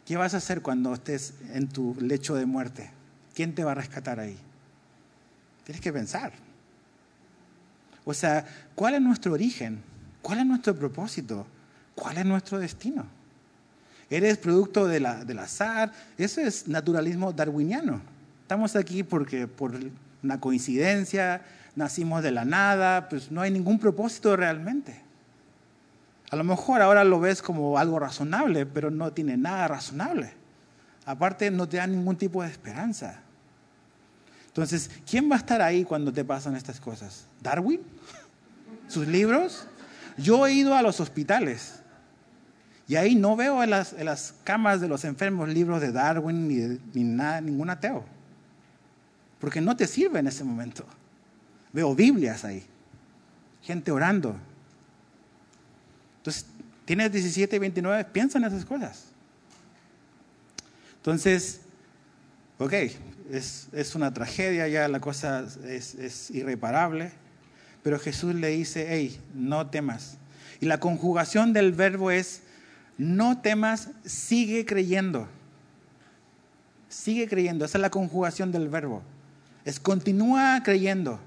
¿Qué 0.05 0.17
vas 0.17 0.33
a 0.33 0.37
hacer 0.37 0.61
cuando 0.61 0.93
estés 0.93 1.33
en 1.53 1.67
tu 1.67 1.95
lecho 1.99 2.35
de 2.35 2.45
muerte? 2.45 2.91
¿Quién 3.35 3.55
te 3.55 3.63
va 3.63 3.71
a 3.71 3.75
rescatar 3.75 4.19
ahí? 4.19 4.37
Tienes 5.63 5.81
que 5.81 5.93
pensar. 5.93 6.33
O 8.05 8.13
sea, 8.13 8.45
¿cuál 8.75 8.95
es 8.95 9.01
nuestro 9.01 9.33
origen? 9.33 9.81
¿Cuál 10.21 10.39
es 10.39 10.45
nuestro 10.45 10.75
propósito? 10.75 11.45
¿Cuál 11.95 12.17
es 12.17 12.25
nuestro 12.25 12.59
destino? 12.59 13.05
¿Eres 14.09 14.37
producto 14.37 14.87
del 14.87 15.05
azar? 15.05 15.91
Eso 16.17 16.41
es 16.41 16.67
naturalismo 16.67 17.31
darwiniano. 17.31 18.01
Estamos 18.41 18.75
aquí 18.75 19.03
porque 19.03 19.47
por 19.47 19.73
una 20.23 20.39
coincidencia, 20.39 21.41
nacimos 21.75 22.23
de 22.23 22.31
la 22.31 22.43
nada, 22.43 23.07
pues 23.07 23.31
no 23.31 23.41
hay 23.41 23.51
ningún 23.51 23.79
propósito 23.79 24.35
realmente. 24.35 24.99
A 26.31 26.35
lo 26.35 26.43
mejor 26.43 26.81
ahora 26.81 27.03
lo 27.03 27.19
ves 27.19 27.41
como 27.41 27.77
algo 27.77 27.99
razonable, 27.99 28.65
pero 28.65 28.91
no 28.91 29.11
tiene 29.13 29.37
nada 29.37 29.67
razonable. 29.67 30.33
Aparte, 31.05 31.49
no 31.49 31.67
te 31.67 31.77
da 31.77 31.87
ningún 31.87 32.15
tipo 32.15 32.43
de 32.43 32.49
esperanza. 32.49 33.21
Entonces, 34.47 34.89
¿quién 35.09 35.29
va 35.29 35.35
a 35.35 35.39
estar 35.39 35.61
ahí 35.61 35.83
cuando 35.83 36.11
te 36.11 36.25
pasan 36.25 36.55
estas 36.55 36.79
cosas? 36.79 37.25
¿Darwin? 37.41 37.81
¿Sus 38.87 39.07
libros? 39.07 39.67
Yo 40.17 40.45
he 40.45 40.53
ido 40.53 40.75
a 40.75 40.81
los 40.81 40.99
hospitales 40.99 41.78
y 42.89 42.95
ahí 42.95 43.13
no 43.13 43.35
veo 43.35 43.63
en 43.63 43.69
las, 43.69 43.93
las 43.93 44.33
camas 44.43 44.81
de 44.81 44.87
los 44.87 45.05
enfermos 45.05 45.47
libros 45.47 45.79
de 45.79 45.91
Darwin 45.91 46.47
ni, 46.47 46.79
ni 46.95 47.03
nada, 47.03 47.39
ningún 47.39 47.69
ateo. 47.69 48.03
Porque 49.39 49.61
no 49.61 49.77
te 49.77 49.85
sirve 49.85 50.17
en 50.17 50.25
ese 50.25 50.43
momento. 50.43 50.87
Veo 51.71 51.93
Biblias 51.93 52.43
ahí, 52.43 52.65
gente 53.61 53.91
orando. 53.91 54.35
Entonces, 56.17 56.47
tienes 56.85 57.11
17 57.11 57.57
y 57.57 57.59
29, 57.59 58.05
piensa 58.05 58.39
en 58.39 58.45
esas 58.45 58.65
cosas. 58.65 59.05
Entonces, 60.95 61.61
ok, 62.57 62.73
es, 63.31 63.67
es 63.71 63.93
una 63.93 64.11
tragedia, 64.15 64.67
ya 64.67 64.87
la 64.87 64.99
cosa 64.99 65.45
es, 65.67 65.93
es, 65.93 66.31
irreparable, 66.31 67.11
pero 67.83 67.99
Jesús 67.99 68.33
le 68.33 68.47
dice, 68.47 68.87
hey, 68.89 69.21
no 69.35 69.69
temas. 69.69 70.17
Y 70.59 70.65
la 70.65 70.79
conjugación 70.79 71.53
del 71.53 71.71
verbo 71.71 72.09
es, 72.09 72.41
no 72.99 73.39
temas, 73.39 73.89
sigue 74.05 74.65
creyendo. 74.65 75.27
Sigue 76.89 77.27
creyendo, 77.27 77.65
esa 77.65 77.77
es 77.77 77.81
la 77.81 77.89
conjugación 77.89 78.51
del 78.51 78.67
verbo. 78.67 79.01
Es 79.63 79.79
continúa 79.79 80.61
creyendo. 80.63 81.19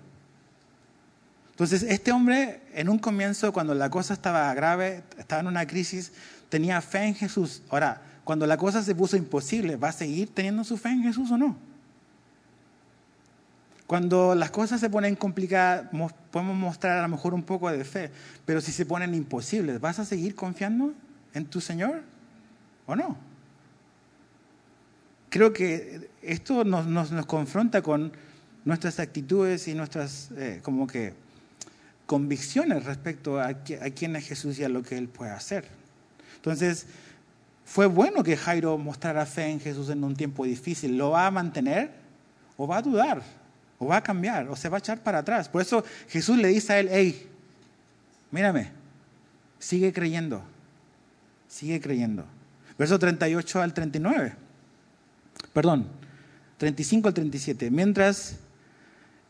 Entonces, 1.50 1.82
este 1.82 2.12
hombre, 2.12 2.60
en 2.74 2.88
un 2.88 2.98
comienzo, 2.98 3.52
cuando 3.52 3.74
la 3.74 3.88
cosa 3.88 4.12
estaba 4.12 4.52
grave, 4.52 5.02
estaba 5.16 5.40
en 5.40 5.46
una 5.46 5.66
crisis, 5.66 6.12
tenía 6.50 6.80
fe 6.82 7.04
en 7.04 7.14
Jesús. 7.14 7.62
Ahora, 7.70 8.02
cuando 8.24 8.46
la 8.46 8.58
cosa 8.58 8.82
se 8.82 8.94
puso 8.94 9.16
imposible, 9.16 9.76
¿va 9.76 9.88
a 9.88 9.92
seguir 9.92 10.28
teniendo 10.34 10.64
su 10.64 10.76
fe 10.76 10.90
en 10.90 11.02
Jesús 11.02 11.30
o 11.30 11.38
no? 11.38 11.56
Cuando 13.86 14.34
las 14.34 14.50
cosas 14.50 14.80
se 14.80 14.90
ponen 14.90 15.16
complicadas, 15.16 15.88
podemos 16.30 16.56
mostrar 16.56 16.98
a 16.98 17.02
lo 17.02 17.08
mejor 17.08 17.32
un 17.32 17.42
poco 17.42 17.70
de 17.70 17.84
fe, 17.84 18.10
pero 18.44 18.60
si 18.60 18.72
se 18.72 18.84
ponen 18.84 19.14
imposibles, 19.14 19.80
¿vas 19.80 19.98
a 19.98 20.04
seguir 20.04 20.34
confiando 20.34 20.92
en 21.34 21.46
tu 21.46 21.60
Señor 21.60 22.02
o 22.86 22.96
no? 22.96 23.16
Creo 25.30 25.52
que 25.52 26.10
esto 26.20 26.64
nos, 26.64 26.86
nos, 26.86 27.26
confronta 27.26 27.82
con 27.82 28.12
nuestras 28.64 29.00
actitudes 29.00 29.66
y 29.66 29.74
nuestras, 29.74 30.30
eh, 30.36 30.60
como 30.62 30.86
que, 30.86 31.14
convicciones 32.12 32.84
respecto 32.84 33.40
a, 33.40 33.54
quién 33.54 34.16
es 34.16 34.26
Jesús 34.26 34.58
y 34.58 34.64
a 34.64 34.68
lo 34.68 34.82
que 34.82 34.98
Él 34.98 35.08
puede 35.08 35.30
hacer. 35.30 35.64
Entonces, 36.36 36.86
fue 37.64 37.86
bueno 37.86 38.22
que 38.22 38.36
Jairo 38.36 38.76
mostrara 38.76 39.24
fe 39.24 39.46
en 39.46 39.60
Jesús 39.60 39.88
en 39.88 40.04
un 40.04 40.14
tiempo 40.14 40.44
difícil. 40.44 40.98
¿Lo 40.98 41.10
va 41.10 41.26
a 41.26 41.30
mantener 41.30 41.90
o 42.58 42.66
va 42.66 42.76
a 42.76 42.82
dudar? 42.82 43.22
¿O 43.78 43.86
va 43.86 43.96
a 43.96 44.02
cambiar? 44.02 44.48
¿O 44.48 44.56
se 44.56 44.68
va 44.68 44.76
a 44.76 44.80
echar 44.80 45.02
para 45.02 45.20
atrás? 45.20 45.48
Por 45.48 45.62
eso 45.62 45.82
Jesús 46.08 46.36
le 46.36 46.48
dice 46.48 46.74
a 46.74 46.80
él, 46.80 46.88
hey, 46.90 47.30
mírame, 48.30 48.70
sigue 49.58 49.90
creyendo, 49.92 50.42
sigue 51.52 51.80
creyendo. 51.80 52.24
Verso 52.78 52.98
38 52.98 53.60
al 53.60 53.74
39. 53.74 54.34
Perdón, 55.52 55.86
35 56.56 57.08
al 57.08 57.14
37. 57.14 57.70
Mientras 57.70 58.38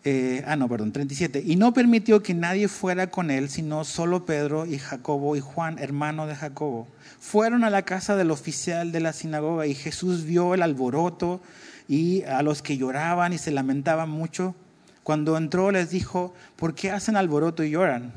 eh, 0.04 0.42
ah, 0.46 0.56
no, 0.56 0.68
perdón, 0.68 0.92
37. 0.92 1.42
Y 1.44 1.56
no 1.56 1.74
permitió 1.74 2.22
que 2.22 2.34
nadie 2.34 2.68
fuera 2.68 3.08
con 3.08 3.30
él, 3.30 3.48
sino 3.48 3.84
solo 3.84 4.24
Pedro 4.24 4.66
y 4.66 4.78
Jacobo 4.78 5.36
y 5.36 5.40
Juan, 5.40 5.78
hermano 5.78 6.26
de 6.26 6.34
Jacobo. 6.34 6.88
Fueron 7.20 7.64
a 7.64 7.70
la 7.70 7.82
casa 7.82 8.16
del 8.16 8.30
oficial 8.30 8.92
de 8.92 9.00
la 9.00 9.12
sinagoga 9.12 9.66
y 9.66 9.74
Jesús 9.74 10.24
vio 10.24 10.54
el 10.54 10.62
alboroto 10.62 11.40
y 11.88 12.22
a 12.24 12.42
los 12.42 12.62
que 12.62 12.76
lloraban 12.76 13.32
y 13.32 13.38
se 13.38 13.50
lamentaban 13.50 14.10
mucho. 14.10 14.54
Cuando 15.02 15.36
entró 15.36 15.70
les 15.72 15.90
dijo, 15.90 16.34
¿por 16.56 16.74
qué 16.74 16.90
hacen 16.90 17.16
alboroto 17.16 17.64
y 17.64 17.70
lloran? 17.70 18.12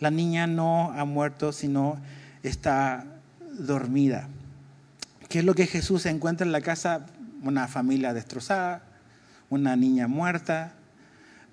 La 0.00 0.10
niña 0.10 0.46
no 0.46 0.92
ha 0.92 1.04
muerto, 1.04 1.52
sino 1.52 1.98
está 2.42 3.15
dormida. 3.58 4.28
¿Qué 5.28 5.40
es 5.40 5.44
lo 5.44 5.54
que 5.54 5.66
Jesús 5.66 6.06
encuentra 6.06 6.46
en 6.46 6.52
la 6.52 6.60
casa? 6.60 7.06
Una 7.42 7.68
familia 7.68 8.14
destrozada, 8.14 8.82
una 9.50 9.76
niña 9.76 10.08
muerta, 10.08 10.72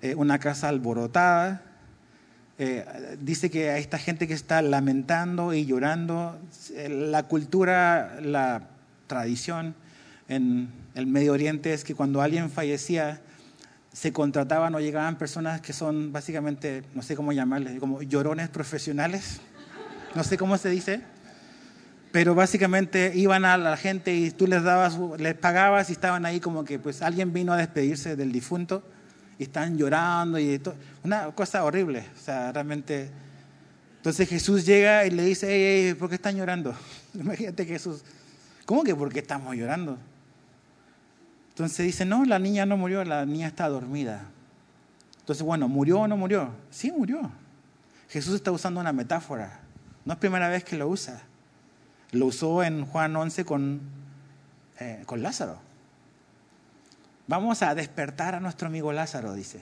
eh, 0.02 0.14
una 0.14 0.38
casa 0.38 0.68
alborotada. 0.68 1.62
Eh, 2.58 3.16
dice 3.20 3.50
que 3.50 3.70
hay 3.70 3.80
esta 3.80 3.98
gente 3.98 4.28
que 4.28 4.34
está 4.34 4.62
lamentando 4.62 5.52
y 5.54 5.66
llorando. 5.66 6.38
Eh, 6.72 6.88
la 6.88 7.24
cultura, 7.24 8.20
la 8.20 8.68
tradición 9.06 9.74
en 10.28 10.70
el 10.94 11.06
Medio 11.06 11.32
Oriente 11.32 11.72
es 11.72 11.84
que 11.84 11.94
cuando 11.94 12.22
alguien 12.22 12.50
fallecía, 12.50 13.20
se 13.92 14.12
contrataban 14.12 14.74
o 14.74 14.80
llegaban 14.80 15.16
personas 15.16 15.60
que 15.60 15.72
son 15.72 16.12
básicamente, 16.12 16.82
no 16.94 17.02
sé 17.02 17.14
cómo 17.14 17.32
llamarles, 17.32 17.78
como 17.78 18.02
llorones 18.02 18.48
profesionales, 18.48 19.40
no 20.16 20.24
sé 20.24 20.36
cómo 20.36 20.58
se 20.58 20.68
dice, 20.68 21.02
pero 22.14 22.36
básicamente 22.36 23.10
iban 23.16 23.44
a 23.44 23.58
la 23.58 23.76
gente 23.76 24.14
y 24.14 24.30
tú 24.30 24.46
les 24.46 24.62
dabas, 24.62 24.96
les 25.18 25.34
pagabas 25.34 25.90
y 25.90 25.94
estaban 25.94 26.24
ahí 26.24 26.38
como 26.38 26.64
que 26.64 26.78
pues 26.78 27.02
alguien 27.02 27.32
vino 27.32 27.52
a 27.52 27.56
despedirse 27.56 28.14
del 28.14 28.30
difunto 28.30 28.84
y 29.36 29.42
están 29.42 29.76
llorando 29.76 30.38
y 30.38 30.60
todo. 30.60 30.76
Una 31.02 31.32
cosa 31.32 31.64
horrible, 31.64 32.06
o 32.14 32.24
sea, 32.24 32.52
realmente. 32.52 33.10
Entonces 33.96 34.28
Jesús 34.28 34.64
llega 34.64 35.04
y 35.04 35.10
le 35.10 35.24
dice, 35.24 35.96
¿por 35.98 36.08
qué 36.08 36.14
están 36.14 36.36
llorando? 36.36 36.72
Imagínate 37.14 37.64
Jesús, 37.64 38.04
¿cómo 38.64 38.84
que 38.84 38.94
por 38.94 39.12
qué 39.12 39.18
estamos 39.18 39.56
llorando? 39.56 39.98
Entonces 41.48 41.84
dice, 41.84 42.04
no, 42.04 42.24
la 42.24 42.38
niña 42.38 42.64
no 42.64 42.76
murió, 42.76 43.04
la 43.04 43.26
niña 43.26 43.48
está 43.48 43.68
dormida. 43.68 44.22
Entonces, 45.18 45.44
bueno, 45.44 45.66
¿murió 45.66 45.98
o 45.98 46.06
no 46.06 46.16
murió? 46.16 46.50
Sí, 46.70 46.92
murió. 46.92 47.28
Jesús 48.08 48.36
está 48.36 48.52
usando 48.52 48.78
una 48.78 48.92
metáfora. 48.92 49.62
No 50.04 50.12
es 50.12 50.18
primera 50.20 50.48
vez 50.48 50.62
que 50.62 50.76
lo 50.76 50.86
usa. 50.86 51.20
Lo 52.14 52.26
usó 52.26 52.62
en 52.62 52.86
Juan 52.86 53.14
11 53.16 53.44
con, 53.44 53.80
eh, 54.78 55.02
con 55.04 55.22
Lázaro. 55.22 55.58
Vamos 57.26 57.62
a 57.62 57.74
despertar 57.74 58.34
a 58.34 58.40
nuestro 58.40 58.68
amigo 58.68 58.92
Lázaro, 58.92 59.34
dice. 59.34 59.60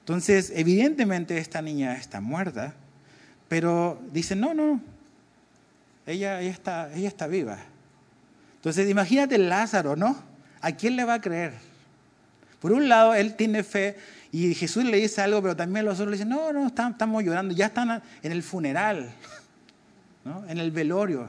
Entonces, 0.00 0.52
evidentemente 0.54 1.38
esta 1.38 1.60
niña 1.60 1.96
está 1.96 2.20
muerta, 2.20 2.74
pero 3.48 4.00
dice, 4.12 4.36
no, 4.36 4.54
no, 4.54 4.80
ella, 6.06 6.40
ella, 6.40 6.50
está, 6.50 6.92
ella 6.94 7.08
está 7.08 7.26
viva. 7.26 7.58
Entonces, 8.56 8.88
imagínate 8.88 9.36
Lázaro, 9.36 9.96
¿no? 9.96 10.16
¿A 10.60 10.72
quién 10.72 10.96
le 10.96 11.04
va 11.04 11.14
a 11.14 11.20
creer? 11.20 11.52
Por 12.60 12.72
un 12.72 12.88
lado, 12.88 13.14
él 13.14 13.34
tiene 13.34 13.62
fe 13.62 13.96
y 14.32 14.54
Jesús 14.54 14.84
le 14.84 14.96
dice 14.96 15.20
algo, 15.20 15.42
pero 15.42 15.54
también 15.54 15.84
los 15.84 15.94
otros 15.94 16.08
le 16.08 16.16
dicen, 16.16 16.30
no, 16.30 16.52
no, 16.52 16.66
estamos 16.66 17.22
llorando, 17.22 17.54
ya 17.54 17.66
están 17.66 18.02
en 18.22 18.32
el 18.32 18.42
funeral. 18.42 19.12
¿No? 20.24 20.44
en 20.48 20.58
el 20.58 20.70
velorio. 20.70 21.28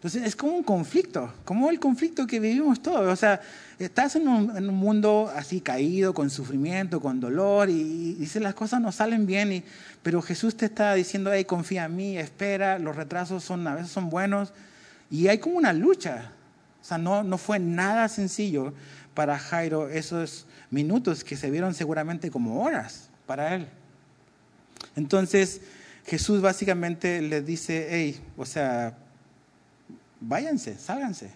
Entonces 0.00 0.22
es 0.22 0.34
como 0.34 0.54
un 0.54 0.62
conflicto, 0.62 1.30
como 1.44 1.68
el 1.68 1.78
conflicto 1.78 2.26
que 2.26 2.40
vivimos 2.40 2.80
todos. 2.80 3.06
O 3.12 3.16
sea, 3.16 3.38
estás 3.78 4.16
en 4.16 4.28
un, 4.28 4.66
mundo 4.68 5.30
así 5.36 5.60
caído, 5.60 6.14
con 6.14 6.30
sufrimiento, 6.30 7.02
con 7.02 7.20
dolor, 7.20 7.68
y, 7.68 8.14
dices 8.14 8.40
las 8.40 8.54
cosas 8.54 8.80
no 8.80 8.92
salen 8.92 9.26
bien, 9.26 9.52
y, 9.52 9.64
pero 10.02 10.22
Jesús 10.22 10.56
te 10.56 10.64
está 10.64 10.94
diciendo, 10.94 11.30
hey, 11.30 11.44
confía 11.44 11.84
en 11.84 11.96
mí, 11.96 12.16
espera, 12.16 12.78
los 12.78 12.96
retrasos 12.96 13.44
son, 13.44 13.66
a 13.68 13.74
veces 13.74 13.90
son 13.90 14.08
buenos, 14.08 14.54
y 15.10 15.28
hay 15.28 15.36
como 15.36 15.58
una 15.58 15.74
lucha. 15.74 16.32
O 16.80 16.84
sea, 16.84 16.96
no, 16.96 17.22
no 17.22 17.36
fue 17.36 17.58
nada 17.58 18.08
sencillo 18.08 18.72
para 19.12 19.38
Jairo 19.38 19.90
esos 19.90 20.46
minutos 20.70 21.24
que 21.24 21.36
se 21.36 21.50
vieron 21.50 21.74
seguramente 21.74 22.30
como 22.30 22.62
horas 22.62 23.10
para 23.26 23.54
él. 23.54 23.66
Entonces, 24.96 25.60
Jesús 26.10 26.40
básicamente 26.40 27.22
le 27.22 27.40
dice, 27.40 27.86
hey, 27.88 28.20
o 28.36 28.44
sea, 28.44 28.98
váyanse, 30.20 30.76
sálganse. 30.76 31.30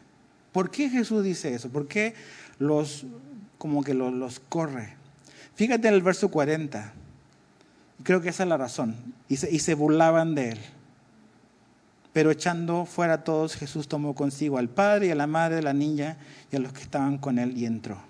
¿Por 0.51 0.69
qué 0.69 0.91
Jesús 0.91 1.23
dice 1.23 1.55
eso? 1.55 1.69
¿Por 1.69 1.87
qué 1.87 2.15
los, 2.59 3.07
como 3.57 3.85
que 3.85 3.95
los, 3.95 4.41
corre? 4.41 4.95
Fíjate 5.55 5.87
en 5.87 5.95
el 5.95 6.03
verso 6.03 6.29
40. 6.29 6.93
Creo 8.03 8.21
que 8.21 8.31
esa 8.31 8.43
es 8.43 8.49
la 8.49 8.57
razón. 8.57 8.97
Y 9.29 9.37
se, 9.37 9.49
y 9.49 9.61
se 9.61 9.75
burlaban 9.75 10.35
de 10.35 10.49
él. 10.49 10.59
Pero 12.13 12.33
echando 12.33 12.85
fuera 12.85 13.13
a 13.13 13.23
todos, 13.23 13.55
Jesús 13.55 13.87
tomó 13.87 14.17
consigo 14.17 14.59
al 14.59 14.69
padre 14.69 15.07
y 15.07 15.11
a 15.13 15.15
la 15.15 15.29
madre 15.29 15.55
de 15.55 15.63
la 15.63 15.73
niña 15.73 16.17
y 16.51 16.57
a 16.57 16.59
los 16.59 16.73
que 16.73 16.83
estaban 16.83 17.19
con 17.19 17.39
él 17.39 17.57
y 17.57 17.65
entró. 17.65 18.01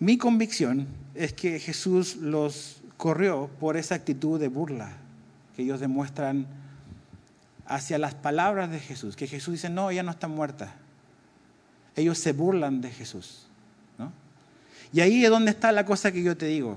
Mi 0.00 0.18
convicción 0.18 0.86
es 1.14 1.32
que 1.32 1.58
Jesús 1.58 2.16
los 2.16 2.82
corrió 2.98 3.48
por 3.58 3.78
esa 3.78 3.94
actitud 3.94 4.38
de 4.38 4.48
burla 4.48 4.92
que 5.56 5.62
ellos 5.62 5.80
demuestran 5.80 6.46
hacia 7.64 7.96
las 7.98 8.14
palabras 8.14 8.70
de 8.70 8.80
Jesús, 8.80 9.16
que 9.16 9.26
Jesús 9.26 9.52
dice, 9.52 9.70
no, 9.70 9.90
ella 9.90 10.02
no 10.02 10.10
está 10.10 10.28
muerta. 10.28 10.74
Ellos 11.96 12.18
se 12.18 12.32
burlan 12.32 12.80
de 12.80 12.90
Jesús. 12.90 13.46
Y 14.92 15.00
ahí 15.00 15.24
es 15.24 15.30
donde 15.30 15.50
está 15.50 15.70
la 15.72 15.84
cosa 15.84 16.12
que 16.12 16.22
yo 16.22 16.36
te 16.36 16.46
digo. 16.46 16.76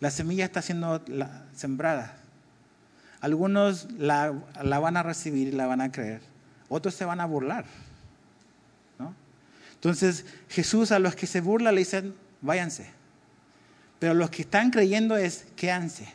La 0.00 0.10
semilla 0.10 0.44
está 0.44 0.62
siendo 0.62 1.02
sembrada. 1.54 2.16
Algunos 3.20 3.90
la, 3.92 4.30
van 4.62 4.96
a 4.96 5.02
recibir 5.02 5.48
y 5.48 5.52
la 5.52 5.66
van 5.66 5.80
a 5.80 5.92
creer. 5.92 6.22
Otros 6.68 6.94
se 6.94 7.04
van 7.04 7.20
a 7.20 7.26
burlar. 7.26 7.64
Entonces 9.74 10.24
Jesús 10.48 10.90
a 10.90 10.98
los 10.98 11.14
que 11.14 11.26
se 11.26 11.40
burlan 11.40 11.74
le 11.74 11.80
dicen, 11.80 12.14
váyanse. 12.40 12.95
Pero 13.98 14.14
los 14.14 14.30
que 14.30 14.42
están 14.42 14.70
creyendo 14.70 15.16
es, 15.16 15.46
quédanse. 15.56 16.06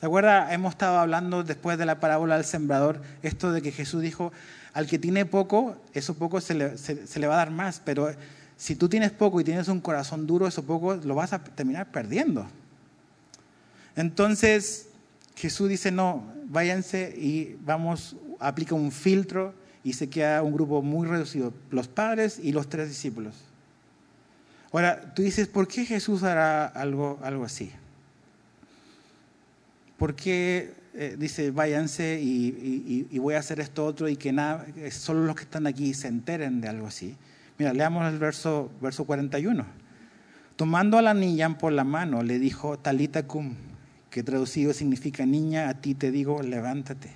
¿Se 0.00 0.06
acuerda? 0.06 0.52
Hemos 0.52 0.72
estado 0.72 0.98
hablando 0.98 1.42
después 1.42 1.78
de 1.78 1.86
la 1.86 2.00
parábola 2.00 2.36
del 2.36 2.44
sembrador, 2.44 3.00
esto 3.22 3.52
de 3.52 3.62
que 3.62 3.72
Jesús 3.72 4.02
dijo, 4.02 4.32
al 4.72 4.86
que 4.86 4.98
tiene 4.98 5.26
poco, 5.26 5.76
eso 5.94 6.14
poco 6.14 6.40
se 6.40 6.54
le, 6.54 6.78
se 6.78 7.18
le 7.18 7.26
va 7.26 7.34
a 7.34 7.38
dar 7.38 7.50
más, 7.50 7.82
pero 7.84 8.10
si 8.56 8.76
tú 8.76 8.88
tienes 8.88 9.10
poco 9.10 9.40
y 9.40 9.44
tienes 9.44 9.68
un 9.68 9.80
corazón 9.80 10.26
duro, 10.26 10.46
eso 10.46 10.62
poco 10.64 10.94
lo 10.94 11.14
vas 11.14 11.32
a 11.32 11.42
terminar 11.42 11.90
perdiendo. 11.90 12.46
Entonces 13.96 14.88
Jesús 15.34 15.68
dice, 15.70 15.90
no, 15.90 16.24
váyanse 16.44 17.14
y 17.16 17.56
vamos, 17.64 18.16
aplica 18.38 18.74
un 18.74 18.92
filtro 18.92 19.54
y 19.82 19.94
se 19.94 20.10
queda 20.10 20.42
un 20.42 20.52
grupo 20.52 20.82
muy 20.82 21.08
reducido, 21.08 21.54
los 21.70 21.88
padres 21.88 22.38
y 22.42 22.52
los 22.52 22.68
tres 22.68 22.88
discípulos. 22.88 23.34
Ahora, 24.72 25.14
tú 25.14 25.22
dices, 25.22 25.48
¿por 25.48 25.66
qué 25.66 25.84
Jesús 25.84 26.22
hará 26.22 26.66
algo, 26.66 27.18
algo 27.22 27.44
así? 27.44 27.72
¿Por 29.98 30.14
qué 30.14 30.72
eh, 30.94 31.16
dice, 31.18 31.50
váyanse 31.50 32.20
y, 32.22 33.18
voy 33.18 33.34
a 33.34 33.38
hacer 33.38 33.60
esto 33.60 33.84
otro 33.84 34.08
y 34.08 34.16
que 34.16 34.32
nada, 34.32 34.66
solo 34.90 35.24
los 35.24 35.36
que 35.36 35.42
están 35.42 35.66
aquí 35.66 35.92
se 35.92 36.08
enteren 36.08 36.60
de 36.60 36.68
algo 36.68 36.86
así? 36.86 37.16
Mira, 37.58 37.74
leamos 37.74 38.10
el 38.10 38.18
verso, 38.18 38.70
verso 38.80 39.04
41. 39.04 39.66
Tomando 40.56 40.98
a 40.98 41.02
la 41.02 41.14
niña 41.14 41.58
por 41.58 41.72
la 41.72 41.84
mano, 41.84 42.22
le 42.22 42.38
dijo, 42.38 42.78
Talita 42.78 43.26
cum, 43.26 43.56
que 44.08 44.22
traducido 44.22 44.72
significa, 44.72 45.26
niña, 45.26 45.68
a 45.68 45.74
ti 45.80 45.94
te 45.94 46.10
digo, 46.10 46.42
levántate. 46.42 47.08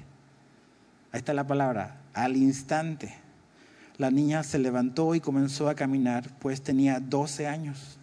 Ahí 1.12 1.18
está 1.18 1.32
la 1.32 1.46
palabra, 1.46 2.00
al 2.12 2.36
instante. 2.36 3.23
La 3.98 4.10
niña 4.10 4.42
se 4.42 4.58
levantó 4.58 5.14
y 5.14 5.20
comenzó 5.20 5.68
a 5.68 5.74
caminar, 5.74 6.28
pues 6.40 6.62
tenía 6.62 7.00
12 7.00 7.46
años. 7.46 7.98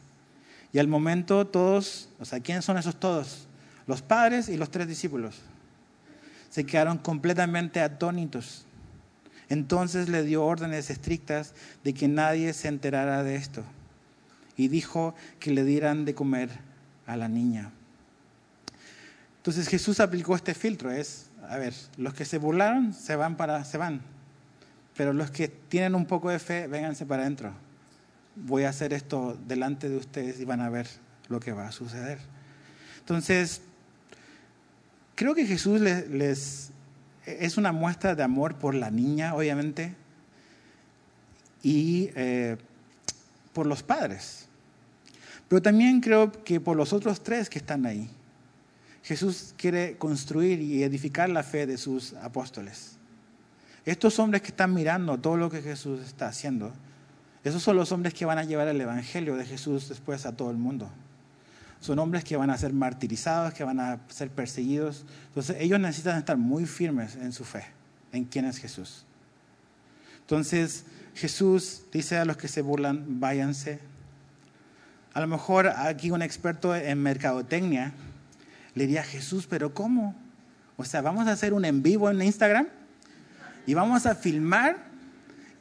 Y 0.74 0.80
al 0.80 0.88
momento 0.88 1.46
todos, 1.48 2.10
o 2.20 2.26
sea, 2.26 2.40
¿quiénes 2.40 2.64
son 2.64 2.78
esos 2.78 2.96
todos? 2.98 3.48
Los 3.88 4.02
padres 4.02 4.48
y 4.48 4.58
los 4.58 4.72
tres 4.72 4.88
discípulos 4.88 5.36
se 6.50 6.66
quedaron 6.66 6.98
completamente 6.98 7.80
atónitos. 7.80 8.66
Entonces 9.50 10.10
le 10.10 10.24
dio 10.24 10.46
órdenes 10.46 10.90
estrictas 10.90 11.54
de 11.84 11.94
que 11.94 12.08
nadie 12.08 12.54
se 12.54 12.68
enterara 12.68 13.24
de 13.24 13.36
esto 13.36 13.64
y 14.56 14.68
dijo 14.68 15.16
que 15.40 15.52
le 15.52 15.64
dieran 15.64 16.06
de 16.06 16.14
comer 16.14 16.50
a 17.08 17.18
la 17.18 17.28
niña. 17.28 17.72
Entonces 19.38 19.68
Jesús 19.68 20.00
aplicó 20.00 20.36
este 20.36 20.54
filtro, 20.54 20.92
es, 20.92 21.30
a 21.50 21.58
ver, 21.58 21.74
los 21.98 22.14
que 22.14 22.26
se 22.26 22.38
burlaron 22.38 22.94
se 22.94 23.16
van 23.16 23.38
para 23.38 23.66
se 23.66 23.78
van. 23.78 24.02
Pero 24.96 25.14
los 25.14 25.32
que 25.32 25.48
tienen 25.48 25.96
un 25.96 26.06
poco 26.06 26.30
de 26.30 26.40
fe, 26.40 26.68
vénganse 26.68 27.06
para 27.06 27.24
adentro. 27.24 27.54
Voy 28.36 28.64
a 28.64 28.70
hacer 28.70 28.94
esto 28.94 29.38
delante 29.48 29.90
de 29.90 29.98
ustedes 29.98 30.40
y 30.40 30.46
van 30.46 30.62
a 30.62 30.70
ver 30.70 30.88
lo 31.30 31.40
que 31.40 31.54
va 31.54 31.68
a 31.68 31.72
suceder. 31.72 32.20
Entonces, 33.00 33.62
creo 35.16 35.34
que 35.34 35.46
Jesús 35.46 35.80
les, 35.82 36.72
es 37.26 37.58
una 37.58 37.72
muestra 37.72 38.16
de 38.16 38.24
amor 38.24 38.56
por 38.56 38.76
la 38.76 38.92
niña, 38.92 39.36
obviamente, 39.36 39.96
y 41.64 42.10
eh, 42.16 42.58
por 43.54 43.66
los 43.66 43.84
padres. 43.84 44.48
Pero 45.48 45.62
también 45.62 46.00
creo 46.00 46.32
que 46.44 46.60
por 46.60 46.78
los 46.78 46.94
otros 46.94 47.24
tres 47.24 47.50
que 47.50 47.60
están 47.60 47.86
ahí. 47.86 48.10
Jesús 49.04 49.54
quiere 49.58 49.98
construir 49.98 50.62
y 50.62 50.84
edificar 50.84 51.30
la 51.30 51.44
fe 51.44 51.66
de 51.66 51.78
sus 51.78 52.14
apóstoles. 52.14 52.98
Estos 53.86 54.20
hombres 54.20 54.42
que 54.42 54.50
están 54.50 54.74
mirando 54.74 55.18
todo 55.18 55.38
lo 55.38 55.50
que 55.50 55.62
Jesús 55.62 56.02
está 56.02 56.28
haciendo, 56.28 56.72
esos 57.44 57.64
son 57.64 57.76
los 57.76 57.92
hombres 57.92 58.14
que 58.14 58.26
van 58.26 58.38
a 58.38 58.44
llevar 58.44 58.68
el 58.68 58.80
Evangelio 58.80 59.36
de 59.36 59.46
Jesús 59.46 59.90
después 59.90 60.26
a 60.26 60.36
todo 60.36 60.52
el 60.52 60.58
mundo 60.58 60.90
son 61.82 61.98
hombres 61.98 62.24
que 62.24 62.38
van 62.38 62.52
a 62.52 62.58
ser 62.58 62.74
martirizados, 62.74 63.54
que 63.54 63.64
van 63.64 63.80
a 63.80 64.00
ser 64.08 64.30
perseguidos. 64.30 65.04
Entonces 65.30 65.58
ellos 65.60 65.80
necesitan 65.80 66.18
estar 66.18 66.38
muy 66.38 66.66
firmes 66.66 67.16
en 67.16 67.34
su 67.34 67.44
fe, 67.44 67.66
en 68.12 68.24
quién 68.24 68.46
es 68.46 68.58
Jesús. 68.58 69.04
Entonces 70.20 70.86
Jesús 71.16 71.82
dice 71.92 72.18
a 72.18 72.26
los 72.26 72.38
que 72.38 72.48
se 72.48 72.62
burlan, 72.62 73.20
váyanse. 73.20 73.80
A 75.14 75.22
lo 75.22 75.28
mejor 75.28 75.68
aquí 75.68 76.12
un 76.12 76.22
experto 76.22 76.76
en 76.76 77.02
mercadotecnia 77.02 77.94
le 78.76 78.86
diría, 78.86 79.04
Jesús, 79.04 79.48
pero 79.50 79.74
¿cómo? 79.74 80.16
O 80.78 80.86
sea, 80.86 81.02
vamos 81.02 81.28
a 81.28 81.32
hacer 81.32 81.52
un 81.52 81.66
en 81.66 81.82
vivo 81.82 82.12
en 82.12 82.22
Instagram 82.22 82.68
y 83.66 83.74
vamos 83.74 84.06
a 84.06 84.16
filmar 84.16 84.78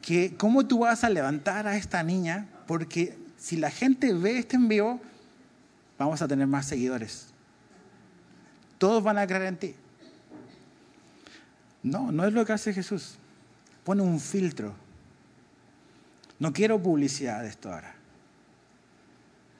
que 0.01 0.35
cómo 0.35 0.65
tú 0.65 0.79
vas 0.79 1.03
a 1.03 1.09
levantar 1.09 1.67
a 1.67 1.77
esta 1.77 2.01
niña, 2.03 2.47
porque 2.67 3.17
si 3.37 3.57
la 3.57 3.69
gente 3.69 4.13
ve 4.13 4.39
este 4.39 4.55
en 4.55 4.67
vivo, 4.67 4.99
vamos 5.97 6.21
a 6.21 6.27
tener 6.27 6.47
más 6.47 6.65
seguidores. 6.65 7.27
Todos 8.77 9.03
van 9.03 9.17
a 9.17 9.27
creer 9.27 9.43
en 9.43 9.57
ti. 9.57 9.75
No, 11.83 12.11
no 12.11 12.25
es 12.25 12.33
lo 12.33 12.45
que 12.45 12.53
hace 12.53 12.73
Jesús. 12.73 13.15
Pone 13.83 14.01
un 14.01 14.19
filtro. 14.19 14.73
No 16.39 16.53
quiero 16.53 16.81
publicidad 16.81 17.41
de 17.43 17.49
esto 17.49 17.71
ahora. 17.71 17.93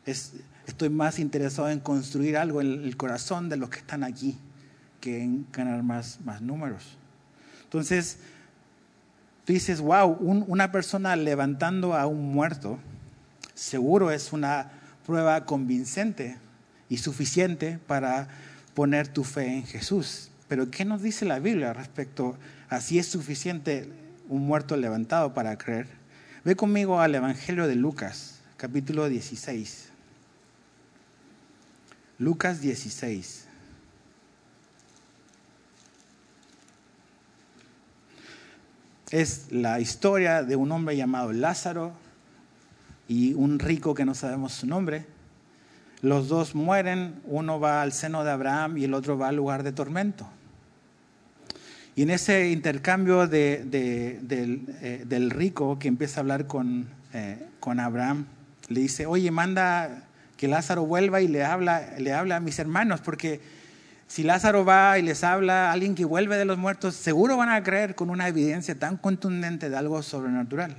estoy 0.06 0.90
más 0.90 1.20
interesado 1.20 1.70
en 1.70 1.80
construir 1.80 2.38
algo 2.38 2.62
en 2.62 2.84
el 2.84 2.98
corazón 2.98 3.50
de 3.50 3.58
los 3.58 3.70
que 3.70 3.80
están 3.80 4.04
aquí 4.04 4.38
que 5.00 5.22
en 5.22 5.48
ganar 5.52 5.84
más, 5.84 6.20
más 6.22 6.42
números. 6.42 6.98
Entonces, 7.72 8.18
tú 9.46 9.54
dices, 9.54 9.80
wow, 9.80 10.10
una 10.20 10.74
persona 10.74 11.16
levantando 11.16 11.94
a 11.94 12.06
un 12.06 12.34
muerto, 12.34 12.78
seguro 13.54 14.12
es 14.12 14.34
una 14.34 14.72
prueba 15.06 15.46
convincente 15.46 16.38
y 16.90 16.98
suficiente 16.98 17.80
para 17.88 18.28
poner 18.74 19.08
tu 19.08 19.24
fe 19.24 19.48
en 19.48 19.66
Jesús. 19.66 20.32
Pero 20.50 20.70
¿qué 20.70 20.84
nos 20.84 21.02
dice 21.02 21.24
la 21.24 21.40
Biblia 21.40 21.72
respecto 21.72 22.38
a 22.68 22.82
si 22.82 23.00
es 23.00 23.08
suficiente 23.08 23.90
un 24.28 24.46
muerto 24.46 24.76
levantado 24.76 25.34
para 25.34 25.58
creer? 25.58 25.88
Ve 26.44 26.58
conmigo 26.58 27.00
al 27.00 27.16
Evangelio 27.16 27.70
de 27.70 27.76
Lucas, 27.76 28.42
capítulo 28.58 29.08
16. 29.08 29.88
Lucas 32.20 32.60
16. 32.60 33.46
Es 39.12 39.52
la 39.52 39.82
historia 39.82 40.42
de 40.42 40.56
un 40.56 40.72
hombre 40.72 40.96
llamado 40.96 41.34
Lázaro 41.34 41.92
y 43.10 43.34
un 43.34 43.60
rico 43.60 43.94
que 43.94 44.06
no 44.06 44.16
sabemos 44.16 44.54
su 44.54 44.68
nombre. 44.68 45.06
Los 46.02 46.30
dos 46.30 46.56
mueren, 46.56 47.16
uno 47.26 47.60
va 47.60 47.82
al 47.82 47.92
seno 47.92 48.24
de 48.24 48.32
Abraham 48.32 48.78
y 48.78 48.86
el 48.86 48.94
otro 48.94 49.18
va 49.18 49.28
al 49.28 49.36
lugar 49.36 49.64
de 49.64 49.74
tormento. 49.74 50.26
Y 51.94 52.04
en 52.04 52.10
ese 52.10 52.52
intercambio 52.52 53.28
de, 53.28 53.66
del, 53.66 54.66
eh, 54.82 55.04
del, 55.06 55.30
rico 55.30 55.78
que 55.78 55.90
empieza 55.90 56.20
a 56.20 56.22
hablar 56.22 56.48
con, 56.48 56.88
eh, 57.14 57.38
con 57.60 57.82
Abraham, 57.82 58.28
le 58.70 58.80
dice, 58.80 59.08
oye, 59.08 59.30
manda 59.30 60.08
que 60.38 60.48
Lázaro 60.48 60.86
vuelva 60.86 61.20
y 61.20 61.28
le 61.28 61.44
habla, 61.44 61.86
le 62.00 62.14
habla 62.14 62.38
a 62.38 62.40
mis 62.40 62.60
hermanos, 62.60 63.02
porque 63.02 63.42
si 64.12 64.24
Lázaro 64.24 64.66
va 64.66 65.00
y 65.00 65.04
les 65.04 65.24
habla 65.24 65.70
a 65.70 65.72
alguien 65.72 65.96
que 65.96 66.04
vuelve 66.04 66.36
de 66.36 66.44
los 66.44 66.58
muertos, 66.58 66.96
seguro 66.96 67.38
van 67.38 67.48
a 67.48 67.64
creer 67.64 67.96
con 67.96 68.10
una 68.10 68.28
evidencia 68.28 68.78
tan 68.78 68.98
contundente 68.98 69.70
de 69.70 69.78
algo 69.78 70.04
sobrenatural. 70.04 70.76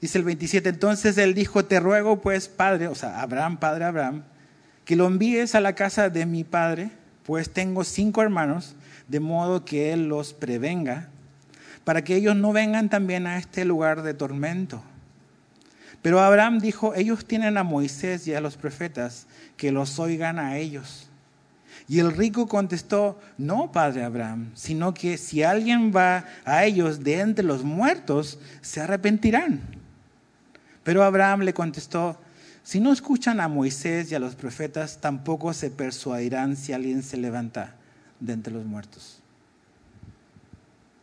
Dice 0.00 0.16
el 0.16 0.24
27, 0.24 0.70
entonces 0.70 1.18
él 1.18 1.34
dijo, 1.34 1.66
te 1.66 1.78
ruego 1.78 2.22
pues, 2.22 2.48
padre, 2.48 2.88
o 2.88 2.94
sea, 2.94 3.20
Abraham, 3.20 3.58
padre 3.58 3.84
Abraham, 3.84 4.22
que 4.86 4.96
lo 4.96 5.08
envíes 5.08 5.54
a 5.54 5.60
la 5.60 5.74
casa 5.74 6.08
de 6.08 6.24
mi 6.24 6.42
padre, 6.42 6.90
pues 7.22 7.50
tengo 7.50 7.84
cinco 7.84 8.22
hermanos, 8.22 8.76
de 9.08 9.20
modo 9.20 9.66
que 9.66 9.92
él 9.92 10.08
los 10.08 10.32
prevenga, 10.32 11.10
para 11.84 12.02
que 12.02 12.16
ellos 12.16 12.34
no 12.34 12.54
vengan 12.54 12.88
también 12.88 13.26
a 13.26 13.36
este 13.36 13.66
lugar 13.66 14.00
de 14.02 14.14
tormento. 14.14 14.82
Pero 16.00 16.18
Abraham 16.18 16.60
dijo, 16.60 16.94
ellos 16.94 17.26
tienen 17.26 17.58
a 17.58 17.62
Moisés 17.62 18.26
y 18.26 18.32
a 18.32 18.40
los 18.40 18.56
profetas, 18.56 19.26
que 19.58 19.70
los 19.70 19.98
oigan 19.98 20.38
a 20.38 20.56
ellos. 20.56 21.10
Y 21.92 22.00
el 22.00 22.10
rico 22.10 22.48
contestó, 22.48 23.20
no, 23.36 23.70
padre 23.70 24.02
Abraham, 24.02 24.50
sino 24.54 24.94
que 24.94 25.18
si 25.18 25.42
alguien 25.42 25.92
va 25.94 26.24
a 26.46 26.64
ellos 26.64 27.04
de 27.04 27.20
entre 27.20 27.44
los 27.44 27.64
muertos, 27.64 28.38
se 28.62 28.80
arrepentirán. 28.80 29.60
Pero 30.84 31.04
Abraham 31.04 31.40
le 31.40 31.52
contestó, 31.52 32.18
si 32.62 32.80
no 32.80 32.94
escuchan 32.94 33.40
a 33.40 33.48
Moisés 33.48 34.10
y 34.10 34.14
a 34.14 34.18
los 34.20 34.36
profetas, 34.36 35.02
tampoco 35.02 35.52
se 35.52 35.70
persuadirán 35.70 36.56
si 36.56 36.72
alguien 36.72 37.02
se 37.02 37.18
levanta 37.18 37.74
de 38.20 38.32
entre 38.32 38.54
los 38.54 38.64
muertos. 38.64 39.20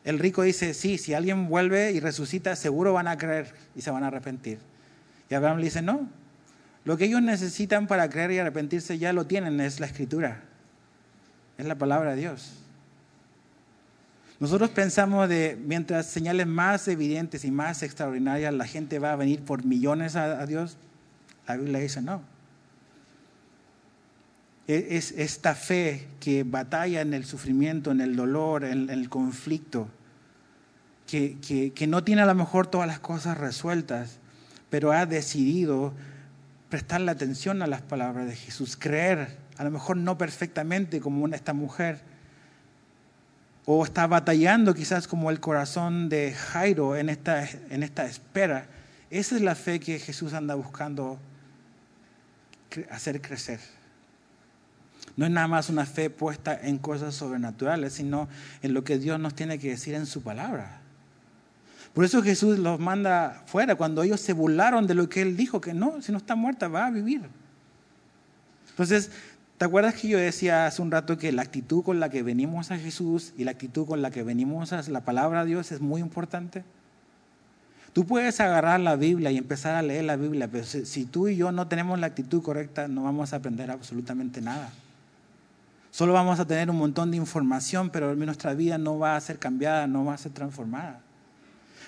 El 0.03 0.17
rico 0.17 0.41
dice, 0.41 0.73
sí, 0.73 0.97
si 0.97 1.13
alguien 1.13 1.49
vuelve 1.49 1.91
y 1.91 1.99
resucita, 1.99 2.55
seguro 2.55 2.93
van 2.93 3.07
a 3.07 3.19
creer 3.19 3.53
y 3.75 3.81
se 3.83 3.91
van 3.91 4.03
a 4.03 4.07
arrepentir. 4.07 4.57
Y 5.29 5.35
Abraham 5.35 5.59
le 5.59 5.65
dice, 5.65 5.83
no, 5.83 6.09
lo 6.83 6.97
que 6.97 7.05
ellos 7.05 7.21
necesitan 7.21 7.85
para 7.85 8.09
creer 8.09 8.31
y 8.31 8.39
arrepentirse 8.39 8.97
ya 8.97 9.13
lo 9.13 9.27
tienen, 9.27 9.59
es 9.59 9.79
la 9.79 9.85
escritura, 9.85 10.48
es 11.59 11.65
la 11.65 11.75
palabra 11.75 12.11
de 12.11 12.21
Dios. 12.21 12.53
Nosotros 14.39 14.69
pensamos 14.69 15.27
de 15.27 15.59
mientras 15.61 16.05
señales 16.05 16.47
más 16.47 16.87
evidentes 16.87 17.43
y 17.43 17.51
más 17.51 17.83
extraordinarias 17.83 18.53
la 18.53 18.65
gente 18.65 18.97
va 18.97 19.11
a 19.11 19.17
venir 19.17 19.41
por 19.41 19.65
millones 19.65 20.15
a, 20.15 20.45
Dios, 20.45 20.77
la 21.45 21.57
Biblia 21.57 21.79
dice 21.79 22.01
no. 22.01 22.21
E, 24.69 24.87
es 24.91 25.11
esta 25.11 25.53
fe 25.53 26.07
que 26.21 26.43
batalla 26.43 27.01
en 27.01 27.13
el 27.13 27.25
sufrimiento, 27.25 27.91
en 27.91 27.99
el 27.99 28.15
dolor, 28.15 28.63
en, 28.63 28.89
el 28.89 29.09
conflicto, 29.09 29.89
que, 31.05 31.37
que 31.75 31.87
no 31.87 32.05
tiene 32.05 32.21
a 32.21 32.25
lo 32.25 32.35
mejor 32.35 32.67
todas 32.67 32.87
las 32.87 32.99
cosas 32.99 33.37
resueltas, 33.37 34.19
pero 34.69 34.93
ha 34.93 35.05
decidido 35.05 35.91
prestarle 36.69 37.11
atención 37.11 37.61
a 37.61 37.67
las 37.67 37.81
palabras 37.81 38.27
de 38.27 38.37
Jesús, 38.37 38.77
creer, 38.77 39.48
a 39.59 39.65
lo 39.65 39.71
mejor 39.71 39.97
no 39.97 40.17
perfectamente 40.17 41.01
como 41.01 41.27
esta 41.27 41.51
mujer, 41.53 41.99
o 43.65 43.83
está 43.83 44.07
batallando 44.07 44.73
quizás 44.73 45.05
como 45.05 45.29
el 45.29 45.41
corazón 45.41 46.07
de 46.07 46.33
Jairo 46.33 46.95
en 46.95 47.09
esta, 47.09 47.45
en 47.69 47.83
esta 47.83 48.05
espera. 48.05 48.67
Esa 49.09 49.35
es 49.35 49.41
la 49.41 49.55
fe 49.55 49.81
que 49.81 49.99
Jesús 49.99 50.33
anda 50.33 50.55
buscando 50.55 51.19
hacer 52.89 53.21
crecer. 53.21 53.59
No 55.17 55.25
es 55.25 55.31
nada 55.31 55.49
más 55.49 55.69
una 55.69 55.85
fe 55.85 56.09
puesta 56.09 56.57
en 56.57 56.77
cosas 56.77 57.13
sobrenaturales, 57.13 57.91
sino 57.91 58.29
en 58.61 58.73
lo 58.73 58.85
que 58.85 58.97
Dios 58.97 59.19
nos 59.19 59.35
tiene 59.35 59.59
que 59.59 59.71
decir 59.71 59.93
en 59.93 60.05
su 60.05 60.23
palabra. 60.23 60.79
Por 61.93 62.05
eso 62.05 62.23
Jesús 62.23 62.59
los 62.59 62.79
manda 62.79 63.43
fuera 63.45 63.75
cuando 63.75 64.03
ellos 64.03 64.21
se 64.21 64.31
burlaron 64.31 64.87
de 64.87 64.93
lo 64.93 65.09
que 65.09 65.21
Él 65.21 65.35
dijo, 65.35 65.59
que 65.59 65.73
no, 65.73 66.01
si 66.01 66.13
no 66.13 66.17
está 66.17 66.35
muerta, 66.35 66.69
va 66.69 66.85
a 66.85 66.91
vivir. 66.91 67.23
Entonces, 68.69 69.11
¿Te 69.59 69.65
acuerdas 69.65 69.95
que 69.95 70.07
yo 70.07 70.17
decía 70.17 70.67
hace 70.67 70.81
un 70.81 70.89
rato 70.89 71.17
que 71.17 71.33
la 71.33 71.41
actitud 71.41 71.83
con 71.83 71.99
la 71.99 72.07
que 72.07 72.23
venimos 72.23 72.71
a 72.71 72.77
Jesús 72.77 73.33
y 73.37 73.43
la 73.43 73.51
actitud 73.51 73.85
con 73.85 74.01
la 74.01 74.09
que 74.09 74.23
venimos 74.23 74.71
a 74.71 74.81
la 74.83 75.01
palabra 75.01 75.41
de 75.41 75.49
Dios 75.49 75.73
es 75.73 75.81
muy 75.81 75.99
importante? 75.99 76.63
Tú 77.91 78.05
puedes 78.05 78.39
agarrar 78.39 78.79
la 78.79 78.95
Biblia 78.95 79.31
y 79.31 79.37
empezar 79.37 79.75
a 79.75 79.81
leer 79.81 80.05
la 80.05 80.15
Biblia, 80.15 80.47
pero 80.49 80.63
si, 80.63 81.03
tú 81.03 81.27
y 81.27 81.35
yo 81.35 81.51
no 81.51 81.67
tenemos 81.67 81.99
la 81.99 82.07
actitud 82.07 82.41
correcta, 82.41 82.87
no 82.87 83.03
vamos 83.03 83.33
a 83.33 83.35
aprender 83.35 83.69
absolutamente 83.69 84.39
nada. 84.39 84.71
Solo 85.91 86.13
vamos 86.13 86.39
a 86.39 86.45
tener 86.45 86.69
un 86.69 86.77
montón 86.77 87.11
de 87.11 87.17
información, 87.17 87.89
pero 87.89 88.15
nuestra 88.15 88.53
vida 88.53 88.77
no 88.77 88.97
va 88.97 89.17
a 89.17 89.19
ser 89.19 89.39
cambiada, 89.39 89.87
no 89.87 90.05
va 90.05 90.13
a 90.13 90.17
ser 90.17 90.31
transformada. 90.31 91.01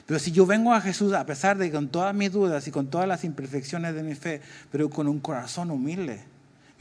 Pero 0.05 0.19
si 0.19 0.33
yo 0.33 0.45
vengo 0.45 0.73
a 0.73 0.81
Jesús, 0.81 1.13
a 1.13 1.25
pesar 1.25 1.57
de 1.57 1.71
con 1.71 1.87
todas 1.87 2.13
mis 2.13 2.33
dudas 2.33 2.67
y 2.67 2.71
con 2.71 2.87
todas 2.87 3.07
las 3.07 3.23
imperfecciones 3.23 3.95
de 3.95 4.03
mi 4.03 4.15
fe, 4.15 4.41
pero 4.73 4.89
con 4.89 5.07
un 5.07 5.21
corazón 5.21 5.71
humilde, 5.71 6.19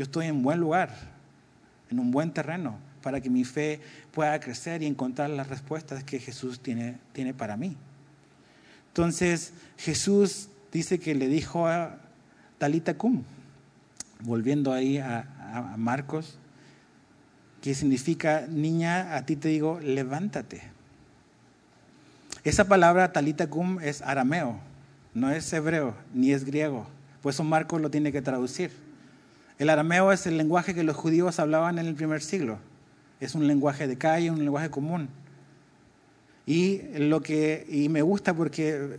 yo 0.00 0.04
estoy 0.04 0.28
en 0.28 0.42
buen 0.42 0.58
lugar, 0.58 0.88
en 1.90 1.98
un 1.98 2.10
buen 2.10 2.32
terreno, 2.32 2.78
para 3.02 3.20
que 3.20 3.28
mi 3.28 3.44
fe 3.44 3.80
pueda 4.12 4.40
crecer 4.40 4.82
y 4.82 4.86
encontrar 4.86 5.28
las 5.28 5.48
respuestas 5.48 6.04
que 6.04 6.18
Jesús 6.18 6.60
tiene, 6.60 6.96
tiene 7.12 7.34
para 7.34 7.58
mí. 7.58 7.76
Entonces 8.88 9.52
Jesús 9.76 10.48
dice 10.72 10.98
que 10.98 11.14
le 11.14 11.28
dijo 11.28 11.66
a 11.66 11.98
Talita 12.56 12.96
Cum, 12.96 13.24
volviendo 14.20 14.72
ahí 14.72 14.96
a, 14.96 15.74
Marcos, 15.76 16.38
que 17.60 17.74
significa, 17.74 18.46
niña, 18.48 19.16
a 19.16 19.26
ti 19.26 19.36
te 19.36 19.48
digo, 19.48 19.80
levántate. 19.80 20.62
Esa 22.42 22.64
palabra 22.64 23.12
talita 23.12 23.50
cum 23.50 23.80
es 23.80 24.00
arameo, 24.00 24.60
no 25.12 25.30
es 25.30 25.52
hebreo 25.52 25.94
ni 26.14 26.32
es 26.32 26.46
griego, 26.46 26.86
pues 27.20 27.36
eso 27.36 27.44
Marcos 27.44 27.82
lo 27.82 27.90
tiene 27.90 28.12
que 28.12 28.22
traducir. 28.22 28.88
El 29.60 29.68
arameo 29.68 30.10
es 30.10 30.26
el 30.26 30.38
lenguaje 30.38 30.74
que 30.74 30.82
los 30.84 30.96
judíos 30.96 31.38
hablaban 31.38 31.78
en 31.78 31.86
el 31.86 31.94
primer 31.94 32.22
siglo. 32.22 32.58
Es 33.20 33.34
un 33.34 33.46
lenguaje 33.46 33.86
de 33.86 33.98
calle, 33.98 34.30
un 34.30 34.38
lenguaje 34.38 34.70
común. 34.70 35.10
Y, 36.46 36.80
lo 36.96 37.20
que, 37.20 37.66
y 37.68 37.90
me 37.90 38.00
gusta 38.00 38.32
porque, 38.32 38.98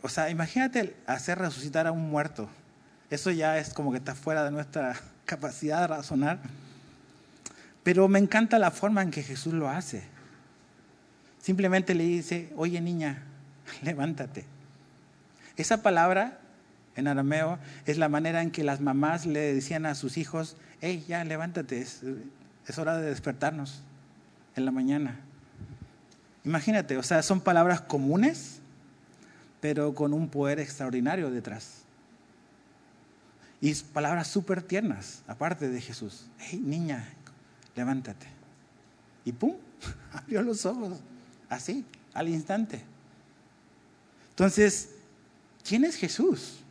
o 0.00 0.08
sea, 0.08 0.30
imagínate 0.30 0.94
hacer 1.04 1.40
resucitar 1.40 1.88
a 1.88 1.90
un 1.90 2.08
muerto. 2.08 2.48
Eso 3.10 3.32
ya 3.32 3.58
es 3.58 3.74
como 3.74 3.90
que 3.90 3.98
está 3.98 4.14
fuera 4.14 4.44
de 4.44 4.52
nuestra 4.52 4.94
capacidad 5.24 5.80
de 5.80 5.88
razonar. 5.88 6.38
Pero 7.82 8.06
me 8.06 8.20
encanta 8.20 8.60
la 8.60 8.70
forma 8.70 9.02
en 9.02 9.10
que 9.10 9.24
Jesús 9.24 9.52
lo 9.52 9.68
hace. 9.68 10.04
Simplemente 11.40 11.96
le 11.96 12.04
dice, 12.04 12.52
oye 12.54 12.80
niña, 12.80 13.24
levántate. 13.82 14.44
Esa 15.56 15.82
palabra 15.82 16.38
en 16.96 17.08
arameo 17.08 17.58
es 17.86 17.98
la 17.98 18.08
manera 18.08 18.42
en 18.42 18.50
que 18.50 18.64
las 18.64 18.80
mamás 18.80 19.26
le 19.26 19.54
decían 19.54 19.86
a 19.86 19.94
sus 19.94 20.16
hijos, 20.16 20.56
hey, 20.80 21.04
ya 21.08 21.24
levántate, 21.24 21.80
es, 21.80 22.02
hora 22.78 22.96
de 22.98 23.08
despertarnos 23.08 23.82
en 24.56 24.64
la 24.64 24.70
mañana. 24.70 25.20
Imagínate, 26.44 26.96
o 26.96 27.02
sea, 27.02 27.22
son 27.22 27.40
palabras 27.40 27.80
comunes, 27.80 28.60
pero 29.60 29.94
con 29.94 30.12
un 30.12 30.28
poder 30.28 30.58
extraordinario 30.58 31.30
detrás. 31.30 31.82
Y 33.60 33.72
palabras 33.74 34.26
súper 34.26 34.60
tiernas, 34.60 35.22
aparte 35.28 35.68
de 35.68 35.80
Jesús. 35.80 36.26
Hey, 36.38 36.60
niña, 36.62 37.08
levántate. 37.76 38.26
Y 39.24 39.32
pum, 39.32 39.54
abrió 40.12 40.42
los 40.42 40.66
ojos, 40.66 40.98
así, 41.48 41.84
al 42.12 42.28
instante. 42.28 42.82
Entonces, 44.30 44.90
¿quién 45.62 45.84
es 45.84 45.94
Jesús? 45.94 46.61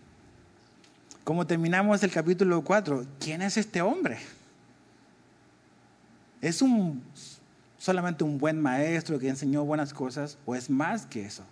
Como 1.32 1.48
terminamos 1.48 2.04
el 2.04 2.12
capítulo 2.12 2.62
4, 2.62 3.06
¿quién 3.18 3.42
es 3.42 3.56
este 3.56 3.82
hombre? 3.82 4.18
¿Es 6.42 6.62
un, 6.62 7.02
solamente 7.78 8.26
un 8.26 8.38
buen 8.38 8.62
maestro 8.62 9.18
que 9.18 9.30
enseñó 9.30 9.64
buenas 9.64 9.94
cosas 9.94 10.38
o 10.46 10.56
es 10.56 10.70
más 10.70 11.06
que 11.06 11.26
eso? 11.26 11.46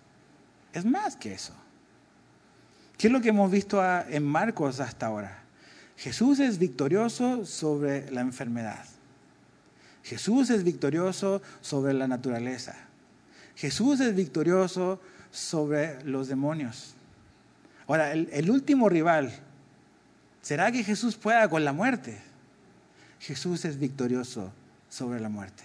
Es 0.73 0.83
más 0.83 1.15
que 1.15 1.33
eso. 1.33 1.53
¿Qué 2.97 3.07
es 3.07 3.13
lo 3.13 3.21
que 3.21 3.29
hemos 3.29 3.49
visto 3.49 3.81
en 4.09 4.25
Marcos 4.25 4.81
hasta 4.81 5.05
ahora? 5.05 5.43
Jesús 5.95 6.41
es 6.41 6.59
victorioso 6.59 7.45
sobre 7.45 8.11
la 8.11 8.19
enfermedad. 8.19 8.83
Jesús 10.03 10.49
es 10.49 10.65
victorioso 10.65 11.41
sobre 11.61 11.93
la 11.93 12.09
naturaleza. 12.09 12.75
Jesús 13.55 14.01
es 14.01 14.13
victorioso 14.13 14.99
sobre 15.31 16.03
los 16.03 16.27
demonios. 16.27 16.95
Ahora, 17.87 18.11
el 18.11 18.51
último 18.51 18.89
rival 18.89 19.31
¿Será 20.41 20.71
que 20.71 20.83
Jesús 20.83 21.15
pueda 21.15 21.49
con 21.49 21.65
la 21.65 21.73
muerte? 21.73 22.19
Jesús 23.19 23.65
es 23.65 23.77
victorioso 23.77 24.51
sobre 24.89 25.19
la 25.19 25.29
muerte. 25.29 25.63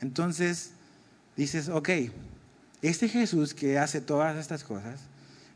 Entonces 0.00 0.72
dices, 1.36 1.68
ok, 1.68 1.88
este 2.82 3.08
Jesús 3.08 3.54
que 3.54 3.78
hace 3.78 4.00
todas 4.00 4.36
estas 4.36 4.62
cosas 4.62 5.00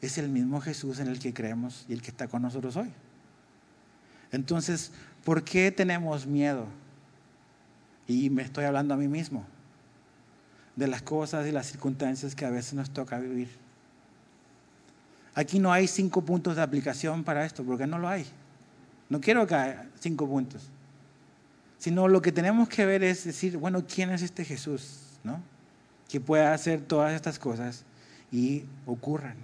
es 0.01 0.19
el 0.19 0.29
mismo 0.29 0.61
Jesús 0.61 0.99
en 0.99 1.09
el 1.09 1.19
que 1.19 1.33
creemos 1.33 1.85
y 1.89 1.93
el 1.93 2.03
que 2.03 2.11
está 2.11 2.27
con 2.27 2.43
nosotros 2.43 2.77
hoy. 2.77 2.91
Entonces, 4.33 4.91
¿por 5.25 5.45
qué 5.45 5.71
tenemos 5.71 6.27
miedo? 6.27 6.67
Y 8.09 8.31
me 8.31 8.43
estoy 8.43 8.65
hablando 8.65 8.95
a 8.95 8.97
mí 8.97 9.07
mismo 9.07 9.47
de 10.75 10.89
las 10.89 11.03
cosas 11.03 11.47
y 11.47 11.53
las 11.53 11.67
circunstancias 11.67 12.35
que 12.35 12.45
a 12.45 12.51
veces 12.51 12.75
nos 12.75 12.91
toca 12.91 13.19
vivir. 13.19 13.62
Aquí 15.35 15.59
no 15.59 15.73
hay 15.73 15.87
cinco 15.87 16.23
puntos 16.23 16.57
de 16.57 16.63
aplicación 16.63 17.25
para 17.25 17.45
esto, 17.45 17.65
porque 17.65 17.87
no 17.87 17.99
lo 17.99 18.09
hay. 18.09 18.27
No 19.09 19.21
quiero 19.21 19.47
que 19.47 19.55
haya 19.55 19.87
cinco 20.01 20.27
puntos. 20.27 20.71
Sino 21.79 22.07
lo 22.09 22.23
que 22.23 22.33
tenemos 22.33 22.69
que 22.69 22.87
ver 22.87 23.03
es 23.03 23.25
decir, 23.25 23.57
bueno, 23.57 23.85
¿quién 23.87 24.11
es 24.11 24.23
este 24.23 24.45
Jesús? 24.45 25.19
¿No? 25.25 25.41
Que 26.09 26.21
pueda 26.21 26.53
hacer 26.53 26.81
todas 26.83 27.13
estas 27.13 27.39
cosas 27.39 27.85
y 28.31 28.65
ocurran. 28.87 29.37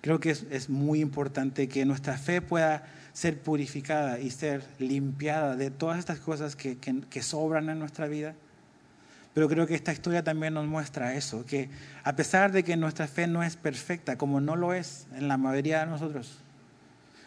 Creo 0.00 0.20
que 0.20 0.30
es, 0.30 0.70
muy 0.70 1.00
importante 1.00 1.68
que 1.68 1.84
nuestra 1.84 2.16
fe 2.16 2.40
pueda 2.40 2.84
ser 3.12 3.38
purificada 3.38 4.18
y 4.18 4.30
ser 4.30 4.64
limpiada 4.78 5.56
de 5.56 5.70
todas 5.70 5.98
estas 5.98 6.20
cosas 6.20 6.56
que, 6.56 6.78
que 6.78 7.22
sobran 7.22 7.68
en 7.68 7.78
nuestra 7.78 8.06
vida. 8.06 8.34
Pero 9.32 9.48
creo 9.48 9.66
que 9.66 9.74
esta 9.74 9.92
historia 9.92 10.24
también 10.24 10.54
nos 10.54 10.66
muestra 10.66 11.14
eso, 11.14 11.46
que 11.46 11.70
a 12.02 12.16
pesar 12.16 12.50
de 12.50 12.64
que 12.64 12.76
nuestra 12.76 13.06
fe 13.06 13.26
no 13.26 13.42
es 13.42 13.56
perfecta, 13.56 14.18
como 14.18 14.40
no 14.40 14.56
lo 14.56 14.74
es 14.74 15.06
en 15.14 15.28
la 15.28 15.36
mayoría 15.36 15.80
de 15.80 15.86
nosotros, 15.86 16.38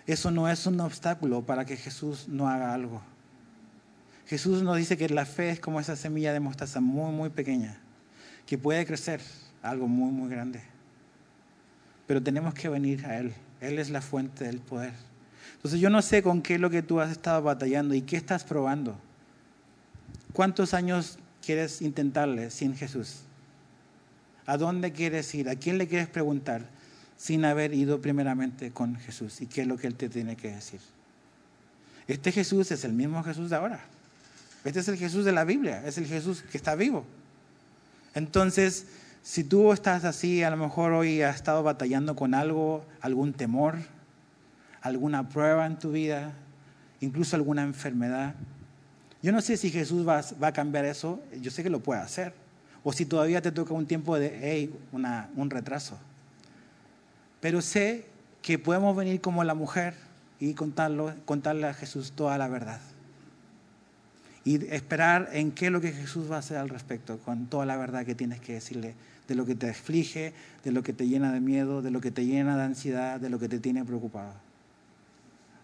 eso 0.06 0.32
no 0.32 0.49
es 0.49 0.66
un 0.66 0.80
obstáculo 0.82 1.45
para 1.45 1.64
que 1.64 1.78
Jesús 1.78 2.28
no 2.28 2.49
haga 2.49 2.74
algo. 2.74 3.01
Jesús 4.28 4.64
nos 4.64 4.78
dice 4.78 4.97
que 4.97 5.08
la 5.10 5.26
fe 5.26 5.51
es 5.51 5.60
como 5.60 5.80
esa 5.80 5.95
semilla 5.95 6.34
de 6.34 6.41
mostaza 6.41 6.82
muy, 6.82 7.12
muy 7.14 7.30
pequeña, 7.30 7.78
que 8.45 8.58
puede 8.58 8.86
crecer 8.86 9.22
algo 9.62 9.88
muy, 9.88 10.12
muy 10.12 10.30
grande. 10.30 10.62
Pero 12.06 12.22
tenemos 12.22 12.54
que 12.54 12.68
venir 12.68 13.06
a 13.06 13.18
Él. 13.18 13.34
Él 13.62 13.80
es 13.80 13.89
la 13.89 14.01
fuente 14.01 14.43
del 14.43 14.60
poder. 14.60 14.93
Entonces 15.56 15.80
yo 15.80 15.89
no 15.89 16.01
sé 16.01 16.22
con 16.22 16.41
qué 16.41 16.56
es 16.56 16.60
lo 16.60 16.70
que 16.70 16.84
tú 16.84 16.99
has 16.99 17.12
estado 17.12 17.41
batallando 17.41 17.93
y 17.93 18.01
qué 18.01 18.18
estás 18.18 18.43
probando. 18.43 18.97
¿Cuántos 20.34 20.74
años 20.74 21.18
quieres 21.43 21.81
intentarle 21.81 22.49
sin 22.51 22.75
Jesús? 22.75 23.21
¿A 24.45 24.57
dónde 24.57 24.91
quieres 24.91 25.33
ir? 25.35 25.49
¿A 25.49 25.55
quién 25.55 25.77
le 25.77 25.87
quieres 25.87 26.07
preguntar 26.07 26.61
sin 27.17 27.45
haber 27.45 27.73
ido 27.73 28.01
primeramente 28.01 28.71
con 28.71 28.95
Jesús? 28.95 29.41
¿Y 29.41 29.47
qué 29.47 29.61
es 29.61 29.67
lo 29.67 29.77
que 29.77 29.87
Él 29.87 29.95
te 29.95 30.09
tiene 30.09 30.35
que 30.35 30.51
decir? 30.51 30.79
Este 32.07 32.31
Jesús 32.31 32.71
es 32.71 32.83
el 32.83 32.93
mismo 32.93 33.23
Jesús 33.23 33.49
de 33.49 33.55
ahora. 33.55 33.79
Este 34.65 34.79
es 34.79 34.87
el 34.87 34.97
Jesús 34.97 35.25
de 35.25 35.31
la 35.31 35.43
Biblia, 35.43 35.85
es 35.85 35.97
el 35.97 36.05
Jesús 36.05 36.41
que 36.41 36.57
está 36.57 36.75
vivo. 36.75 37.05
Entonces, 38.15 38.87
si 39.21 39.43
tú 39.43 39.71
estás 39.71 40.03
así, 40.05 40.43
a 40.43 40.49
lo 40.49 40.57
mejor 40.57 40.93
hoy 40.93 41.21
has 41.21 41.35
estado 41.35 41.63
batallando 41.63 42.15
con 42.15 42.33
algo, 42.33 42.85
algún 43.01 43.33
temor, 43.33 43.77
alguna 44.81 45.29
prueba 45.29 45.65
en 45.65 45.79
tu 45.79 45.91
vida, 45.91 46.33
incluso 46.99 47.35
alguna 47.35 47.63
enfermedad. 47.63 48.35
Yo 49.24 49.32
no 49.32 49.41
sé 49.41 49.57
si 49.57 49.71
Jesús 49.71 50.07
va, 50.07 50.19
a 50.19 50.51
cambiar 50.51 50.86
eso, 50.86 51.19
yo 51.41 51.49
sé 51.49 51.63
que 51.63 51.69
lo 51.69 51.80
puede 51.80 52.01
hacer. 52.01 52.34
O 52.84 52.93
si 52.93 53.05
todavía 53.05 53.41
te 53.41 53.51
toca 53.51 53.74
un 53.74 53.88
tiempo 53.88 54.19
de, 54.19 54.38
hey, 54.43 54.76
un 54.91 55.49
retraso. 55.49 55.97
Pero 57.39 57.61
sé 57.61 58.05
que 58.41 58.59
podemos 58.59 58.95
venir 58.95 59.21
como 59.21 59.43
la 59.45 59.55
mujer 59.55 59.95
y 60.39 60.53
contarlo, 60.53 61.13
contarle 61.26 61.67
a 61.67 61.74
Jesús 61.74 62.11
toda 62.11 62.38
la 62.38 62.49
verdad 62.49 62.82
y 64.45 64.65
esperar 64.74 65.30
en 65.32 65.51
qué 65.51 65.67
es 65.67 65.71
lo 65.71 65.80
que 65.80 65.91
Jesús 65.91 66.30
va 66.30 66.38
a 66.38 66.39
hacer 66.39 66.57
al 66.57 66.69
respecto, 66.69 67.17
con 67.19 67.45
toda 67.45 67.65
la 67.65 67.78
verdad 67.78 68.05
que 68.05 68.15
tienes 68.15 68.41
que 68.41 68.53
decirle 68.53 68.93
de 69.28 69.36
lo 69.36 69.45
que 69.45 69.55
te 69.55 69.69
aflige, 69.69 70.34
de 70.65 70.71
lo 70.71 70.84
que 70.84 70.91
te 70.91 71.07
llena 71.07 71.32
de 71.32 71.39
miedo, 71.39 71.82
de 71.82 71.91
lo 71.91 72.01
que 72.01 72.11
te 72.11 72.26
llena 72.26 72.57
de 72.57 72.63
ansiedad, 72.63 73.19
de 73.19 73.30
lo 73.30 73.39
que 73.39 73.47
te 73.47 73.59
tiene 73.59 73.86
preocupado. 73.86 74.34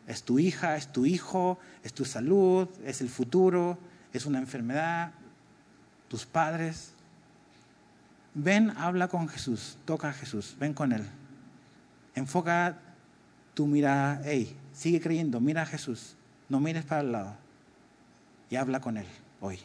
Es 0.10 0.24
tu 0.24 0.40
hija, 0.40 0.76
es 0.76 0.92
tu 0.92 1.06
hijo, 1.06 1.60
es 1.84 1.94
tu 1.94 2.04
salud, 2.04 2.68
es 2.84 3.00
el 3.00 3.10
futuro, 3.10 3.78
es 4.12 4.26
una 4.26 4.40
enfermedad, 4.40 5.12
tus 6.08 6.26
padres. 6.26 6.94
Ven, 8.34 8.72
habla 8.72 9.08
con 9.08 9.28
Jesús, 9.28 9.78
toca 9.86 10.10
a 10.10 10.14
Jesús, 10.14 10.58
ven 10.60 10.74
con 10.74 10.94
Él. 10.94 11.06
Enfoca 12.16 12.80
tu 13.54 13.68
mirada, 13.68 14.20
hey, 14.26 14.58
sigue 14.74 15.00
creyendo, 15.00 15.40
mira 15.40 15.62
a 15.62 15.68
Jesús, 15.68 16.16
no 16.50 16.60
mires 16.60 16.86
para 16.86 17.02
el 17.02 17.12
lado 17.12 17.36
y 18.50 18.56
habla 18.56 18.82
con 18.82 18.98
Él 18.98 19.06
hoy. 19.42 19.60